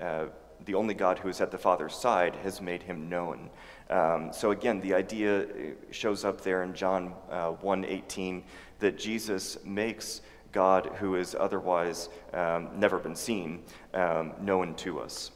uh, 0.01 0.25
the 0.65 0.73
only 0.73 0.95
God 0.95 1.19
who 1.19 1.29
is 1.29 1.41
at 1.41 1.51
the 1.51 1.59
Father's 1.59 1.93
side, 1.93 2.37
has 2.37 2.59
made 2.59 2.81
him 2.81 3.07
known. 3.07 3.51
Um, 3.91 4.33
so 4.33 4.49
again, 4.49 4.81
the 4.81 4.95
idea 4.95 5.45
shows 5.91 6.25
up 6.25 6.41
there 6.41 6.63
in 6.63 6.73
John 6.73 7.13
uh, 7.29 7.51
1:18 7.51 8.41
that 8.79 8.97
Jesus 8.97 9.63
makes 9.63 10.21
God, 10.53 10.87
who 10.97 11.17
is 11.17 11.35
otherwise 11.39 12.09
um, 12.33 12.69
never 12.79 12.97
been 12.97 13.15
seen, 13.15 13.61
um, 13.93 14.33
known 14.41 14.73
to 14.77 15.01
us. 15.01 15.29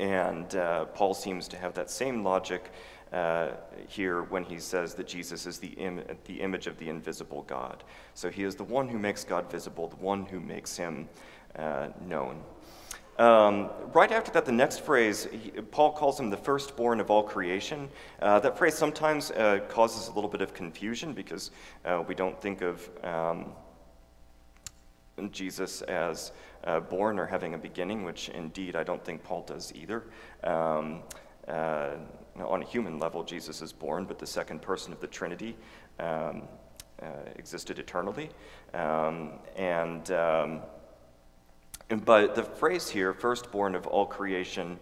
And 0.00 0.56
uh, 0.56 0.86
Paul 0.86 1.12
seems 1.12 1.46
to 1.48 1.58
have 1.58 1.74
that 1.74 1.90
same 1.90 2.24
logic 2.24 2.72
uh, 3.12 3.50
here 3.88 4.22
when 4.22 4.44
he 4.44 4.58
says 4.58 4.94
that 4.94 5.06
Jesus 5.06 5.46
is 5.46 5.58
the, 5.58 5.68
Im- 5.68 6.04
the 6.26 6.40
image 6.40 6.66
of 6.66 6.78
the 6.78 6.88
invisible 6.88 7.42
God. 7.42 7.82
So 8.14 8.30
he 8.30 8.44
is 8.44 8.54
the 8.54 8.64
one 8.64 8.88
who 8.88 8.98
makes 8.98 9.24
God 9.24 9.50
visible, 9.50 9.88
the 9.88 9.96
one 9.96 10.26
who 10.26 10.40
makes 10.40 10.76
him 10.76 11.08
uh, 11.56 11.88
known. 12.06 12.42
Um, 13.18 13.68
right 13.92 14.10
after 14.12 14.30
that, 14.32 14.46
the 14.46 14.52
next 14.52 14.80
phrase, 14.80 15.28
he, 15.30 15.50
Paul 15.50 15.92
calls 15.92 16.18
him 16.18 16.30
the 16.30 16.38
firstborn 16.38 17.00
of 17.00 17.10
all 17.10 17.22
creation. 17.22 17.88
Uh, 18.22 18.40
that 18.40 18.56
phrase 18.56 18.74
sometimes 18.74 19.30
uh, 19.32 19.60
causes 19.68 20.08
a 20.08 20.12
little 20.12 20.30
bit 20.30 20.40
of 20.40 20.54
confusion 20.54 21.12
because 21.12 21.50
uh, 21.84 22.02
we 22.08 22.14
don't 22.14 22.40
think 22.40 22.62
of 22.62 22.88
um, 23.04 23.52
Jesus 25.32 25.82
as 25.82 26.32
uh, 26.64 26.80
born 26.80 27.18
or 27.18 27.26
having 27.26 27.52
a 27.52 27.58
beginning, 27.58 28.04
which 28.04 28.30
indeed 28.30 28.74
I 28.74 28.84
don't 28.84 29.04
think 29.04 29.22
Paul 29.22 29.42
does 29.42 29.72
either. 29.74 30.04
Um, 30.44 31.02
uh, 31.48 31.96
on 32.38 32.62
a 32.62 32.66
human 32.66 32.98
level, 32.98 33.22
Jesus 33.22 33.62
is 33.62 33.72
born, 33.72 34.04
but 34.04 34.18
the 34.18 34.26
second 34.26 34.62
person 34.62 34.92
of 34.92 35.00
the 35.00 35.06
Trinity 35.06 35.56
um, 35.98 36.42
uh, 37.02 37.06
existed 37.36 37.78
eternally. 37.78 38.30
Um, 38.74 39.32
and, 39.56 40.10
um, 40.10 40.60
but 42.04 42.34
the 42.34 42.42
phrase 42.42 42.88
here, 42.88 43.12
firstborn 43.12 43.74
of 43.74 43.86
all 43.86 44.06
creation, 44.06 44.78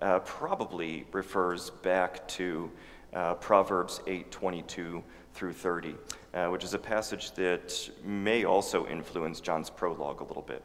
uh, 0.00 0.20
probably 0.20 1.06
refers 1.12 1.70
back 1.70 2.26
to 2.28 2.70
uh, 3.14 3.34
Proverbs 3.34 4.00
8 4.06 4.30
22 4.30 5.02
through 5.34 5.52
30, 5.52 5.94
uh, 6.34 6.48
which 6.48 6.64
is 6.64 6.74
a 6.74 6.78
passage 6.78 7.32
that 7.32 7.90
may 8.04 8.44
also 8.44 8.86
influence 8.86 9.40
John's 9.40 9.70
prologue 9.70 10.20
a 10.20 10.24
little 10.24 10.42
bit. 10.42 10.62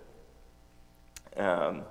Um, 1.38 1.84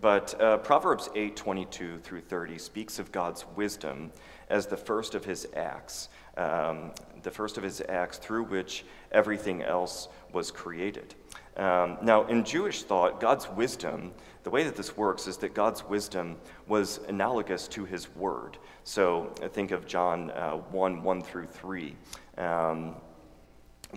but 0.00 0.40
uh, 0.40 0.58
Proverbs 0.58 1.08
8 1.14 1.36
22 1.36 1.98
through 1.98 2.20
30 2.20 2.58
speaks 2.58 2.98
of 2.98 3.10
God's 3.10 3.44
wisdom 3.56 4.12
as 4.48 4.66
the 4.66 4.76
first 4.76 5.14
of 5.14 5.24
his 5.24 5.48
acts, 5.54 6.08
um, 6.36 6.92
the 7.22 7.30
first 7.30 7.56
of 7.56 7.64
his 7.64 7.82
acts 7.88 8.18
through 8.18 8.44
which 8.44 8.84
everything 9.12 9.62
else 9.62 10.08
was 10.32 10.50
created. 10.50 11.14
Um, 11.56 11.98
now, 12.02 12.26
in 12.26 12.44
Jewish 12.44 12.84
thought, 12.84 13.20
God's 13.20 13.48
wisdom, 13.50 14.12
the 14.44 14.50
way 14.50 14.64
that 14.64 14.76
this 14.76 14.96
works 14.96 15.26
is 15.26 15.36
that 15.38 15.54
God's 15.54 15.84
wisdom 15.84 16.36
was 16.66 16.98
analogous 17.08 17.68
to 17.68 17.84
his 17.84 18.14
word. 18.14 18.58
So 18.84 19.34
think 19.52 19.70
of 19.70 19.86
John 19.86 20.30
uh, 20.30 20.52
1 20.52 21.02
1 21.02 21.22
through 21.22 21.46
3. 21.46 21.96
Um, 22.38 22.94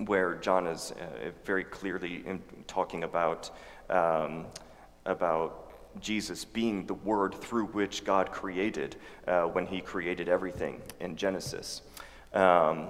where 0.06 0.36
John 0.36 0.67
is 0.67 0.91
uh, 0.91 1.29
very 1.45 1.63
clearly 1.63 2.23
talking 2.67 3.03
about, 3.03 3.51
um, 3.89 4.45
about 5.06 6.00
Jesus 6.02 6.46
being 6.46 6.86
the 6.86 6.94
word 6.94 7.36
through 7.36 7.66
which 7.68 8.04
God 8.04 8.32
created 8.32 8.96
uh, 9.28 9.44
when 9.44 9.66
he 9.66 9.82
created 9.82 10.28
everything 10.28 10.82
in 11.00 11.16
Genesis. 11.16 11.82
Um, 12.34 12.88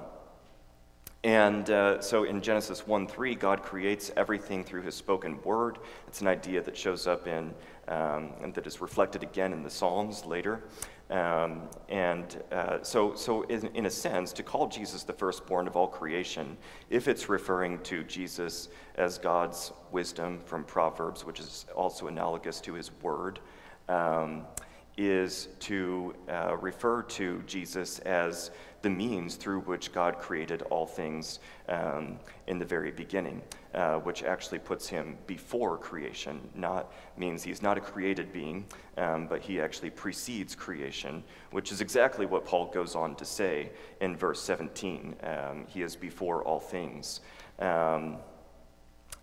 and 1.23 1.69
uh, 1.69 2.01
so 2.01 2.25
in 2.25 2.41
Genesis 2.41 2.85
1 2.85 3.07
3, 3.07 3.35
God 3.35 3.63
creates 3.63 4.11
everything 4.17 4.63
through 4.63 4.81
his 4.81 4.95
spoken 4.95 5.41
word. 5.43 5.77
It's 6.07 6.19
an 6.19 6.27
idea 6.27 6.61
that 6.61 6.75
shows 6.75 7.07
up 7.07 7.27
in, 7.27 7.53
um, 7.87 8.31
and 8.41 8.53
that 8.55 8.67
is 8.67 8.81
reflected 8.81 9.23
again 9.23 9.53
in 9.53 9.63
the 9.63 9.69
Psalms 9.69 10.25
later. 10.25 10.63
Um, 11.09 11.63
and 11.89 12.41
uh, 12.51 12.81
so, 12.81 13.13
so 13.13 13.43
in, 13.43 13.67
in, 13.75 13.85
a 13.85 13.89
sense, 13.89 14.33
to 14.33 14.43
call 14.43 14.67
Jesus 14.67 15.03
the 15.03 15.13
firstborn 15.13 15.67
of 15.67 15.75
all 15.75 15.87
creation, 15.87 16.57
if 16.89 17.07
it's 17.07 17.29
referring 17.29 17.79
to 17.83 18.03
Jesus 18.03 18.69
as 18.95 19.17
God's 19.17 19.73
wisdom 19.91 20.39
from 20.39 20.63
Proverbs, 20.63 21.25
which 21.25 21.39
is 21.39 21.65
also 21.75 22.07
analogous 22.07 22.61
to 22.61 22.73
his 22.73 22.91
word, 23.01 23.39
um, 23.89 24.43
is 24.97 25.47
to 25.59 26.13
uh, 26.29 26.55
refer 26.57 27.01
to 27.01 27.41
Jesus 27.47 27.99
as 27.99 28.51
the 28.83 28.89
means 28.89 29.35
through 29.35 29.61
which 29.61 29.91
God 29.93 30.19
created 30.19 30.61
all 30.63 30.85
things 30.85 31.39
um, 31.69 32.19
in 32.47 32.59
the 32.59 32.65
very 32.65 32.91
beginning, 32.91 33.41
uh, 33.73 33.95
which 33.95 34.23
actually 34.23 34.59
puts 34.59 34.87
him 34.87 35.17
before 35.25 35.77
creation. 35.77 36.39
Not 36.53 36.91
means 37.17 37.41
he's 37.41 37.61
not 37.61 37.77
a 37.77 37.81
created 37.81 38.33
being, 38.33 38.65
um, 38.97 39.25
but 39.27 39.41
he 39.41 39.59
actually 39.59 39.89
precedes 39.89 40.53
creation, 40.53 41.23
which 41.51 41.71
is 41.71 41.79
exactly 41.79 42.25
what 42.25 42.45
Paul 42.45 42.67
goes 42.67 42.93
on 42.93 43.15
to 43.15 43.25
say 43.25 43.71
in 44.01 44.17
verse 44.17 44.41
17. 44.41 45.15
Um, 45.23 45.65
he 45.67 45.81
is 45.81 45.95
before 45.95 46.43
all 46.43 46.59
things. 46.59 47.21
Um, 47.59 48.17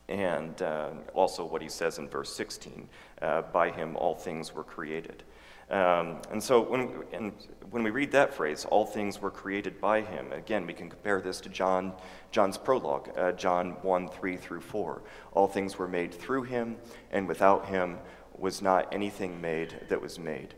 and 0.09 0.61
uh, 0.61 0.91
also 1.15 1.45
what 1.45 1.63
he 1.63 1.69
says 1.69 1.99
in 1.99 2.09
verse 2.09 2.35
16 2.35 2.89
uh, 3.23 3.43
by 3.43 3.71
him 3.71 3.95
all 3.97 4.15
things 4.15 4.55
were 4.55 4.65
created. 4.65 5.23
Um, 5.71 6.17
and 6.33 6.43
so 6.43 6.61
when, 6.61 7.05
and 7.13 7.33
when 7.71 7.85
we 7.85 7.91
read 7.91 8.11
that 8.13 8.35
phrase, 8.35 8.65
all 8.65 8.85
things 8.85 9.23
were 9.23 9.31
created 9.31 9.81
by 9.81 10.01
him, 10.01 10.33
again, 10.33 10.67
we 10.67 10.73
can 10.73 10.91
compare 10.91 11.21
this 11.21 11.41
to 11.43 11.49
John, 11.49 11.93
John's 12.33 12.59
prologue, 12.59 13.11
uh, 13.17 13.33
John 13.33 13.77
1 13.83 14.09
3 14.09 14.37
through 14.37 14.63
4. 14.63 15.03
All 15.33 15.47
things 15.47 15.79
were 15.79 15.87
made 15.87 16.13
through 16.13 16.43
him, 16.43 16.77
and 17.13 17.29
without 17.29 17.67
him 17.67 17.99
was 18.37 18.61
not 18.61 18.93
anything 18.93 19.41
made 19.41 19.75
that 19.89 20.01
was 20.01 20.19
made. 20.19 20.55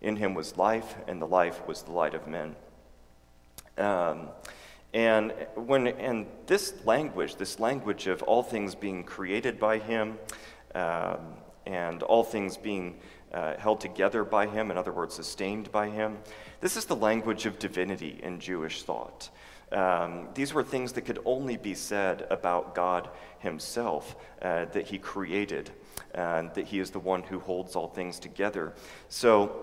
In 0.00 0.16
him 0.16 0.34
was 0.34 0.56
life, 0.56 0.94
and 1.08 1.20
the 1.20 1.26
life 1.26 1.66
was 1.66 1.82
the 1.82 1.92
light 1.92 2.14
of 2.14 2.28
men. 2.28 2.54
Um, 3.78 4.28
and 4.94 5.32
when 5.56 5.88
and 5.88 6.26
this 6.46 6.74
language, 6.84 7.36
this 7.36 7.58
language 7.58 8.06
of 8.06 8.22
all 8.22 8.42
things 8.42 8.74
being 8.74 9.02
created 9.02 9.58
by 9.58 9.78
him, 9.78 10.18
um, 10.74 11.34
and 11.66 12.02
all 12.02 12.24
things 12.24 12.56
being 12.56 12.98
uh, 13.32 13.56
held 13.56 13.80
together 13.80 14.24
by 14.24 14.46
him, 14.46 14.70
in 14.70 14.76
other 14.76 14.92
words, 14.92 15.14
sustained 15.14 15.70
by 15.72 15.88
him. 15.88 16.18
This 16.60 16.76
is 16.76 16.84
the 16.84 16.96
language 16.96 17.46
of 17.46 17.58
divinity 17.58 18.20
in 18.22 18.40
Jewish 18.40 18.82
thought. 18.82 19.30
Um, 19.72 20.28
these 20.34 20.52
were 20.52 20.62
things 20.62 20.92
that 20.92 21.02
could 21.02 21.18
only 21.24 21.56
be 21.56 21.74
said 21.74 22.26
about 22.30 22.74
God 22.74 23.08
himself, 23.38 24.16
uh, 24.42 24.66
that 24.66 24.86
he 24.86 24.98
created, 24.98 25.70
and 26.14 26.52
that 26.54 26.66
he 26.66 26.78
is 26.78 26.90
the 26.90 26.98
one 26.98 27.22
who 27.22 27.40
holds 27.40 27.74
all 27.74 27.88
things 27.88 28.18
together. 28.18 28.74
So, 29.08 29.61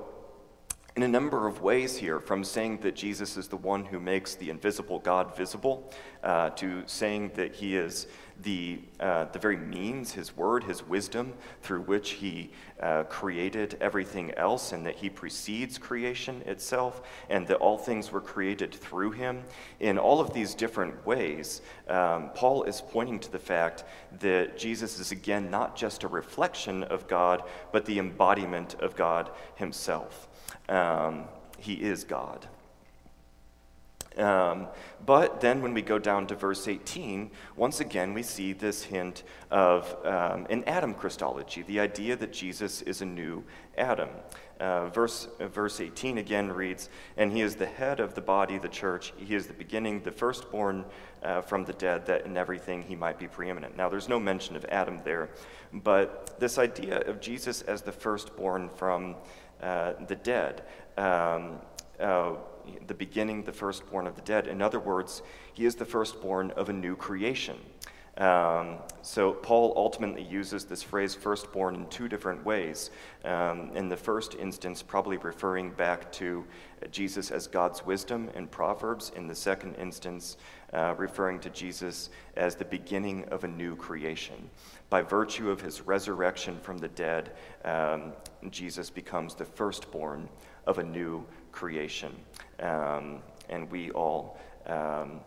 in 0.96 1.04
a 1.04 1.08
number 1.08 1.48
of 1.48 1.62
ways 1.62 1.98
here, 1.98 2.20
from 2.20 2.44
saying 2.44 2.80
that 2.80 2.96
Jesus 2.96 3.38
is 3.38 3.48
the 3.48 3.58
one 3.58 3.86
who 3.86 4.00
makes 4.00 4.36
the 4.36 4.50
invisible 4.50 5.00
God 5.00 5.36
visible, 5.36 5.92
uh, 6.24 6.50
to 6.52 6.84
saying 6.88 7.32
that 7.36 7.56
he 7.56 7.76
is 7.76 8.08
the, 8.42 8.80
uh, 9.00 9.26
the 9.26 9.40
very 9.40 9.58
means, 9.58 10.14
his 10.14 10.36
word, 10.36 10.64
his 10.64 10.86
wisdom, 10.88 11.34
through 11.62 11.82
which 11.82 12.12
he 12.12 12.52
uh, 12.82 13.04
created 13.04 13.78
everything 13.82 14.34
else, 14.36 14.72
and 14.72 14.86
that 14.86 14.96
he 14.96 15.10
precedes 15.10 15.78
creation 15.78 16.42
itself, 16.46 17.02
and 17.30 17.46
that 17.48 17.58
all 17.58 17.78
things 17.78 18.12
were 18.12 18.22
created 18.22 18.74
through 18.74 19.12
him. 19.12 19.44
In 19.80 19.98
all 19.98 20.20
of 20.20 20.34
these 20.34 20.56
different 20.56 21.06
ways, 21.06 21.62
um, 21.88 22.32
Paul 22.34 22.64
is 22.64 22.82
pointing 22.82 23.20
to 23.20 23.32
the 23.32 23.40
fact 23.40 23.84
that 24.20 24.58
Jesus 24.58 25.00
is 25.00 25.12
again 25.12 25.52
not 25.52 25.76
just 25.76 26.04
a 26.04 26.08
reflection 26.08 26.84
of 26.84 27.08
God, 27.08 27.44
but 27.72 27.86
the 27.86 28.00
embodiment 28.00 28.76
of 28.80 28.96
God 28.96 29.30
himself. 29.56 30.29
Um, 30.70 31.26
he 31.58 31.74
is 31.74 32.06
God. 32.06 32.48
Um, 34.18 34.68
but 35.06 35.40
then 35.40 35.62
when 35.62 35.74
we 35.74 35.82
go 35.82 35.98
down 35.98 36.28
to 36.28 36.36
verse 36.36 36.68
18, 36.68 37.32
once 37.56 37.80
again 37.80 38.14
we 38.14 38.24
see 38.24 38.54
this 38.54 38.84
hint 38.84 39.24
of 39.50 39.96
um, 40.06 40.46
an 40.50 40.64
Adam 40.66 40.94
Christology, 40.94 41.62
the 41.62 41.80
idea 41.80 42.16
that 42.16 42.34
Jesus 42.34 42.82
is 42.82 43.02
a 43.02 43.06
new 43.06 43.44
Adam. 43.78 44.10
Uh, 44.60 44.88
verse, 44.90 45.30
uh, 45.40 45.48
verse 45.48 45.80
18 45.80 46.18
again 46.18 46.52
reads, 46.52 46.90
And 47.16 47.32
he 47.32 47.42
is 47.42 47.56
the 47.56 47.66
head 47.66 48.02
of 48.02 48.14
the 48.14 48.22
body, 48.22 48.58
the 48.58 48.68
church. 48.68 49.14
He 49.16 49.34
is 49.34 49.48
the 49.48 49.54
beginning, 49.54 50.02
the 50.02 50.12
firstborn 50.12 50.84
uh, 51.24 51.42
from 51.42 51.64
the 51.64 51.72
dead, 51.74 52.06
that 52.08 52.26
in 52.26 52.36
everything 52.36 52.84
he 52.84 52.96
might 52.96 53.18
be 53.18 53.28
preeminent. 53.28 53.78
Now, 53.78 53.88
there's 53.88 54.10
no 54.10 54.20
mention 54.20 54.58
of 54.58 54.66
Adam 54.66 55.00
there, 55.06 55.30
but 55.72 56.38
this 56.42 56.58
idea 56.58 57.00
of 57.02 57.22
Jesus 57.22 57.62
as 57.62 57.84
the 57.84 57.94
firstborn 57.94 58.68
from 58.68 59.16
uh, 59.62 59.94
the 60.08 60.16
dead. 60.16 60.64
Um, 60.98 61.60
uh, 62.00 62.36
the 62.88 62.94
beginning, 62.94 63.44
the 63.44 63.52
firstborn 63.52 64.08
of 64.08 64.16
the 64.16 64.22
dead. 64.22 64.48
In 64.48 64.62
other 64.62 64.80
words, 64.80 65.22
he 65.54 65.66
is 65.66 65.76
the 65.76 65.86
firstborn 65.86 66.52
of 66.52 66.70
a 66.70 66.74
new 66.74 66.96
creation. 66.96 67.58
Um, 68.20 68.80
so 69.02 69.32
Paul 69.32 69.74
ultimately 69.78 70.24
uses 70.24 70.66
this 70.66 70.84
phrase 70.84 71.16
firstborn 71.16 71.76
in 71.76 71.88
two 71.88 72.10
different 72.10 72.44
ways. 72.46 72.92
Um, 73.24 73.72
in 73.76 73.88
the 73.88 73.96
first 73.96 74.36
instance, 74.36 74.84
probably 74.84 75.16
referring 75.18 75.72
back 75.72 76.12
to 76.14 76.46
Jesus 76.92 77.32
as 77.32 77.48
God's 77.48 77.86
wisdom 77.86 78.30
in 78.36 78.48
Proverbs. 78.48 79.14
In 79.16 79.28
the 79.28 79.36
second 79.36 79.76
instance, 79.76 80.36
uh, 80.74 80.96
referring 80.98 81.40
to 81.40 81.50
Jesus 81.50 82.10
as 82.36 82.56
the 82.56 82.66
beginning 82.66 83.24
of 83.26 83.46
a 83.46 83.48
new 83.48 83.76
creation. 83.78 84.50
By 84.90 85.04
virtue 85.04 85.52
of 85.52 85.62
his 85.62 85.82
resurrection 85.82 86.60
from 86.60 86.80
the 86.80 86.88
dead, 86.88 87.34
um, 87.64 88.14
Jesus 88.50 88.90
becomes 88.90 89.36
the 89.36 89.46
firstborn 89.46 90.28
of 90.66 90.80
a 90.80 90.84
new 90.84 91.26
creation. 91.52 92.16
Um, 92.60 93.22
and 93.50 93.70
we 93.70 93.92
all 93.92 94.40
um, 94.66 95.22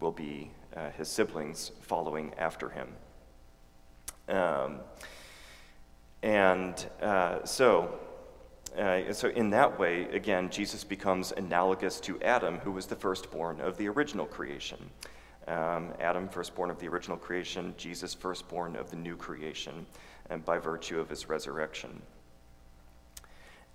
will 0.00 0.12
be 0.12 0.50
uh, 0.76 0.90
his 0.90 1.08
siblings 1.08 1.72
following 1.80 2.32
after 2.38 2.68
him. 2.68 2.88
Um, 4.28 4.80
and 6.22 6.86
uh, 7.00 7.44
so, 7.44 7.98
uh, 8.76 9.12
so 9.12 9.28
in 9.28 9.50
that 9.50 9.78
way, 9.78 10.04
again, 10.10 10.50
Jesus 10.50 10.84
becomes 10.84 11.32
analogous 11.32 12.00
to 12.00 12.20
Adam, 12.22 12.58
who 12.58 12.72
was 12.72 12.86
the 12.86 12.96
firstborn 12.96 13.60
of 13.60 13.78
the 13.78 13.88
original 13.88 14.26
creation. 14.26 14.90
Um, 15.48 15.92
Adam, 16.00 16.28
firstborn 16.28 16.70
of 16.70 16.78
the 16.78 16.88
original 16.88 17.16
creation, 17.16 17.74
Jesus, 17.76 18.14
firstborn 18.14 18.74
of 18.74 18.90
the 18.90 18.96
new 18.96 19.16
creation, 19.16 19.86
and 20.28 20.44
by 20.44 20.58
virtue 20.58 20.98
of 20.98 21.08
his 21.08 21.28
resurrection. 21.28 22.02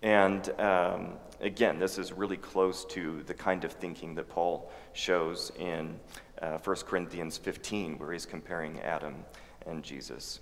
And 0.02 0.50
um, 0.60 1.14
again, 1.40 1.80
this 1.80 1.98
is 1.98 2.12
really 2.12 2.38
close 2.38 2.86
to 2.86 3.24
the 3.24 3.34
kind 3.34 3.64
of 3.64 3.72
thinking 3.72 4.16
that 4.16 4.30
Paul 4.30 4.72
shows 4.94 5.52
in 5.60 6.00
uh, 6.42 6.58
1 6.58 6.76
Corinthians 6.88 7.38
15, 7.38 8.00
where 8.00 8.12
he's 8.12 8.26
comparing 8.26 8.80
Adam 8.82 9.16
and 9.68 9.84
Jesus. 9.84 10.40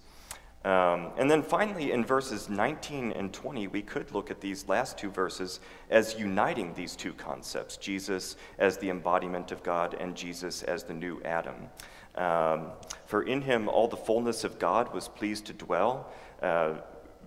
Um, 0.66 1.12
and 1.18 1.32
then 1.32 1.42
finally, 1.42 1.94
in 1.94 2.04
verses 2.04 2.50
19 2.50 3.14
and 3.14 3.32
20, 3.32 3.68
we 3.68 3.82
could 3.82 4.12
look 4.12 4.30
at 4.30 4.42
these 4.42 4.68
last 4.68 4.98
two 4.98 5.10
verses 5.10 5.62
as 5.90 6.20
uniting 6.20 6.74
these 6.74 6.98
two 6.98 7.14
concepts 7.14 7.78
Jesus 7.78 8.36
as 8.58 8.78
the 8.78 8.90
embodiment 8.90 9.52
of 9.54 9.64
God 9.64 9.96
and 10.00 10.16
Jesus 10.16 10.64
as 10.64 10.84
the 10.84 10.94
new 10.94 11.22
Adam. 11.24 11.70
Um, 12.16 12.72
For 13.06 13.24
in 13.24 13.42
him 13.42 13.70
all 13.70 13.88
the 13.88 13.96
fullness 13.96 14.44
of 14.44 14.60
God 14.60 14.94
was 14.94 15.08
pleased 15.08 15.46
to 15.46 15.54
dwell. 15.54 16.12
Uh, 16.42 16.76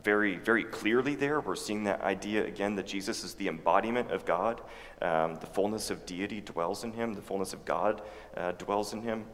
very, 0.05 0.37
very 0.37 0.65
clearly 0.65 1.15
there. 1.15 1.41
We're 1.41 1.55
seeing 1.55 1.85
that 1.85 2.01
idea 2.03 2.45
again 2.45 2.75
that 2.77 2.87
Jesus 2.87 3.25
is 3.25 3.35
the 3.35 3.49
embodiment 3.49 4.11
of 4.11 4.25
God. 4.25 4.61
Um, 5.01 5.37
the 5.37 5.47
fullness 5.47 5.91
of 5.91 6.05
deity 6.07 6.41
dwells 6.41 6.85
in 6.85 6.93
him, 6.93 7.15
the 7.15 7.23
fullness 7.23 7.53
of 7.53 7.65
God 7.65 8.03
uh, 8.37 8.53
dwells 8.53 8.93
in 8.93 9.03
him. 9.03 9.25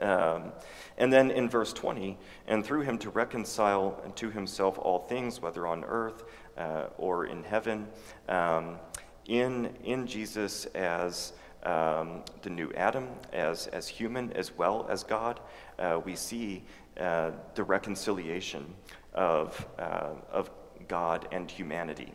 Um, 0.00 0.52
and 0.98 1.12
then 1.12 1.30
in 1.30 1.48
verse 1.48 1.72
20, 1.72 2.18
and 2.46 2.64
through 2.64 2.82
him 2.82 2.98
to 2.98 3.10
reconcile 3.10 4.02
to 4.16 4.30
himself 4.30 4.78
all 4.78 4.98
things, 4.98 5.40
whether 5.40 5.66
on 5.66 5.84
earth 5.84 6.24
uh, 6.56 6.86
or 6.98 7.26
in 7.26 7.42
heaven, 7.42 7.86
um, 8.28 8.78
in, 9.26 9.74
in 9.84 10.06
Jesus 10.06 10.66
as 10.66 11.32
um, 11.62 12.22
the 12.42 12.50
new 12.50 12.72
Adam, 12.72 13.08
as, 13.32 13.66
as 13.68 13.86
human 13.86 14.32
as 14.32 14.56
well 14.56 14.86
as 14.88 15.04
God, 15.04 15.40
uh, 15.78 16.00
we 16.04 16.16
see 16.16 16.64
uh, 16.98 17.30
the 17.54 17.64
reconciliation 17.64 18.74
of, 19.14 19.66
uh, 19.78 20.10
of 20.30 20.50
God 20.88 21.28
and 21.32 21.50
humanity. 21.50 22.12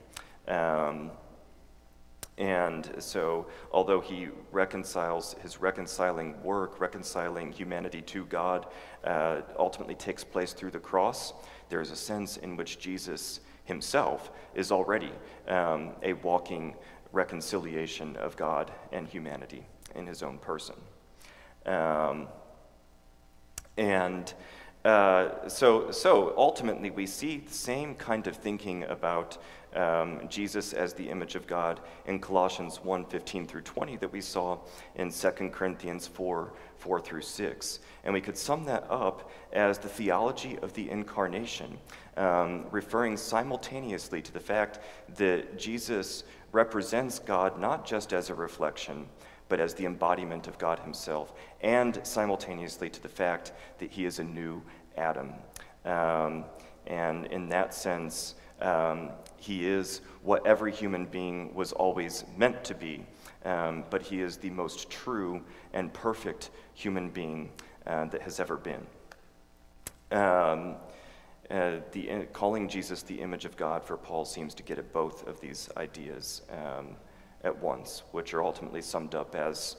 Um, 0.48 1.12
and 2.38 2.92
so, 3.00 3.48
although 3.72 4.02
he 4.02 4.28
reconciles 4.52 5.36
his 5.42 5.62
reconciling 5.62 6.42
work, 6.44 6.82
reconciling 6.82 7.54
humanity 7.54 8.02
to 8.02 8.26
God, 8.26 8.68
uh, 9.06 9.42
ultimately 9.58 9.96
takes 9.96 10.24
place 10.24 10.52
through 10.52 10.72
the 10.72 10.80
cross, 10.80 11.34
there 11.70 11.80
is 11.80 11.92
a 11.92 11.96
sense 11.96 12.36
in 12.36 12.58
which 12.58 12.78
Jesus 12.78 13.40
himself 13.64 14.32
is 14.54 14.72
already 14.72 15.12
um, 15.48 15.92
a 16.04 16.14
walking 16.14 16.76
reconciliation 17.14 18.18
of 18.18 18.36
God 18.36 18.70
and 18.92 19.08
humanity 19.08 19.66
in 19.96 20.06
his 20.06 20.22
own 20.22 20.38
person. 20.38 20.76
Um, 21.66 22.28
and 23.78 24.34
uh, 24.84 25.48
so, 25.48 25.90
so 25.90 26.34
ultimately, 26.38 26.92
we 26.92 27.08
see 27.08 27.38
the 27.38 27.54
same 27.54 27.96
kind 27.96 28.28
of 28.28 28.36
thinking 28.36 28.84
about 28.84 29.38
um, 29.76 30.22
Jesus 30.30 30.74
as 30.74 30.94
the 30.94 31.10
image 31.10 31.36
of 31.36 31.48
God 31.48 31.82
in 32.06 32.20
Colossians 32.20 32.78
1 32.84 33.06
15 33.06 33.46
through 33.46 33.62
20 33.62 33.98
that 33.98 34.12
we 34.12 34.22
saw 34.22 34.58
in 34.96 35.12
2 35.12 35.30
Corinthians 35.50 36.08
4 36.08 36.54
4 36.78 37.02
through 37.02 37.22
6. 37.22 37.80
And 38.04 38.14
we 38.14 38.22
could 38.22 38.38
sum 38.38 38.66
that 38.66 38.86
up 38.90 39.32
as 39.54 39.78
the 39.78 39.90
theology 39.90 40.58
of 40.60 40.74
the 40.74 40.90
incarnation, 40.90 41.78
um, 42.18 42.66
referring 42.72 43.18
simultaneously 43.18 44.22
to 44.22 44.32
the 44.32 44.40
fact 44.40 44.80
that 45.16 45.58
Jesus 45.58 46.24
represents 46.52 47.20
God 47.20 47.60
not 47.60 47.86
just 47.86 48.14
as 48.14 48.30
a 48.30 48.36
reflection, 48.36 49.08
but 49.50 49.60
as 49.60 49.74
the 49.74 49.86
embodiment 49.86 50.48
of 50.48 50.58
God 50.58 50.80
Himself, 50.80 51.34
and 51.62 52.00
simultaneously 52.04 52.90
to 52.90 53.02
the 53.02 53.10
fact 53.10 53.52
that 53.80 53.92
He 53.92 54.06
is 54.06 54.20
a 54.20 54.24
new 54.24 54.62
Adam. 54.98 55.34
Um, 55.84 56.46
and 56.88 57.26
in 57.28 57.50
that 57.50 57.74
sense, 57.74 58.36
um, 58.62 59.10
He 59.38 59.68
is 59.68 60.02
what 60.24 60.46
every 60.46 60.72
human 60.72 61.06
being 61.06 61.54
was 61.54 61.72
always 61.72 62.24
meant 62.38 62.64
to 62.66 62.76
be, 62.76 63.06
um, 63.44 63.84
but 63.90 64.02
He 64.02 64.22
is 64.22 64.38
the 64.38 64.50
most 64.50 64.90
true 64.90 65.42
and 65.74 65.94
perfect 65.94 66.52
human 66.74 67.10
being 67.10 67.52
uh, 67.88 68.06
that 68.06 68.22
has 68.22 68.40
ever 68.40 68.58
been. 68.58 68.86
Um, 70.12 70.76
uh, 71.52 71.78
the, 71.92 72.12
uh, 72.12 72.22
calling 72.34 72.68
Jesus 72.68 73.04
the 73.04 73.22
image 73.22 73.46
of 73.46 73.56
God 73.56 73.84
for 73.84 73.98
Paul 73.98 74.26
seems 74.26 74.56
to 74.56 74.64
get 74.64 74.80
at 74.80 74.92
both 74.92 75.28
of 75.28 75.40
these 75.40 75.70
ideas 75.78 76.42
um, 76.52 76.96
at 77.44 77.56
once, 77.62 78.04
which 78.12 78.34
are 78.34 78.44
ultimately 78.44 78.82
summed 78.82 79.14
up 79.14 79.36
as 79.36 79.78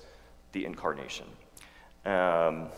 the 0.53 0.65
incarnation. 0.65 1.27
Um, 2.05 2.69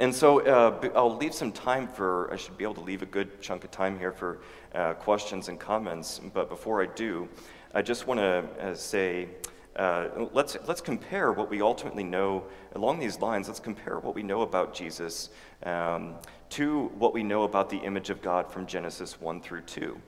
and 0.00 0.12
so 0.12 0.40
uh, 0.40 0.90
I'll 0.96 1.16
leave 1.16 1.34
some 1.34 1.52
time 1.52 1.86
for, 1.86 2.32
I 2.32 2.36
should 2.36 2.58
be 2.58 2.64
able 2.64 2.74
to 2.74 2.80
leave 2.80 3.02
a 3.02 3.06
good 3.06 3.40
chunk 3.40 3.62
of 3.62 3.70
time 3.70 3.96
here 3.98 4.10
for 4.10 4.40
uh, 4.74 4.94
questions 4.94 5.48
and 5.48 5.58
comments. 5.58 6.20
But 6.32 6.48
before 6.48 6.82
I 6.82 6.86
do, 6.86 7.28
I 7.74 7.82
just 7.82 8.08
want 8.08 8.18
to 8.18 8.44
uh, 8.60 8.74
say, 8.74 9.28
uh, 9.76 10.08
let's, 10.32 10.56
let's 10.66 10.80
compare 10.80 11.32
what 11.32 11.48
we 11.48 11.62
ultimately 11.62 12.02
know 12.02 12.44
along 12.74 12.98
these 12.98 13.20
lines. 13.20 13.46
Let's 13.46 13.60
compare 13.60 14.00
what 14.00 14.16
we 14.16 14.24
know 14.24 14.42
about 14.42 14.74
Jesus 14.74 15.30
um, 15.62 16.14
to 16.50 16.86
what 16.98 17.14
we 17.14 17.22
know 17.22 17.44
about 17.44 17.70
the 17.70 17.78
image 17.78 18.10
of 18.10 18.20
God 18.20 18.50
from 18.50 18.66
Genesis 18.66 19.20
1 19.20 19.40
through 19.42 19.62
2. 19.62 20.00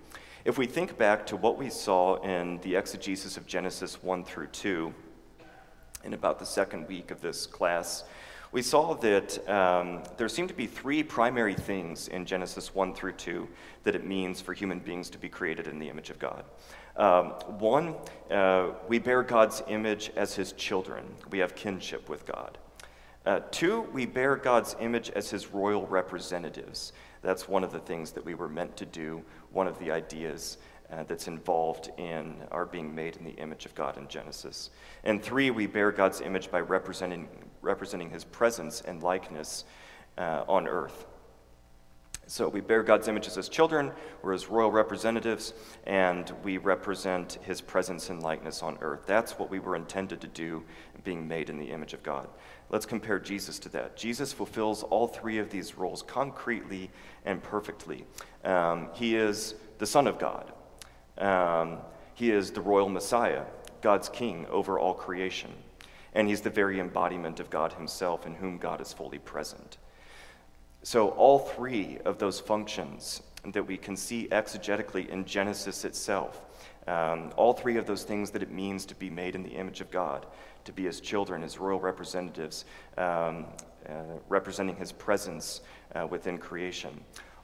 If 0.44 0.58
we 0.58 0.66
think 0.66 0.98
back 0.98 1.26
to 1.26 1.36
what 1.36 1.58
we 1.58 1.70
saw 1.70 2.16
in 2.22 2.58
the 2.62 2.74
exegesis 2.74 3.36
of 3.36 3.46
Genesis 3.46 4.02
1 4.02 4.24
through 4.24 4.48
2, 4.48 4.92
in 6.04 6.14
about 6.14 6.38
the 6.38 6.46
second 6.46 6.86
week 6.88 7.10
of 7.10 7.20
this 7.20 7.46
class, 7.46 8.04
we 8.56 8.62
saw 8.62 8.94
that 8.94 9.46
um, 9.50 10.02
there 10.16 10.30
seem 10.30 10.48
to 10.48 10.54
be 10.54 10.66
three 10.66 11.02
primary 11.02 11.52
things 11.52 12.08
in 12.08 12.24
Genesis 12.24 12.74
1 12.74 12.94
through 12.94 13.12
2 13.12 13.46
that 13.84 13.94
it 13.94 14.06
means 14.06 14.40
for 14.40 14.54
human 14.54 14.78
beings 14.78 15.10
to 15.10 15.18
be 15.18 15.28
created 15.28 15.66
in 15.66 15.78
the 15.78 15.90
image 15.90 16.08
of 16.08 16.18
God. 16.18 16.42
Um, 16.96 17.32
one, 17.58 17.96
uh, 18.30 18.70
we 18.88 18.98
bear 18.98 19.22
God's 19.22 19.62
image 19.68 20.10
as 20.16 20.34
his 20.34 20.52
children, 20.52 21.04
we 21.28 21.36
have 21.40 21.54
kinship 21.54 22.08
with 22.08 22.24
God. 22.24 22.56
Uh, 23.26 23.40
two, 23.50 23.82
we 23.92 24.06
bear 24.06 24.36
God's 24.36 24.74
image 24.80 25.10
as 25.10 25.28
his 25.28 25.48
royal 25.48 25.86
representatives. 25.88 26.94
That's 27.20 27.46
one 27.46 27.62
of 27.62 27.72
the 27.72 27.80
things 27.80 28.12
that 28.12 28.24
we 28.24 28.32
were 28.32 28.48
meant 28.48 28.74
to 28.78 28.86
do, 28.86 29.22
one 29.52 29.66
of 29.66 29.78
the 29.78 29.90
ideas 29.90 30.56
uh, 30.90 31.02
that's 31.04 31.28
involved 31.28 31.90
in 31.98 32.36
our 32.50 32.64
being 32.64 32.94
made 32.94 33.16
in 33.16 33.24
the 33.24 33.32
image 33.32 33.66
of 33.66 33.74
God 33.74 33.98
in 33.98 34.06
Genesis. 34.08 34.70
And 35.04 35.22
three, 35.22 35.50
we 35.50 35.66
bear 35.66 35.90
God's 35.90 36.20
image 36.20 36.50
by 36.50 36.60
representing, 36.60 37.28
representing 37.66 38.10
his 38.10 38.24
presence 38.24 38.80
and 38.80 39.02
likeness 39.02 39.64
uh, 40.16 40.44
on 40.48 40.66
earth. 40.66 41.06
So 42.28 42.48
we 42.48 42.60
bear 42.60 42.82
God's 42.82 43.06
images 43.06 43.38
as 43.38 43.48
children, 43.48 43.92
we're 44.20 44.32
his 44.32 44.48
royal 44.48 44.72
representatives, 44.72 45.54
and 45.86 46.32
we 46.42 46.58
represent 46.58 47.38
his 47.42 47.60
presence 47.60 48.10
and 48.10 48.20
likeness 48.20 48.64
on 48.64 48.78
earth. 48.80 49.04
That's 49.06 49.38
what 49.38 49.48
we 49.48 49.60
were 49.60 49.76
intended 49.76 50.20
to 50.22 50.26
do, 50.26 50.64
being 51.04 51.28
made 51.28 51.50
in 51.50 51.58
the 51.58 51.70
image 51.70 51.94
of 51.94 52.02
God. 52.02 52.28
Let's 52.68 52.84
compare 52.84 53.20
Jesus 53.20 53.60
to 53.60 53.68
that. 53.68 53.96
Jesus 53.96 54.32
fulfills 54.32 54.82
all 54.82 55.06
three 55.06 55.38
of 55.38 55.50
these 55.50 55.78
roles 55.78 56.02
concretely 56.02 56.90
and 57.24 57.40
perfectly. 57.40 58.04
Um, 58.44 58.88
he 58.92 59.14
is 59.14 59.54
the 59.78 59.86
Son 59.86 60.08
of 60.08 60.18
God, 60.18 60.52
um, 61.18 61.78
he 62.14 62.32
is 62.32 62.50
the 62.50 62.60
royal 62.60 62.88
Messiah, 62.88 63.44
God's 63.82 64.08
king 64.08 64.46
over 64.46 64.80
all 64.80 64.94
creation. 64.94 65.52
And 66.14 66.28
he's 66.28 66.40
the 66.40 66.50
very 66.50 66.80
embodiment 66.80 67.40
of 67.40 67.50
God 67.50 67.72
himself, 67.74 68.26
in 68.26 68.34
whom 68.34 68.58
God 68.58 68.80
is 68.80 68.92
fully 68.92 69.18
present. 69.18 69.78
So, 70.82 71.08
all 71.10 71.40
three 71.40 71.98
of 72.04 72.18
those 72.18 72.40
functions 72.40 73.22
that 73.44 73.66
we 73.66 73.76
can 73.76 73.96
see 73.96 74.28
exegetically 74.30 75.08
in 75.08 75.24
Genesis 75.24 75.84
itself, 75.84 76.42
um, 76.86 77.32
all 77.36 77.52
three 77.52 77.76
of 77.76 77.86
those 77.86 78.04
things 78.04 78.30
that 78.30 78.42
it 78.42 78.50
means 78.50 78.86
to 78.86 78.94
be 78.94 79.10
made 79.10 79.34
in 79.34 79.42
the 79.42 79.50
image 79.50 79.80
of 79.80 79.90
God, 79.90 80.26
to 80.64 80.72
be 80.72 80.84
his 80.84 81.00
children, 81.00 81.42
his 81.42 81.58
royal 81.58 81.80
representatives, 81.80 82.64
um, 82.98 83.46
uh, 83.88 84.18
representing 84.28 84.76
his 84.76 84.92
presence 84.92 85.60
uh, 85.94 86.06
within 86.06 86.38
creation. 86.38 87.00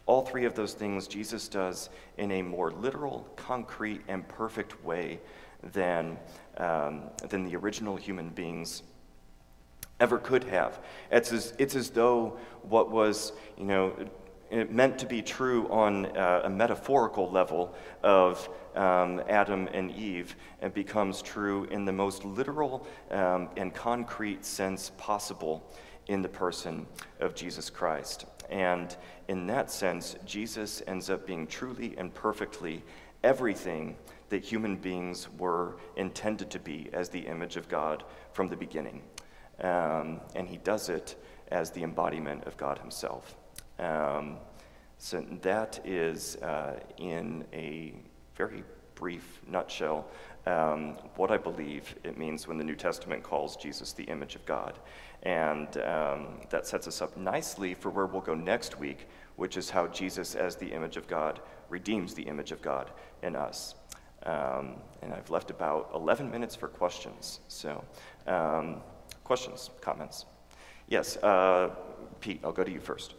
All 0.07 0.23
three 0.23 0.45
of 0.45 0.55
those 0.55 0.75
things 0.75 1.07
Jesus 1.07 1.49
does 1.49 1.89
in 2.19 2.33
a 2.33 2.43
more 2.43 2.73
literal, 2.73 3.29
concrete, 3.37 4.03
and 4.09 4.27
perfect 4.27 4.85
way 4.85 5.21
than, 5.63 6.19
um, 6.59 7.03
than 7.29 7.45
the 7.45 7.57
original 7.57 7.97
human 7.97 8.31
beings 8.31 8.83
ever 10.01 10.19
could 10.19 10.45
have. 10.45 10.81
It's 11.11 11.33
as, 11.33 11.55
it's 11.59 11.77
as 11.77 11.91
though 11.91 12.39
what 12.63 12.91
was, 12.91 13.33
you 13.57 13.65
know, 13.65 13.95
meant 14.69 14.99
to 14.99 15.07
be 15.07 15.23
true 15.23 15.67
on 15.71 16.07
uh, 16.17 16.43
a 16.45 16.51
metaphorical 16.51 17.31
level 17.31 17.75
of 18.03 18.49
um, 18.75 19.23
Adam 19.29 19.69
and 19.73 19.91
Eve 19.93 20.37
and 20.61 20.75
becomes 20.75 21.23
true 21.23 21.65
in 21.65 21.85
the 21.85 21.93
most 21.93 22.25
literal 22.25 22.87
um, 23.11 23.49
and 23.57 23.73
concrete 23.73 24.45
sense 24.45 24.93
possible 24.99 25.65
in 26.09 26.21
the 26.21 26.29
person 26.29 26.87
of 27.21 27.35
Jesus 27.35 27.71
Christ. 27.71 28.27
And 28.51 28.95
in 29.29 29.47
that 29.47 29.71
sense, 29.71 30.17
Jesus 30.27 30.83
ends 30.87 31.09
up 31.09 31.27
being 31.27 31.47
truly 31.47 31.95
and 31.97 32.13
perfectly 32.13 32.83
everything 33.23 33.97
that 34.33 34.43
human 34.43 34.77
beings 34.77 35.29
were 35.37 35.77
intended 35.97 36.51
to 36.51 36.59
be 36.59 36.89
as 36.95 37.11
the 37.11 37.21
image 37.21 37.59
of 37.59 37.69
God 37.69 38.03
from 38.33 38.49
the 38.49 38.57
beginning. 38.57 39.03
Um, 39.61 40.23
and 40.35 40.49
he 40.49 40.57
does 40.57 40.89
it 40.89 41.17
as 41.49 41.71
the 41.71 41.83
embodiment 41.83 42.45
of 42.45 42.57
God 42.57 42.79
himself. 42.79 43.37
Um, 43.79 44.39
so 44.97 45.21
that 45.43 45.81
is, 45.85 46.37
uh, 46.37 46.81
in 46.97 47.45
a 47.53 47.93
very 48.35 48.65
brief 48.95 49.43
nutshell, 49.47 50.09
um, 50.47 50.97
what 51.17 51.31
I 51.31 51.37
believe 51.37 51.95
it 52.03 52.17
means 52.17 52.49
when 52.49 52.57
the 52.57 52.65
New 52.65 52.75
Testament 52.75 53.23
calls 53.23 53.55
Jesus 53.57 53.93
the 53.93 54.05
image 54.05 54.35
of 54.35 54.47
God. 54.47 54.79
And 55.25 55.77
um, 55.77 56.41
that 56.49 56.67
sets 56.67 56.89
us 56.89 57.03
up 57.03 57.19
nicely 57.19 57.75
for 57.75 57.91
where 57.91 58.07
we'll 58.07 58.23
go 58.23 58.35
next 58.35 58.79
week, 58.79 59.09
which 59.37 59.59
is 59.59 59.69
how 59.69 59.89
Jesus, 59.89 60.35
as 60.35 60.57
the 60.57 60.69
image 60.69 60.97
of 60.97 61.07
God, 61.07 61.41
redeems 61.69 62.15
the 62.15 62.23
image 62.23 62.51
of 62.51 62.63
God 62.63 62.91
in 63.23 63.37
us. 63.37 63.75
Um, 64.25 64.77
and 65.03 65.13
I've 65.13 65.31
left 65.31 65.51
about 65.51 65.91
11 65.95 66.31
minutes 66.31 66.55
for 66.55 66.69
questions. 66.69 67.41
So, 67.49 67.85
um, 68.27 68.81
questions, 69.25 69.71
comments? 69.81 70.27
Yes, 70.89 71.17
uh, 71.19 71.71
Pete, 72.21 72.41
I'll 72.45 72.53
go 72.53 72.63
to 72.63 72.71
you 72.71 72.81
first. 72.81 73.15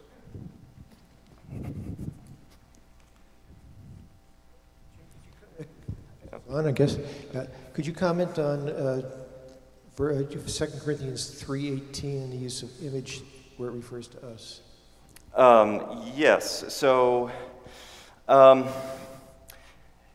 On, 6.50 6.66
I 6.66 6.72
guess. 6.72 6.96
Uh, 7.34 7.46
could 7.72 7.86
you 7.86 7.92
comment 7.92 8.38
on 8.38 8.68
uh, 8.68 9.02
2 9.96 10.04
uh, 10.04 10.66
Corinthians 10.84 11.42
3.18, 11.42 12.02
and 12.04 12.32
the 12.32 12.36
use 12.36 12.62
of 12.62 12.70
image 12.82 13.22
where 13.56 13.70
it 13.70 13.72
refers 13.72 14.08
to 14.08 14.26
us? 14.26 14.60
Um, 15.34 16.02
yes, 16.14 16.72
so... 16.72 17.30
Um, 18.26 18.68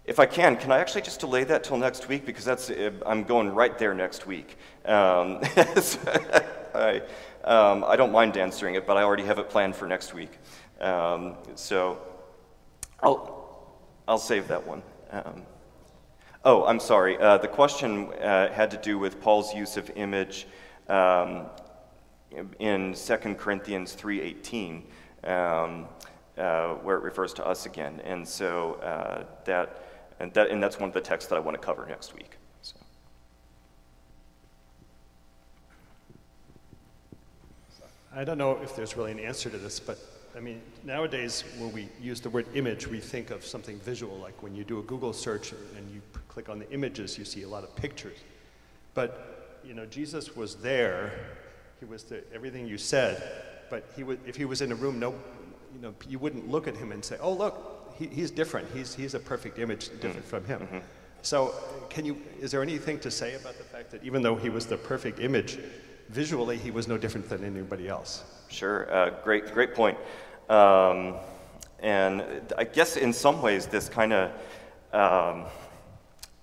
if 0.10 0.20
I 0.20 0.26
can, 0.26 0.58
can 0.58 0.72
I 0.72 0.80
actually 0.80 1.04
just 1.04 1.20
delay 1.20 1.44
that 1.44 1.64
till 1.64 1.78
next 1.78 2.10
week 2.10 2.26
because 2.26 2.44
that's 2.44 2.72
uh, 2.72 2.90
I'm 3.06 3.24
going 3.24 3.54
right 3.54 3.78
there 3.78 3.94
next 3.94 4.26
week. 4.26 4.58
Um, 4.86 5.40
I, 6.74 7.04
um, 7.44 7.84
I 7.88 7.96
don't 7.96 8.12
mind 8.12 8.36
answering 8.36 8.74
it, 8.74 8.88
but 8.88 8.98
I 8.98 9.04
already 9.04 9.24
have 9.24 9.38
it 9.38 9.52
planned 9.52 9.76
for 9.76 9.88
next 9.88 10.16
week. 10.16 10.32
Um, 10.82 11.36
so, 11.54 12.00
I'll 13.04 13.78
I'll 14.08 14.18
save 14.18 14.48
that 14.48 14.66
one. 14.66 14.82
Um, 15.12 15.44
oh, 16.44 16.66
I'm 16.66 16.80
sorry. 16.80 17.16
Uh, 17.20 17.38
the 17.38 17.48
question 17.48 18.12
uh, 18.14 18.52
had 18.52 18.72
to 18.72 18.78
do 18.78 18.98
with 18.98 19.22
Paul's 19.22 19.54
use 19.54 19.78
of 19.78 19.92
image 19.96 20.48
um, 20.88 21.46
in 22.58 22.96
2 22.96 23.36
Corinthians 23.36 23.96
3:18 23.96 24.82
um, 25.24 25.86
uh, 26.36 26.76
where 26.76 26.98
it 26.98 27.04
refers 27.04 27.32
to 27.34 27.46
us 27.46 27.68
again. 27.68 28.02
And 28.04 28.28
so 28.28 28.76
uh, 28.76 29.26
that, 29.46 29.84
and 30.20 30.34
that, 30.34 30.50
and 30.50 30.62
that's 30.62 30.80
one 30.80 30.90
of 30.90 30.94
the 30.94 31.02
texts 31.02 31.30
that 31.30 31.36
I 31.36 31.40
want 31.40 31.60
to 31.60 31.66
cover 31.66 31.86
next 31.88 32.14
week. 32.14 32.38
So. 32.62 32.76
I 38.16 38.24
don't 38.24 38.38
know 38.38 38.60
if 38.62 38.76
there's 38.76 38.98
really 38.98 39.12
an 39.12 39.20
answer 39.20 39.50
to 39.50 39.58
this, 39.58 39.80
but 39.80 39.98
I 40.36 40.40
mean, 40.40 40.62
nowadays 40.84 41.44
when 41.58 41.72
we 41.72 41.90
use 42.02 42.22
the 42.22 42.30
word 42.30 42.46
image, 42.54 42.88
we 42.88 43.00
think 43.00 43.32
of 43.32 43.46
something 43.46 43.80
visual, 43.80 44.18
like 44.18 44.42
when 44.44 44.56
you 44.56 44.64
do 44.64 44.80
a 44.80 44.84
Google 44.84 45.14
search 45.14 45.52
and 45.52 45.92
you 45.94 46.02
click 46.28 46.50
on 46.50 46.60
the 46.60 46.72
images, 46.72 47.18
you 47.18 47.26
see 47.26 47.44
a 47.44 47.50
lot 47.50 47.64
of 47.64 47.76
pictures. 47.76 48.18
But, 48.94 49.60
you 49.64 49.74
know, 49.74 49.86
Jesus 49.86 50.36
was 50.36 50.56
there, 50.56 51.14
he 51.80 51.86
was 51.86 52.04
the, 52.04 52.24
everything 52.34 52.68
you 52.68 52.78
said, 52.78 53.24
but 53.70 53.90
he 53.96 54.04
would, 54.04 54.20
if 54.26 54.36
he 54.36 54.46
was 54.46 54.62
in 54.62 54.72
a 54.72 54.76
room, 54.76 55.00
no, 55.00 55.16
you 55.74 55.82
know, 55.82 55.94
you 56.08 56.20
wouldn't 56.20 56.50
look 56.50 56.68
at 56.68 56.76
him 56.76 56.92
and 56.92 57.04
say, 57.04 57.18
"Oh, 57.22 57.32
look, 57.32 57.79
he, 58.00 58.08
he's 58.08 58.32
different. 58.32 58.68
He's, 58.74 58.96
he's 58.96 59.14
a 59.14 59.20
perfect 59.20 59.60
image, 59.60 59.90
different 60.00 60.26
from 60.26 60.46
him." 60.46 60.62
Mm-hmm. 60.62 60.78
So, 61.22 61.54
can 61.90 62.06
you? 62.06 62.22
Is 62.40 62.52
there 62.52 62.64
anything 62.64 63.00
to 63.02 63.12
say 63.12 63.36
about 63.36 63.58
the 63.58 63.64
fact 63.64 63.92
that 63.92 64.04
even 64.04 64.22
though 64.22 64.36
he 64.36 64.50
was 64.50 64.66
the 64.66 64.78
perfect 64.78 65.20
image, 65.20 65.60
visually 66.10 66.58
he 66.58 66.72
was 66.72 66.88
no 66.88 66.98
different 66.98 67.28
than 67.30 67.44
anybody 67.44 67.88
else? 67.88 68.24
Sure. 68.48 68.92
Uh, 68.92 69.12
great, 69.24 69.54
great 69.54 69.76
point. 69.76 69.98
Um, 70.50 71.16
and 71.82 72.24
I 72.58 72.64
guess 72.64 72.98
in 72.98 73.14
some 73.14 73.42
ways 73.42 73.68
this 73.68 73.90
kind 73.90 74.14
of 74.14 74.32
um, 74.94 75.46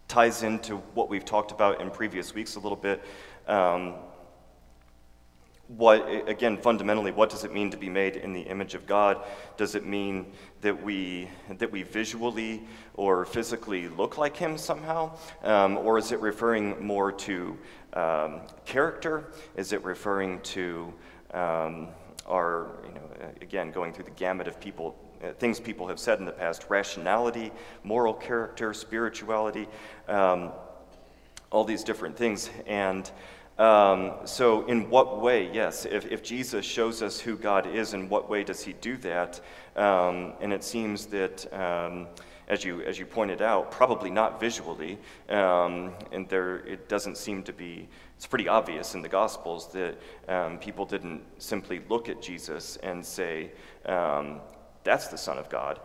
ties 0.09 0.43
into 0.43 0.77
what 0.95 1.09
we've 1.09 1.25
talked 1.25 1.51
about 1.51 1.81
in 1.81 1.91
previous 1.91 2.35
weeks 2.35 2.57
a 2.57 2.61
little 2.61 2.77
bit. 2.77 3.03
Um, 3.49 3.95
what 5.69 6.29
again 6.29 6.57
fundamentally 6.57 7.11
what 7.11 7.29
does 7.29 7.43
it 7.43 7.53
mean 7.53 7.71
to 7.71 7.77
be 7.77 7.89
made 7.89 8.17
in 8.17 8.33
the 8.33 8.43
image 8.43 8.75
of 8.75 8.87
god? 8.87 9.25
Does 9.57 9.75
it 9.75 9.85
mean 9.85 10.33
that 10.61 10.81
we 10.81 11.29
that 11.59 11.71
we 11.71 11.83
visually 11.83 12.63
or 12.95 13.25
physically 13.25 13.89
look 13.89 14.17
like 14.17 14.37
him 14.37 14.57
somehow? 14.57 15.17
Um, 15.43 15.77
or 15.79 15.99
is 15.99 16.13
it 16.13 16.21
referring 16.21 16.85
more 16.85 17.11
to 17.13 17.59
um, 17.95 18.41
character? 18.65 19.33
Is 19.57 19.73
it 19.73 19.83
referring 19.83 20.41
to 20.43 20.95
um, 21.35 21.89
our 22.27 22.71
you 22.87 22.95
know 22.95 23.31
again 23.41 23.73
going 23.73 23.93
through 23.93 24.05
the 24.05 24.11
gamut 24.13 24.47
of 24.47 24.61
people 24.61 24.97
uh, 25.25 25.33
things 25.33 25.59
people 25.59 25.89
have 25.89 25.99
said 25.99 26.19
in 26.21 26.25
the 26.25 26.33
past 26.33 26.67
rationality 26.69 27.51
moral 27.83 28.15
character 28.15 28.73
spirituality 28.73 29.67
um, 30.09 30.53
all 31.51 31.65
these 31.65 31.85
different 31.85 32.17
things. 32.17 32.51
And 32.67 33.11
um, 33.59 34.13
so, 34.27 34.67
in 34.67 34.91
what 34.91 35.23
way, 35.23 35.51
yes, 35.51 35.87
if, 35.87 36.05
if 36.13 36.23
Jesus 36.23 36.65
shows 36.65 37.01
us 37.01 37.19
who 37.19 37.37
God 37.37 37.67
is, 37.67 37.95
in 37.95 38.09
what 38.11 38.29
way 38.29 38.45
does 38.45 38.63
he 38.63 38.75
do 38.75 38.99
that? 38.99 39.41
Um, 39.77 40.35
and 40.43 40.53
it 40.53 40.63
seems 40.63 41.07
that, 41.07 41.51
um, 41.55 42.07
as, 42.49 42.65
you, 42.65 42.83
as 42.83 42.99
you 42.99 43.07
pointed 43.07 43.41
out, 43.41 43.71
probably 43.71 44.11
not 44.11 44.39
visually. 44.39 44.99
Um, 45.31 45.95
and 46.13 46.29
there, 46.29 46.59
it 46.67 46.91
doesn't 46.91 47.17
seem 47.17 47.43
to 47.45 47.53
be, 47.55 47.89
it's 48.17 48.27
pretty 48.27 48.47
obvious 48.47 48.95
in 48.95 49.01
the 49.01 49.09
Gospels 49.09 49.73
that 49.73 49.97
um, 50.29 50.59
people 50.59 50.85
didn't 50.85 51.23
simply 51.39 51.81
look 51.89 52.11
at 52.11 52.21
Jesus 52.21 52.77
and 52.83 53.05
say, 53.05 53.53
um, 53.87 54.41
that's 54.85 55.09
the 55.09 55.19
Son 55.19 55.39
of 55.39 55.49
God, 55.49 55.81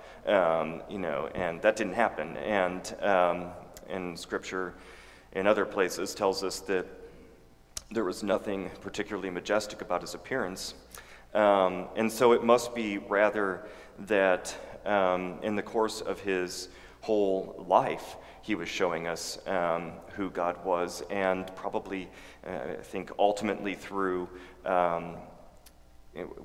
you 0.90 1.00
know, 1.00 1.30
and 1.34 1.62
that 1.62 1.78
didn't 1.78 1.94
happen. 1.94 2.38
And, 2.38 2.94
and 3.90 4.20
Scripture 4.20 4.76
in 5.32 5.48
other 5.48 5.66
places 5.66 6.14
tells 6.14 6.44
us 6.44 6.60
that 6.60 6.86
there 7.92 8.06
was 8.06 8.24
nothing 8.24 8.72
particularly 8.80 9.30
majestic 9.30 9.82
about 9.82 10.02
his 10.02 10.14
appearance. 10.14 10.76
Um, 11.34 11.88
and 11.96 12.12
so 12.12 12.32
it 12.32 12.44
must 12.44 12.74
be 12.74 12.98
rather 12.98 13.66
that 14.00 14.56
um, 14.86 15.40
in 15.44 15.56
the 15.56 15.62
course 15.62 16.00
of 16.02 16.20
his 16.22 16.70
whole 17.02 17.66
life, 17.68 18.16
he 18.42 18.56
was 18.56 18.70
showing 18.70 19.08
us 19.08 19.40
um, 19.48 19.92
who 20.16 20.30
God 20.30 20.64
was, 20.66 21.04
and 21.10 21.54
probably, 21.56 22.10
uh, 22.48 22.78
I 22.80 22.82
think, 22.82 23.12
ultimately 23.20 23.76
through, 23.76 24.30
um, 24.66 25.18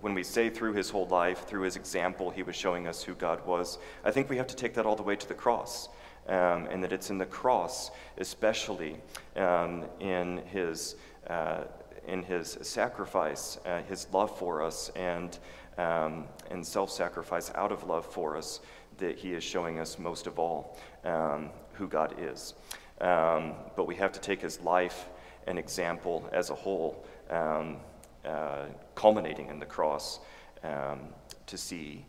when 0.00 0.14
we 0.14 0.22
say 0.22 0.50
through 0.50 0.74
his 0.74 0.90
whole 0.90 1.06
life, 1.06 1.46
through 1.46 1.62
his 1.62 1.76
example, 1.76 2.30
he 2.30 2.42
was 2.42 2.54
showing 2.54 2.86
us 2.86 3.02
who 3.02 3.14
God 3.14 3.44
was. 3.46 3.78
I 4.04 4.10
think 4.10 4.28
we 4.28 4.36
have 4.36 4.46
to 4.48 4.56
take 4.56 4.74
that 4.74 4.84
all 4.84 4.96
the 4.96 5.02
way 5.02 5.16
to 5.16 5.28
the 5.28 5.34
cross. 5.34 5.88
Um, 6.28 6.66
and 6.72 6.82
that 6.82 6.92
it's 6.92 7.10
in 7.10 7.18
the 7.18 7.26
cross, 7.26 7.92
especially 8.18 8.96
um, 9.36 9.84
in 10.00 10.38
his 10.46 10.96
uh, 11.28 11.64
in 12.06 12.22
his 12.22 12.58
sacrifice, 12.62 13.58
uh, 13.66 13.82
his 13.82 14.06
love 14.12 14.36
for 14.38 14.62
us, 14.62 14.90
and, 14.94 15.38
um, 15.78 16.26
and 16.50 16.64
self 16.64 16.90
sacrifice 16.90 17.50
out 17.54 17.72
of 17.72 17.84
love 17.84 18.06
for 18.06 18.36
us, 18.36 18.60
that 18.98 19.16
he 19.18 19.32
is 19.32 19.42
showing 19.42 19.78
us 19.78 19.98
most 19.98 20.26
of 20.26 20.38
all 20.38 20.76
um, 21.04 21.50
who 21.72 21.86
God 21.88 22.14
is. 22.18 22.54
Um, 23.00 23.54
but 23.76 23.86
we 23.86 23.96
have 23.96 24.12
to 24.12 24.20
take 24.20 24.40
his 24.40 24.60
life 24.60 25.06
and 25.46 25.58
example 25.58 26.28
as 26.32 26.50
a 26.50 26.54
whole, 26.54 27.04
um, 27.30 27.76
uh, 28.24 28.66
culminating 28.94 29.48
in 29.48 29.58
the 29.58 29.66
cross, 29.66 30.20
um, 30.64 31.00
to 31.46 31.58
see 31.58 32.04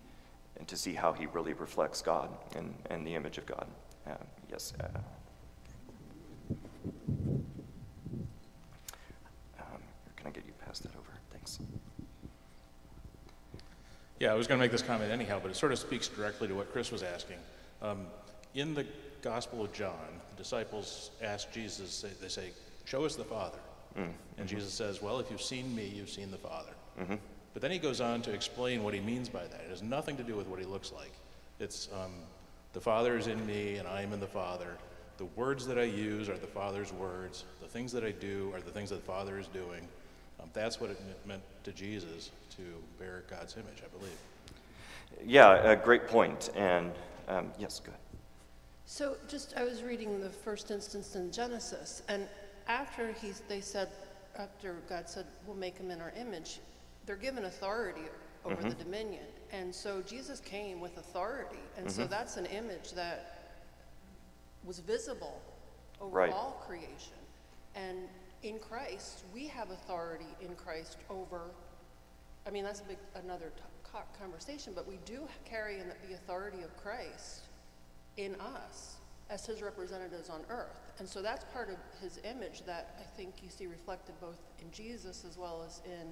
and 0.57 0.67
to 0.67 0.75
see 0.75 0.93
how 0.93 1.13
he 1.13 1.27
really 1.27 1.53
reflects 1.53 2.01
God 2.01 2.29
and, 2.55 2.73
and 2.89 3.05
the 3.05 3.13
image 3.13 3.37
of 3.37 3.45
God. 3.45 3.67
Uh, 4.07 4.15
yes. 4.49 4.73
Uh, 4.79 4.99
Yeah, 14.19 14.31
I 14.31 14.35
was 14.35 14.47
going 14.47 14.59
to 14.59 14.63
make 14.63 14.71
this 14.71 14.81
comment 14.81 15.11
anyhow, 15.11 15.39
but 15.41 15.51
it 15.51 15.55
sort 15.55 15.71
of 15.71 15.79
speaks 15.79 16.07
directly 16.07 16.47
to 16.47 16.55
what 16.55 16.71
Chris 16.71 16.91
was 16.91 17.03
asking. 17.03 17.37
Um, 17.81 18.07
in 18.55 18.73
the 18.73 18.85
Gospel 19.21 19.63
of 19.63 19.71
John, 19.73 19.93
the 20.31 20.41
disciples 20.41 21.11
ask 21.21 21.51
Jesus, 21.51 22.03
they 22.19 22.27
say, 22.27 22.51
Show 22.85 23.05
us 23.05 23.15
the 23.15 23.23
Father. 23.23 23.59
Mm-hmm. 23.97 24.11
And 24.37 24.47
Jesus 24.47 24.73
says, 24.73 25.01
Well, 25.01 25.19
if 25.19 25.29
you've 25.29 25.41
seen 25.41 25.75
me, 25.75 25.85
you've 25.85 26.09
seen 26.09 26.31
the 26.31 26.37
Father. 26.37 26.71
Mm-hmm. 26.99 27.15
But 27.53 27.61
then 27.61 27.71
he 27.71 27.79
goes 27.79 28.01
on 28.01 28.21
to 28.23 28.31
explain 28.31 28.83
what 28.83 28.93
he 28.93 28.99
means 28.99 29.29
by 29.29 29.41
that. 29.41 29.61
It 29.65 29.69
has 29.69 29.83
nothing 29.83 30.17
to 30.17 30.23
do 30.23 30.35
with 30.35 30.47
what 30.47 30.59
he 30.59 30.65
looks 30.65 30.91
like. 30.91 31.11
It's 31.59 31.89
um, 31.93 32.11
the 32.73 32.81
Father 32.81 33.17
is 33.17 33.27
in 33.27 33.43
me, 33.45 33.77
and 33.77 33.87
I 33.87 34.01
am 34.01 34.13
in 34.13 34.19
the 34.19 34.27
Father. 34.27 34.77
The 35.17 35.25
words 35.25 35.65
that 35.67 35.79
I 35.79 35.83
use 35.83 36.29
are 36.29 36.37
the 36.37 36.47
Father's 36.47 36.93
words. 36.93 37.45
The 37.61 37.67
things 37.67 37.91
that 37.93 38.03
I 38.03 38.11
do 38.11 38.51
are 38.53 38.61
the 38.61 38.71
things 38.71 38.89
that 38.91 38.97
the 38.97 39.11
Father 39.11 39.39
is 39.39 39.47
doing. 39.47 39.87
Um, 40.39 40.49
that's 40.53 40.79
what 40.79 40.89
it 40.89 40.99
meant 41.25 41.41
to 41.63 41.71
Jesus 41.71 42.31
to 42.55 42.61
bear 42.99 43.23
God's 43.29 43.55
image, 43.55 43.83
I 43.83 43.97
believe. 43.97 44.17
Yeah, 45.25 45.71
a 45.71 45.75
great 45.75 46.07
point. 46.07 46.49
And 46.55 46.91
um, 47.27 47.51
yes, 47.57 47.79
good. 47.83 47.93
So, 48.85 49.17
just 49.27 49.53
I 49.57 49.63
was 49.63 49.83
reading 49.83 50.21
the 50.21 50.29
first 50.29 50.71
instance 50.71 51.15
in 51.15 51.31
Genesis, 51.31 52.03
and 52.07 52.27
after 52.67 53.11
he, 53.11 53.33
they 53.49 53.59
said, 53.59 53.89
after 54.37 54.77
God 54.87 55.09
said, 55.09 55.25
"We'll 55.45 55.57
make 55.57 55.77
him 55.77 55.91
in 55.91 55.99
our 55.99 56.13
image," 56.17 56.59
they're 57.05 57.17
given 57.17 57.45
authority 57.45 58.03
over 58.45 58.55
mm-hmm. 58.55 58.69
the 58.69 58.75
dominion, 58.75 59.25
and 59.51 59.75
so 59.75 60.01
Jesus 60.01 60.39
came 60.39 60.79
with 60.79 60.97
authority, 60.97 61.59
and 61.75 61.87
mm-hmm. 61.87 62.01
so 62.01 62.07
that's 62.07 62.37
an 62.37 62.45
image 62.45 62.93
that 62.93 63.57
was 64.63 64.79
visible 64.79 65.41
over 65.99 66.15
right. 66.15 66.31
all 66.31 66.63
creation, 66.65 67.17
and 67.75 67.97
in 68.43 68.59
Christ, 68.59 69.23
we 69.33 69.47
have 69.47 69.71
authority 69.71 70.35
in 70.41 70.55
Christ 70.55 70.97
over, 71.09 71.51
I 72.45 72.51
mean, 72.51 72.63
that's 72.63 72.81
big, 72.81 72.97
another 73.15 73.51
t- 73.55 73.63
conversation, 74.19 74.73
but 74.75 74.87
we 74.87 74.99
do 75.05 75.27
carry 75.45 75.79
in 75.79 75.87
the 76.07 76.13
authority 76.13 76.61
of 76.61 76.75
Christ 76.77 77.47
in 78.17 78.35
us 78.35 78.97
as 79.29 79.45
his 79.45 79.61
representatives 79.61 80.29
on 80.29 80.41
earth. 80.49 80.91
And 80.99 81.07
so 81.07 81.21
that's 81.21 81.45
part 81.45 81.69
of 81.69 81.75
his 82.01 82.19
image 82.23 82.63
that 82.65 82.95
I 82.99 83.17
think 83.17 83.35
you 83.43 83.49
see 83.49 83.67
reflected 83.67 84.15
both 84.21 84.39
in 84.61 84.71
Jesus 84.71 85.25
as 85.27 85.37
well 85.37 85.63
as 85.65 85.81
in 85.85 86.07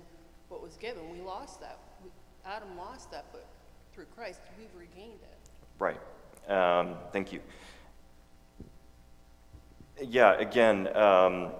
what 0.49 0.61
was 0.61 0.77
given. 0.77 1.09
We 1.11 1.21
lost 1.21 1.61
that. 1.61 1.79
We, 2.03 2.09
Adam 2.45 2.77
lost 2.77 3.11
that, 3.11 3.25
but 3.31 3.45
through 3.93 4.05
Christ, 4.15 4.39
we've 4.57 4.67
regained 4.77 5.19
it. 5.21 5.37
Right. 5.79 5.99
Um, 6.47 6.95
thank 7.11 7.31
you. 7.31 7.39
yeah, 10.01 10.33
again, 10.33 10.95
um, 10.95 11.51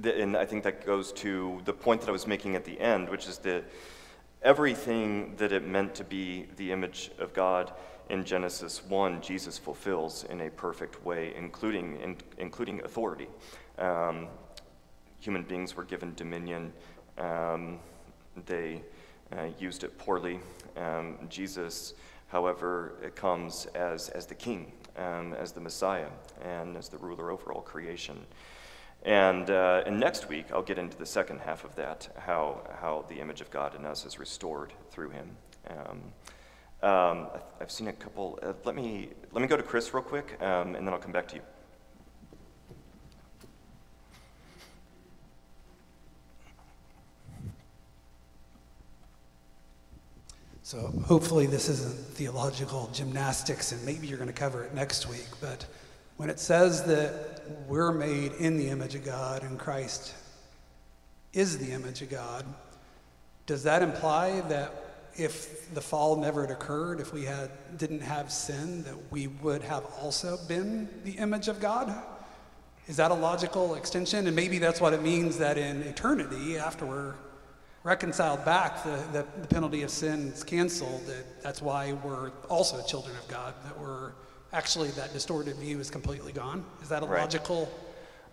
the, 0.00 0.20
and 0.20 0.36
I 0.36 0.44
think 0.44 0.64
that 0.64 0.84
goes 0.84 1.12
to 1.14 1.60
the 1.64 1.72
point 1.72 2.00
that 2.02 2.08
I 2.08 2.12
was 2.12 2.26
making 2.26 2.56
at 2.56 2.64
the 2.64 2.78
end, 2.80 3.08
which 3.08 3.26
is 3.26 3.38
that 3.38 3.64
everything 4.42 5.34
that 5.36 5.52
it 5.52 5.66
meant 5.66 5.94
to 5.96 6.04
be 6.04 6.46
the 6.56 6.72
image 6.72 7.10
of 7.18 7.32
God 7.32 7.72
in 8.08 8.24
Genesis 8.24 8.84
1, 8.84 9.20
Jesus 9.20 9.58
fulfills 9.58 10.24
in 10.24 10.42
a 10.42 10.50
perfect 10.50 11.04
way, 11.04 11.34
including, 11.36 11.96
in, 12.00 12.16
including 12.38 12.82
authority. 12.84 13.26
Um, 13.78 14.28
human 15.20 15.42
beings 15.42 15.74
were 15.76 15.84
given 15.84 16.14
dominion, 16.14 16.72
um, 17.18 17.78
they 18.44 18.82
uh, 19.36 19.46
used 19.58 19.82
it 19.82 19.98
poorly. 19.98 20.38
Um, 20.76 21.18
Jesus, 21.28 21.94
however, 22.28 22.92
comes 23.14 23.66
as, 23.74 24.10
as 24.10 24.26
the 24.26 24.34
king, 24.34 24.72
um, 24.96 25.32
as 25.34 25.52
the 25.52 25.60
Messiah, 25.60 26.08
and 26.44 26.76
as 26.76 26.88
the 26.88 26.98
ruler 26.98 27.30
over 27.30 27.52
all 27.52 27.62
creation. 27.62 28.24
And, 29.06 29.50
uh, 29.50 29.84
and 29.86 30.00
next 30.00 30.28
week, 30.28 30.46
I'll 30.52 30.62
get 30.62 30.78
into 30.78 30.96
the 30.96 31.06
second 31.06 31.38
half 31.38 31.62
of 31.62 31.76
that, 31.76 32.08
how, 32.18 32.68
how 32.80 33.04
the 33.08 33.20
image 33.20 33.40
of 33.40 33.48
God 33.52 33.76
in 33.76 33.86
us 33.86 34.04
is 34.04 34.18
restored 34.18 34.72
through 34.90 35.10
him. 35.10 35.30
Um, 35.70 36.02
um, 36.82 37.28
I've 37.60 37.70
seen 37.70 37.86
a 37.86 37.92
couple. 37.92 38.36
Uh, 38.42 38.52
let, 38.64 38.74
me, 38.74 39.10
let 39.30 39.42
me 39.42 39.46
go 39.46 39.56
to 39.56 39.62
Chris 39.62 39.94
real 39.94 40.02
quick, 40.02 40.36
um, 40.42 40.74
and 40.74 40.84
then 40.84 40.92
I'll 40.92 40.98
come 40.98 41.12
back 41.12 41.28
to 41.28 41.36
you. 41.36 41.42
So 50.64 50.92
hopefully 51.06 51.46
this 51.46 51.68
isn't 51.68 51.94
theological 51.94 52.90
gymnastics, 52.92 53.70
and 53.70 53.84
maybe 53.84 54.08
you're 54.08 54.18
going 54.18 54.26
to 54.26 54.34
cover 54.34 54.64
it 54.64 54.74
next 54.74 55.08
week. 55.08 55.28
But 55.40 55.64
when 56.16 56.30
it 56.30 56.40
says 56.40 56.84
that 56.84 57.42
we're 57.68 57.92
made 57.92 58.32
in 58.32 58.56
the 58.56 58.68
image 58.68 58.94
of 58.94 59.04
God 59.04 59.42
and 59.42 59.58
Christ 59.58 60.14
is 61.32 61.58
the 61.58 61.72
image 61.72 62.02
of 62.02 62.10
God, 62.10 62.44
does 63.46 63.62
that 63.64 63.82
imply 63.82 64.40
that 64.42 64.72
if 65.14 65.72
the 65.74 65.80
fall 65.80 66.16
never 66.16 66.42
had 66.42 66.50
occurred, 66.50 67.00
if 67.00 67.12
we 67.12 67.24
had 67.24 67.50
didn't 67.78 68.00
have 68.00 68.30
sin, 68.30 68.82
that 68.84 68.94
we 69.10 69.26
would 69.28 69.62
have 69.62 69.84
also 70.00 70.38
been 70.48 70.88
the 71.04 71.12
image 71.12 71.48
of 71.48 71.60
God? 71.60 71.94
Is 72.86 72.96
that 72.96 73.10
a 73.10 73.14
logical 73.14 73.74
extension? 73.74 74.26
And 74.26 74.36
maybe 74.36 74.58
that's 74.58 74.80
what 74.80 74.92
it 74.92 75.02
means 75.02 75.38
that 75.38 75.58
in 75.58 75.82
eternity, 75.82 76.58
after 76.58 76.86
we're 76.86 77.14
reconciled 77.82 78.44
back, 78.44 78.82
the, 78.84 79.02
the, 79.12 79.26
the 79.40 79.48
penalty 79.48 79.82
of 79.82 79.90
sin 79.90 80.28
is 80.28 80.44
canceled. 80.44 81.06
That, 81.06 81.42
that's 81.42 81.62
why 81.62 81.94
we're 82.04 82.30
also 82.48 82.82
children 82.84 83.16
of 83.16 83.26
God, 83.28 83.54
that 83.64 83.78
we're 83.78 84.12
actually, 84.52 84.90
that 84.90 85.12
distorted 85.12 85.56
view 85.56 85.80
is 85.80 85.90
completely 85.90 86.32
gone. 86.32 86.64
Is 86.82 86.88
that 86.88 87.02
a 87.02 87.06
Right. 87.06 87.20
logical? 87.20 87.68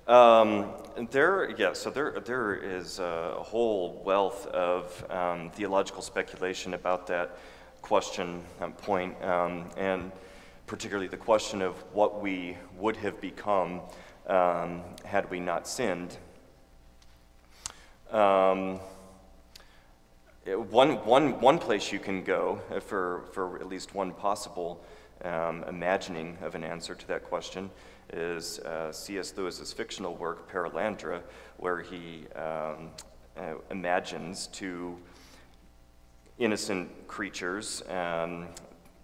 Um, 0.07 0.73
there, 1.11 1.51
yeah, 1.57 1.73
so 1.73 1.89
there, 1.89 2.11
there 2.19 2.55
is 2.55 2.99
a 2.99 3.35
whole 3.39 4.01
wealth 4.03 4.47
of 4.47 5.09
um, 5.09 5.49
theological 5.51 6.01
speculation 6.01 6.73
about 6.73 7.07
that 7.07 7.37
question 7.81 8.43
um, 8.61 8.73
point, 8.73 9.21
um, 9.23 9.69
and 9.77 10.11
particularly 10.67 11.07
the 11.07 11.17
question 11.17 11.61
of 11.61 11.75
what 11.93 12.21
we 12.21 12.57
would 12.77 12.97
have 12.97 13.19
become 13.21 13.81
um, 14.27 14.81
had 15.05 15.29
we 15.29 15.39
not 15.39 15.67
sinned. 15.67 16.17
Um, 18.11 18.79
one, 20.45 21.05
one, 21.05 21.39
one 21.39 21.59
place 21.59 21.91
you 21.91 21.99
can 21.99 22.23
go 22.23 22.61
uh, 22.69 22.79
for, 22.81 23.23
for 23.31 23.57
at 23.59 23.67
least 23.67 23.95
one 23.95 24.11
possible 24.11 24.83
um, 25.23 25.63
imagining 25.67 26.37
of 26.41 26.55
an 26.55 26.63
answer 26.63 26.95
to 26.95 27.07
that 27.07 27.23
question 27.23 27.69
is 28.11 28.59
uh, 28.59 28.91
C.S. 28.91 29.33
Lewis's 29.35 29.73
fictional 29.73 30.15
work, 30.15 30.51
Perelandra, 30.51 31.21
where 31.57 31.81
he 31.81 32.25
um, 32.35 32.89
uh, 33.37 33.55
imagines 33.71 34.47
two 34.47 34.97
innocent 36.37 37.07
creatures 37.07 37.83
um, 37.89 38.47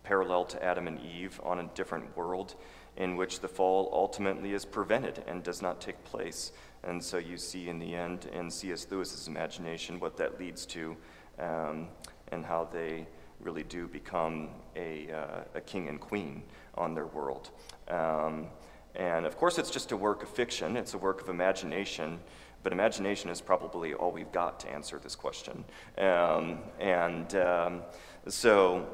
parallel 0.03 0.45
to 0.45 0.63
Adam 0.63 0.87
and 0.87 0.99
Eve 1.01 1.39
on 1.43 1.59
a 1.59 1.63
different 1.75 2.15
world 2.17 2.55
in 2.97 3.15
which 3.15 3.39
the 3.39 3.47
fall 3.47 3.89
ultimately 3.93 4.53
is 4.53 4.65
prevented 4.65 5.23
and 5.27 5.43
does 5.43 5.61
not 5.61 5.79
take 5.79 6.03
place. 6.03 6.51
And 6.83 7.03
so 7.03 7.17
you 7.17 7.37
see 7.37 7.69
in 7.69 7.79
the 7.79 7.95
end 7.95 8.27
in 8.33 8.49
C.S. 8.49 8.87
Lewis's 8.89 9.27
imagination 9.27 9.99
what 9.99 10.17
that 10.17 10.39
leads 10.39 10.65
to 10.67 10.97
um, 11.39 11.87
and 12.31 12.45
how 12.45 12.67
they 12.71 13.07
really 13.39 13.63
do 13.63 13.87
become 13.87 14.49
a, 14.75 15.11
uh, 15.11 15.43
a 15.55 15.61
king 15.61 15.87
and 15.87 15.99
queen 15.99 16.43
on 16.75 16.93
their 16.93 17.07
world. 17.07 17.51
Um, 17.87 18.47
and 18.95 19.25
of 19.25 19.37
course, 19.37 19.57
it's 19.57 19.69
just 19.69 19.91
a 19.91 19.97
work 19.97 20.23
of 20.23 20.29
fiction, 20.29 20.75
it's 20.75 20.93
a 20.93 20.97
work 20.97 21.21
of 21.21 21.29
imagination, 21.29 22.19
but 22.63 22.73
imagination 22.73 23.29
is 23.29 23.39
probably 23.39 23.93
all 23.93 24.11
we've 24.11 24.31
got 24.31 24.59
to 24.61 24.69
answer 24.69 24.99
this 24.99 25.15
question. 25.15 25.63
Um, 25.97 26.59
and 26.79 27.33
um, 27.35 27.81
so, 28.27 28.87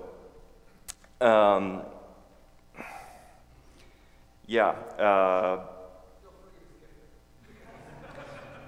um, 1.22 1.82
yeah. 4.46 4.70
Uh, 5.00 5.66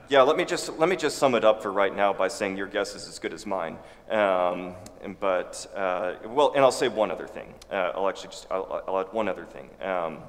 yeah, 0.09 0.21
let 0.21 0.37
me 0.37 0.45
just 0.45 0.79
let 0.79 0.87
me 0.87 0.95
just 0.95 1.17
sum 1.17 1.35
it 1.35 1.43
up 1.43 1.61
for 1.61 1.71
right 1.71 1.93
now 1.93 2.13
by 2.13 2.29
saying 2.29 2.55
your 2.55 2.67
guess 2.67 2.95
is 2.95 3.07
as 3.09 3.19
good 3.19 3.33
as 3.33 3.45
mine. 3.45 3.77
Um, 4.09 4.73
and- 5.01 5.19
but 5.19 5.65
uh, 5.75 6.15
well, 6.25 6.51
and 6.55 6.63
I'll 6.63 6.71
say 6.71 6.87
one 6.87 7.11
other 7.11 7.27
thing. 7.27 7.53
Uh, 7.71 7.91
I'll 7.95 8.09
actually 8.09 8.29
just 8.29 8.47
I'll, 8.51 8.83
I'll 8.87 8.99
add 8.99 9.07
one 9.11 9.27
other 9.27 9.45
thing. 9.45 9.69
Um, 9.81 10.19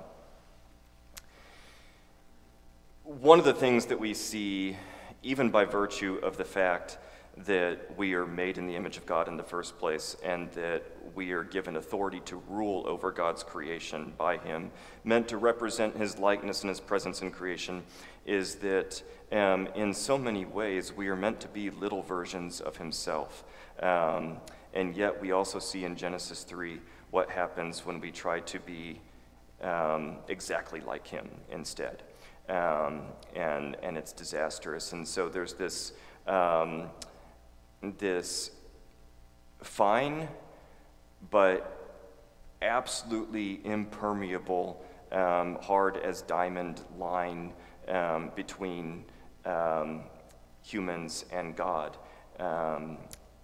one 3.05 3.39
of 3.39 3.45
the 3.45 3.55
things 3.55 3.87
that 3.87 3.99
we 3.99 4.13
see, 4.15 4.77
even 5.23 5.51
by 5.51 5.65
virtue 5.65 6.21
of 6.23 6.37
the 6.37 6.45
fact 6.45 6.99
that 7.47 7.97
we 7.97 8.15
are 8.15 8.27
made 8.27 8.59
in 8.59 8.67
the 8.67 8.75
image 8.75 8.97
of 8.97 9.07
God 9.07 9.29
in 9.29 9.37
the 9.37 9.43
first 9.43 9.79
place, 9.79 10.17
and 10.25 10.51
that 10.53 10.83
we 11.15 11.33
are 11.33 11.45
given 11.45 11.77
authority 11.77 12.21
to 12.21 12.43
rule 12.49 12.85
over 12.87 13.11
God's 13.11 13.43
creation 13.43 14.13
by 14.19 14.37
Him, 14.39 14.71
meant 15.05 15.29
to 15.29 15.37
represent 15.37 15.97
His 15.97 16.19
likeness 16.19 16.63
and 16.63 16.69
His 16.69 16.81
presence 16.81 17.23
in 17.23 17.31
creation, 17.31 17.83
is 18.27 18.57
that 18.57 19.03
um, 19.33 19.69
in 19.75 19.95
so 19.95 20.19
many 20.19 20.45
ways 20.45 20.93
we 20.93 21.09
are 21.09 21.17
meant 21.17 21.41
to 21.41 21.49
be 21.49 21.71
little 21.71 22.03
versions 22.03 22.61
of 22.61 22.77
Himself. 22.77 23.45
Um, 23.81 24.39
and 24.75 24.97
yet 24.97 25.21
we 25.21 25.33
also 25.33 25.59
see 25.59 25.85
in 25.85 25.97
Genesis 25.97 26.45
3 26.45 26.81
what 27.11 27.31
happens 27.31 27.87
when 27.87 28.01
we 28.01 28.11
try 28.11 28.41
to 28.41 28.59
be 28.61 29.01
um, 29.63 30.17
exactly 30.29 30.81
like 30.81 31.07
Him 31.07 31.29
instead. 31.51 32.03
Um, 32.49 33.03
and, 33.35 33.77
and 33.83 33.99
it's 33.99 34.13
disastrous. 34.13 34.93
And 34.93 35.07
so 35.07 35.29
there's 35.29 35.55
this, 35.55 35.93
um, 36.27 36.91
this 37.99 38.51
fine 39.63 40.29
but 41.31 41.75
absolutely 42.63 43.61
impermeable, 43.65 44.83
um, 45.13 45.59
hard 45.61 45.97
as 45.99 46.23
diamond 46.23 46.83
line 46.97 47.53
um, 47.89 48.31
between 48.37 49.05
um, 49.45 50.03
humans 50.63 51.25
and 51.33 51.57
God 51.57 51.97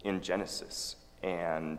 in 0.04 0.20
Genesis. 0.20 0.96
And 1.24 1.78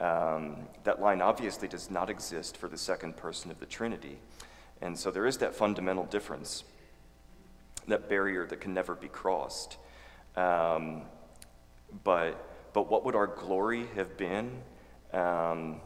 um, 0.00 0.56
that 0.82 1.00
line 1.00 1.22
obviously 1.22 1.68
does 1.68 1.90
not 1.90 2.10
exist 2.10 2.56
for 2.56 2.68
the 2.68 2.76
second 2.76 3.16
person 3.16 3.50
of 3.50 3.60
the 3.60 3.66
Trinity. 3.66 4.18
And 4.82 4.98
so 4.98 5.10
there 5.10 5.26
is 5.26 5.38
that 5.38 5.54
fundamental 5.54 6.04
difference, 6.06 6.64
that 7.86 8.08
barrier 8.08 8.46
that 8.46 8.60
can 8.60 8.74
never 8.74 8.94
be 8.94 9.08
crossed. 9.08 9.76
Um, 10.36 11.02
but, 12.02 12.72
but 12.72 12.90
what 12.90 13.04
would 13.04 13.14
our 13.14 13.28
glory 13.28 13.86
have 13.94 14.16
been 14.16 14.50
um, 15.12 15.80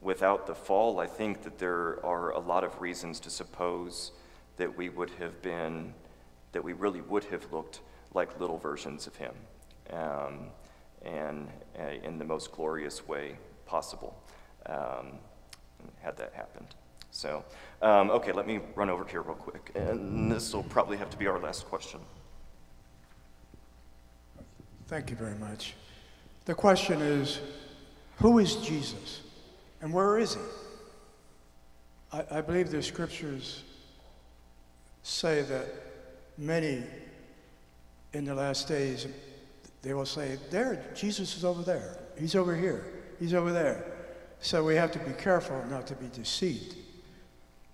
without 0.00 0.46
the 0.46 0.54
fall? 0.54 1.00
I 1.00 1.06
think 1.06 1.42
that 1.42 1.58
there 1.58 2.04
are 2.06 2.30
a 2.30 2.38
lot 2.40 2.62
of 2.62 2.80
reasons 2.80 3.18
to 3.20 3.30
suppose 3.30 4.12
that 4.58 4.76
we 4.76 4.90
would 4.90 5.10
have 5.18 5.42
been, 5.42 5.94
that 6.52 6.62
we 6.62 6.72
really 6.72 7.00
would 7.00 7.24
have 7.24 7.52
looked 7.52 7.80
like 8.14 8.38
little 8.38 8.58
versions 8.58 9.06
of 9.06 9.16
Him, 9.16 9.34
um, 9.90 10.46
and 11.04 11.48
uh, 11.78 11.84
in 12.02 12.18
the 12.18 12.24
most 12.24 12.52
glorious 12.52 13.06
way 13.06 13.36
possible, 13.66 14.16
um, 14.66 15.18
had 16.00 16.16
that 16.16 16.32
happened. 16.34 16.68
So, 17.10 17.44
um, 17.82 18.10
okay, 18.10 18.32
let 18.32 18.46
me 18.46 18.60
run 18.74 18.88
over 18.88 19.04
here 19.04 19.22
real 19.22 19.34
quick, 19.34 19.70
and 19.74 20.32
this 20.32 20.54
will 20.54 20.62
probably 20.62 20.96
have 20.96 21.10
to 21.10 21.16
be 21.16 21.26
our 21.26 21.38
last 21.38 21.66
question. 21.66 22.00
Thank 24.86 25.10
you 25.10 25.16
very 25.16 25.36
much. 25.36 25.74
The 26.44 26.54
question 26.54 27.00
is 27.00 27.40
who 28.16 28.38
is 28.38 28.56
Jesus 28.56 29.22
and 29.80 29.92
where 29.92 30.18
is 30.18 30.34
he? 30.34 30.40
I, 32.12 32.24
I 32.30 32.40
believe 32.40 32.70
the 32.70 32.82
scriptures 32.82 33.62
say 35.02 35.42
that 35.42 35.66
many 36.38 36.82
in 38.12 38.24
the 38.24 38.34
last 38.34 38.68
days 38.68 39.06
they 39.82 39.94
will 39.94 40.06
say, 40.06 40.38
There, 40.50 40.84
Jesus 40.94 41.36
is 41.36 41.44
over 41.44 41.62
there. 41.62 41.98
He's 42.18 42.34
over 42.34 42.56
here. 42.56 42.84
He's 43.18 43.34
over 43.34 43.52
there. 43.52 43.84
So 44.40 44.64
we 44.64 44.74
have 44.76 44.90
to 44.92 44.98
be 45.00 45.12
careful 45.12 45.62
not 45.68 45.86
to 45.88 45.94
be 45.94 46.08
deceived. 46.08 46.76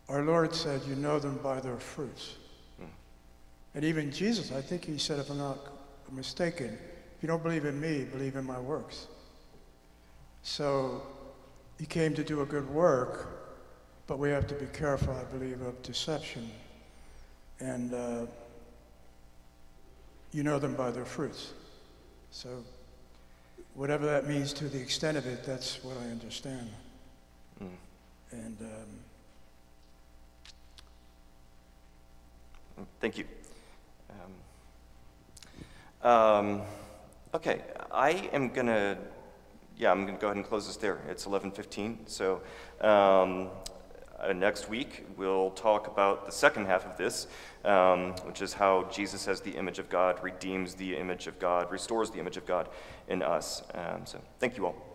our 0.09 0.23
Lord 0.23 0.55
said, 0.55 0.83
You 0.87 0.97
know 0.97 1.19
them 1.19 1.39
by 1.43 1.61
their 1.61 1.79
fruits. 1.79 2.35
Hmm. 2.79 2.87
And 3.75 3.85
even 3.85 4.11
Jesus, 4.11 4.53
I 4.53 4.61
think 4.61 4.85
he 4.85 4.99
said, 4.99 5.19
if 5.19 5.31
I'm 5.31 5.39
not 5.39 5.59
mistaken, 6.11 6.67
if 7.17 7.23
you 7.23 7.27
don't 7.27 7.43
believe 7.43 7.65
in 7.65 7.81
me, 7.81 8.05
believe 8.05 8.37
in 8.37 8.45
my 8.45 8.59
works. 8.59 9.07
So 10.43 11.03
he 11.79 11.87
came 11.87 12.15
to 12.15 12.25
do 12.25 12.41
a 12.41 12.47
good 12.47 12.69
work, 12.71 13.29
but 14.07 14.19
we 14.19 14.31
have 14.31 14.47
to 14.49 14.55
be 14.55 14.67
careful, 14.67 15.15
I 15.15 15.25
believe, 15.25 15.61
of 15.63 15.83
deception. 15.83 16.51
And 17.61 17.93
uh, 17.93 18.27
you 20.33 20.43
know 20.43 20.59
them 20.59 20.75
by 20.75 20.91
their 20.91 21.05
fruits. 21.05 21.53
So 22.31 22.65
whatever 23.75 24.07
that 24.07 24.29
means 24.29 24.53
to 24.55 24.69
the 24.69 24.81
extent 24.81 25.17
of 25.17 25.27
it, 25.27 25.45
that's 25.45 25.83
what 25.83 25.97
I 25.99 26.11
understand. 26.11 26.71
Mm. 27.63 27.69
And 28.33 28.57
um, 28.61 28.99
Thank 33.01 33.19
you. 33.19 33.25
Um, 36.03 36.11
um, 36.11 36.63
okay, 37.35 37.63
I 37.91 38.11
am 38.33 38.51
gonna, 38.51 38.99
yeah, 39.77 39.91
I'm 39.91 40.07
gonna 40.07 40.19
go 40.19 40.29
ahead 40.29 40.37
and 40.37 40.47
close 40.47 40.67
this 40.67 40.77
there. 40.77 41.01
It's 41.09 41.25
11:15. 41.27 42.09
So 42.09 42.41
um, 42.81 43.51
uh, 44.21 44.33
next 44.33 44.69
week 44.69 45.07
we'll 45.17 45.51
talk 45.51 45.87
about 45.87 46.27
the 46.27 46.33
second 46.33 46.67
half 46.67 46.87
of 46.87 46.97
this, 46.97 47.27
um, 47.65 48.13
which 48.25 48.43
is 48.43 48.53
how 48.53 48.89
Jesus, 48.91 49.29
as 49.29 49.41
the 49.41 49.53
image 49.53 49.79
of 49.79 49.89
God, 49.89 50.23
redeems 50.23 50.75
the 50.75 50.97
image 50.97 51.27
of 51.27 51.39
God, 51.39 51.71
restores 51.71 52.11
the 52.11 52.19
image 52.19 52.37
of 52.37 52.47
God 52.47 52.69
in 53.09 53.23
us. 53.23 53.63
Um, 53.75 54.05
so 54.05 54.21
thank 54.41 54.57
you 54.57 54.67
all. 54.67 54.88